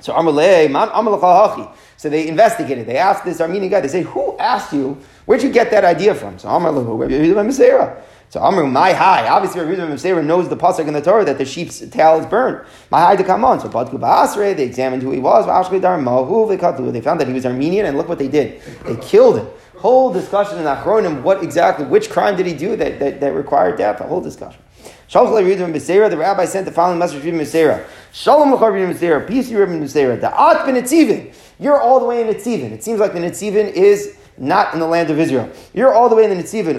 So 0.00 0.12
Amalei, 0.12 0.68
Amalei 0.68 1.72
So 1.96 2.08
they 2.08 2.28
investigated. 2.28 2.86
They 2.86 2.98
asked 2.98 3.24
this 3.24 3.40
Armenian 3.40 3.70
guy. 3.70 3.80
They 3.80 3.88
say, 3.88 4.02
"Who 4.02 4.36
asked 4.38 4.72
you? 4.72 4.98
Where'd 5.26 5.42
you 5.42 5.50
get 5.50 5.70
that 5.70 5.84
idea 5.84 6.14
from?" 6.14 6.38
So 6.38 6.48
Amalei, 6.48 7.96
so 8.28 8.42
Amru, 8.42 8.66
my 8.66 8.92
high. 8.92 9.28
Obviously, 9.28 9.60
Rabbi 9.60 9.80
Yehuda 9.80 10.24
knows 10.24 10.48
the 10.48 10.56
pasuk 10.56 10.88
in 10.88 10.94
the 10.94 11.00
Torah 11.00 11.24
that 11.24 11.38
the 11.38 11.44
sheep's 11.44 11.78
tail 11.90 12.18
is 12.18 12.26
burned. 12.26 12.66
My 12.90 13.00
high 13.00 13.16
to 13.16 13.22
come 13.22 13.44
on. 13.44 13.60
So 13.60 13.68
Badku 13.68 14.00
Ba'asre, 14.00 14.56
they 14.56 14.64
examined 14.64 15.02
who 15.02 15.12
he 15.12 15.20
was. 15.20 15.46
They 15.46 17.00
found 17.00 17.20
that 17.20 17.28
he 17.28 17.32
was 17.32 17.46
Armenian, 17.46 17.86
and 17.86 17.96
look 17.96 18.08
what 18.08 18.18
they 18.18 18.26
did. 18.26 18.60
They 18.84 18.96
killed 18.96 19.38
him. 19.38 19.46
Whole 19.76 20.12
discussion 20.12 20.58
in 20.58 20.64
Achronim, 20.64 21.22
what 21.22 21.42
exactly, 21.44 21.84
which 21.84 22.10
crime 22.10 22.36
did 22.36 22.46
he 22.46 22.54
do 22.54 22.76
that, 22.76 22.98
that, 22.98 23.20
that 23.20 23.34
required 23.34 23.76
death? 23.76 24.00
A 24.00 24.04
whole 24.04 24.20
discussion. 24.22 24.60
Shalom, 25.06 25.36
of 25.36 25.70
Maseira. 25.70 26.10
The 26.10 26.16
rabbi 26.16 26.46
sent 26.46 26.64
the 26.64 26.72
following 26.72 26.98
message 26.98 27.22
to 27.22 27.30
Rabbi 27.30 27.84
Shalom 28.12 28.52
Rabbi 28.52 29.26
peace 29.26 29.48
to 29.50 29.58
Rabbi 29.58 29.72
Meseira. 29.72 30.20
Da'at 30.20 30.66
ben 30.66 30.74
Nitzivin. 30.74 31.32
You're 31.60 31.80
all 31.80 32.00
the 32.00 32.06
way 32.06 32.22
in 32.22 32.34
Nitzivin. 32.34 32.72
It 32.72 32.82
seems 32.82 32.98
like 32.98 33.12
the 33.12 33.20
Nitzivin 33.20 33.72
is 33.72 34.15
not 34.38 34.74
in 34.74 34.80
the 34.80 34.86
land 34.86 35.10
of 35.10 35.18
Israel. 35.18 35.50
You're 35.74 35.94
all 35.94 36.08
the 36.08 36.16
way 36.16 36.24
in 36.24 36.30
the 36.30 36.42
Nitzivin. 36.42 36.76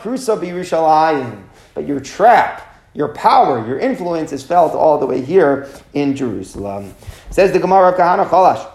Prusa. 0.00 1.42
But 1.74 1.86
your 1.86 2.00
trap, 2.00 2.76
your 2.94 3.08
power, 3.08 3.66
your 3.66 3.78
influence 3.78 4.32
is 4.32 4.42
felt 4.44 4.72
all 4.72 4.98
the 4.98 5.06
way 5.06 5.22
here 5.22 5.68
in 5.94 6.16
Jerusalem. 6.16 6.94
Says 7.30 7.52
the 7.52 7.58
Gemara 7.58 7.90
of 7.90 7.94
Kahana 7.96 8.28
Chalash. 8.28 8.68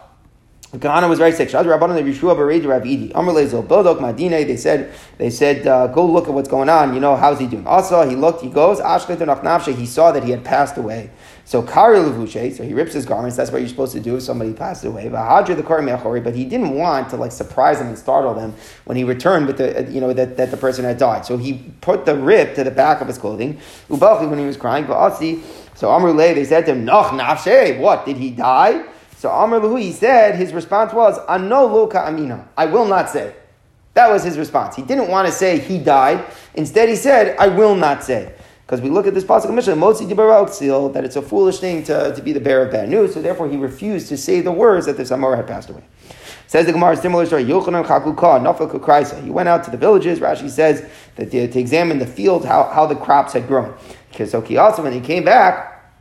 Kahana 0.79 1.07
was 1.07 1.19
very 1.19 1.31
sick. 1.31 1.49
Shad 1.49 1.67
Rabbanan 1.67 2.01
Yeshua 2.01 2.35
Beredi 2.35 2.67
Rav 2.67 2.81
Idi. 2.81 3.11
Amr 3.13 3.33
Lezel 3.33 3.65
Bodok 3.65 3.99
Madine. 3.99 4.47
They 4.47 4.57
said, 4.57 4.91
they 5.19 5.29
said, 5.29 5.67
uh, 5.67 5.87
go 5.87 6.03
look 6.05 6.27
at 6.27 6.33
what's 6.33 6.49
going 6.49 6.67
on. 6.67 6.95
You 6.95 6.99
know, 6.99 7.15
how's 7.15 7.39
he 7.39 7.45
doing? 7.45 7.67
Also, 7.67 8.09
he 8.09 8.15
looked, 8.15 8.41
he 8.41 8.49
goes, 8.49 8.79
Ashket 8.79 9.75
He 9.75 9.85
saw 9.85 10.11
that 10.11 10.23
he 10.23 10.31
had 10.31 10.43
passed 10.43 10.77
away. 10.77 11.11
So 11.45 11.61
Kari 11.61 11.97
Levushe, 11.97 12.55
so 12.55 12.63
he 12.63 12.73
rips 12.73 12.93
his 12.93 13.05
garments. 13.05 13.35
That's 13.35 13.51
what 13.51 13.59
you're 13.59 13.69
supposed 13.69 13.91
to 13.93 13.99
do 13.99 14.15
if 14.15 14.23
somebody 14.23 14.53
passes 14.53 14.85
away. 14.85 15.09
Vahadra 15.09 15.55
the 15.55 15.63
Kari 15.63 15.85
Meachori, 15.85 16.23
but 16.23 16.35
he 16.35 16.45
didn't 16.45 16.75
want 16.75 17.09
to 17.09 17.17
like 17.17 17.33
surprise 17.33 17.79
them 17.79 17.87
and 17.87 17.97
startle 17.97 18.33
them 18.33 18.53
when 18.85 18.95
he 18.95 19.03
returned 19.03 19.47
with 19.47 19.57
the 19.57 19.87
you 19.91 19.99
know 19.99 20.13
that, 20.13 20.37
that 20.37 20.51
the 20.51 20.57
person 20.57 20.85
had 20.85 20.97
died. 20.97 21.25
So 21.25 21.37
he 21.37 21.71
put 21.81 22.05
the 22.05 22.15
rip 22.15 22.55
to 22.55 22.63
the 22.63 22.71
back 22.71 23.01
of 23.01 23.07
his 23.07 23.17
clothing. 23.17 23.59
Ubalchi 23.89 24.29
when 24.29 24.39
he 24.39 24.45
was 24.45 24.57
crying. 24.57 24.85
Va'asi. 24.85 25.43
So 25.75 25.89
Amr 25.89 26.13
they 26.13 26.45
said 26.45 26.65
to 26.67 26.71
him, 26.71 26.85
Noch 26.85 27.11
nafshe. 27.11 27.79
What 27.79 28.05
did 28.05 28.17
he 28.17 28.29
die? 28.29 28.85
So 29.17 29.29
Amr 29.29 29.59
Lahu, 29.59 29.79
he 29.79 29.91
said 29.91 30.35
his 30.35 30.53
response 30.53 30.93
was, 30.93 31.17
Ano 31.27 31.67
loka 31.67 32.07
amina. 32.07 32.47
I 32.57 32.65
will 32.67 32.85
not 32.85 33.09
say. 33.09 33.33
That 33.93 34.09
was 34.09 34.23
his 34.23 34.37
response. 34.37 34.75
He 34.75 34.81
didn't 34.81 35.07
want 35.07 35.27
to 35.27 35.31
say 35.33 35.59
he 35.59 35.77
died. 35.77 36.25
Instead, 36.55 36.89
he 36.89 36.95
said, 36.95 37.37
I 37.37 37.47
will 37.47 37.75
not 37.75 38.03
say. 38.03 38.33
Because 38.73 38.81
we 38.81 38.89
look 38.89 39.05
at 39.05 39.13
this 39.13 39.23
pasuk 39.23 39.51
Mishlei, 39.51 39.77
Motzi 39.77 40.09
Dibaroksil, 40.09 40.93
that 40.93 41.05
it's 41.05 41.15
a 41.15 41.21
foolish 41.21 41.59
thing 41.59 41.83
to, 41.83 42.11
to 42.15 42.21
be 42.23 42.33
the 42.33 42.39
bearer 42.39 42.65
of 42.65 42.71
bad 42.71 42.89
news, 42.89 43.13
so 43.13 43.21
therefore 43.21 43.47
he 43.47 43.55
refused 43.55 44.09
to 44.09 44.17
say 44.17 44.41
the 44.41 44.51
words 44.51 44.87
that 44.87 44.97
the 44.97 45.03
Samora 45.03 45.35
had 45.35 45.45
passed 45.45 45.69
away. 45.69 45.83
Says 46.47 46.65
the 46.65 46.71
Gemara, 46.71 46.97
similar 46.97 47.27
story, 47.27 47.45
Yochanan 47.45 47.85
Chakuka, 47.85 48.41
Nafal 48.41 48.71
Kukraisa. 48.71 49.23
He 49.23 49.29
went 49.29 49.47
out 49.47 49.63
to 49.65 49.69
the 49.69 49.77
villages, 49.77 50.17
Rashi 50.17 50.49
says, 50.49 50.89
that 51.17 51.29
to, 51.29 51.47
to 51.47 51.59
examine 51.59 51.99
the 51.99 52.07
field, 52.07 52.45
how, 52.45 52.63
how 52.63 52.87
the 52.87 52.95
crops 52.95 53.33
had 53.33 53.45
grown. 53.45 53.77
So 54.25 54.41
he 54.41 54.57
also, 54.57 54.81
when 54.81 54.93
he 54.93 55.01
came 55.01 55.23
back, 55.23 55.93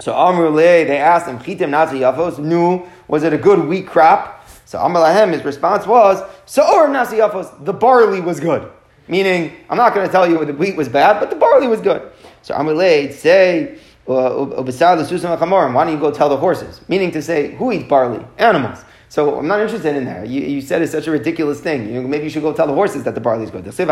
so 0.00 0.14
Amr 0.14 0.50
they 0.50 0.96
asked 0.96 1.28
him, 1.28 1.38
Chitim 1.40 1.68
Nazi 1.68 1.98
Yafos, 1.98 2.38
Nu, 2.38 2.88
was 3.06 3.22
it 3.22 3.34
a 3.34 3.38
good 3.38 3.68
wheat 3.68 3.86
crop? 3.86 4.48
So 4.64 4.78
Amr 4.78 5.00
Lahem, 5.00 5.34
his 5.34 5.44
response 5.44 5.86
was, 5.86 6.22
So 6.46 6.62
Or 6.74 6.88
Nasi 6.88 7.16
Yafos, 7.16 7.66
the 7.66 7.74
barley 7.74 8.22
was 8.22 8.40
good. 8.40 8.72
Meaning, 9.06 9.52
I'm 9.68 9.76
not 9.76 9.94
going 9.94 10.06
to 10.06 10.12
tell 10.12 10.28
you 10.28 10.42
the 10.44 10.54
wheat 10.54 10.76
was 10.76 10.88
bad, 10.88 11.20
but 11.20 11.30
the 11.30 11.36
barley 11.36 11.68
was 11.68 11.80
good. 11.80 12.10
So 12.42 12.54
Amalei 12.54 13.12
say, 13.12 13.78
uh, 14.06 14.62
why 15.74 15.84
don't 15.84 15.92
you 15.92 15.98
go 15.98 16.10
tell 16.10 16.28
the 16.28 16.36
horses? 16.36 16.80
Meaning 16.88 17.10
to 17.12 17.22
say, 17.22 17.54
who 17.54 17.72
eats 17.72 17.88
barley? 17.88 18.24
Animals. 18.38 18.84
So 19.08 19.38
I'm 19.38 19.46
not 19.46 19.60
interested 19.60 19.94
in 19.94 20.04
that. 20.06 20.28
You, 20.28 20.40
you 20.40 20.60
said 20.60 20.82
it's 20.82 20.92
such 20.92 21.06
a 21.06 21.10
ridiculous 21.10 21.60
thing. 21.60 21.92
You, 21.92 22.02
maybe 22.02 22.24
you 22.24 22.30
should 22.30 22.42
go 22.42 22.52
tell 22.52 22.66
the 22.66 22.74
horses 22.74 23.04
that 23.04 23.14
the 23.14 23.20
barley 23.20 23.44
is 23.44 23.50
good. 23.50 23.72
So 23.72 23.86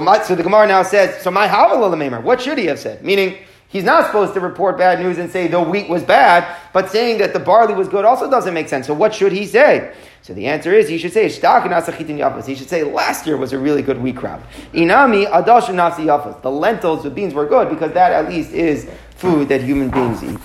my, 0.00 0.22
so 0.22 0.34
the 0.34 0.42
Gemara 0.42 0.66
now 0.66 0.82
says, 0.82 1.22
so 1.22 1.30
my 1.30 2.20
what 2.20 2.40
should 2.40 2.58
he 2.58 2.66
have 2.66 2.78
said? 2.78 3.04
Meaning, 3.04 3.38
He's 3.70 3.84
not 3.84 4.06
supposed 4.06 4.32
to 4.32 4.40
report 4.40 4.78
bad 4.78 4.98
news 4.98 5.18
and 5.18 5.30
say 5.30 5.46
the 5.46 5.60
wheat 5.60 5.90
was 5.90 6.02
bad, 6.02 6.56
but 6.72 6.90
saying 6.90 7.18
that 7.18 7.34
the 7.34 7.38
barley 7.38 7.74
was 7.74 7.86
good 7.86 8.06
also 8.06 8.30
doesn't 8.30 8.54
make 8.54 8.66
sense. 8.66 8.86
So 8.86 8.94
what 8.94 9.14
should 9.14 9.30
he 9.30 9.44
say? 9.44 9.94
So 10.22 10.32
the 10.32 10.46
answer 10.46 10.72
is 10.72 10.88
he 10.88 10.96
should 10.96 11.12
say 11.12 11.24
He 11.24 12.54
should 12.54 12.68
say 12.68 12.82
last 12.82 13.26
year 13.26 13.36
was 13.36 13.52
a 13.52 13.58
really 13.58 13.82
good 13.82 14.00
wheat 14.00 14.16
crop. 14.16 14.42
Inami 14.72 15.30
adash 15.30 16.42
The 16.42 16.50
lentils, 16.50 17.02
the 17.02 17.10
beans 17.10 17.34
were 17.34 17.46
good 17.46 17.68
because 17.68 17.92
that 17.92 18.12
at 18.12 18.30
least 18.30 18.52
is 18.52 18.88
food 19.16 19.48
that 19.48 19.62
human 19.62 19.90
beings 19.90 20.24
eat. 20.24 20.38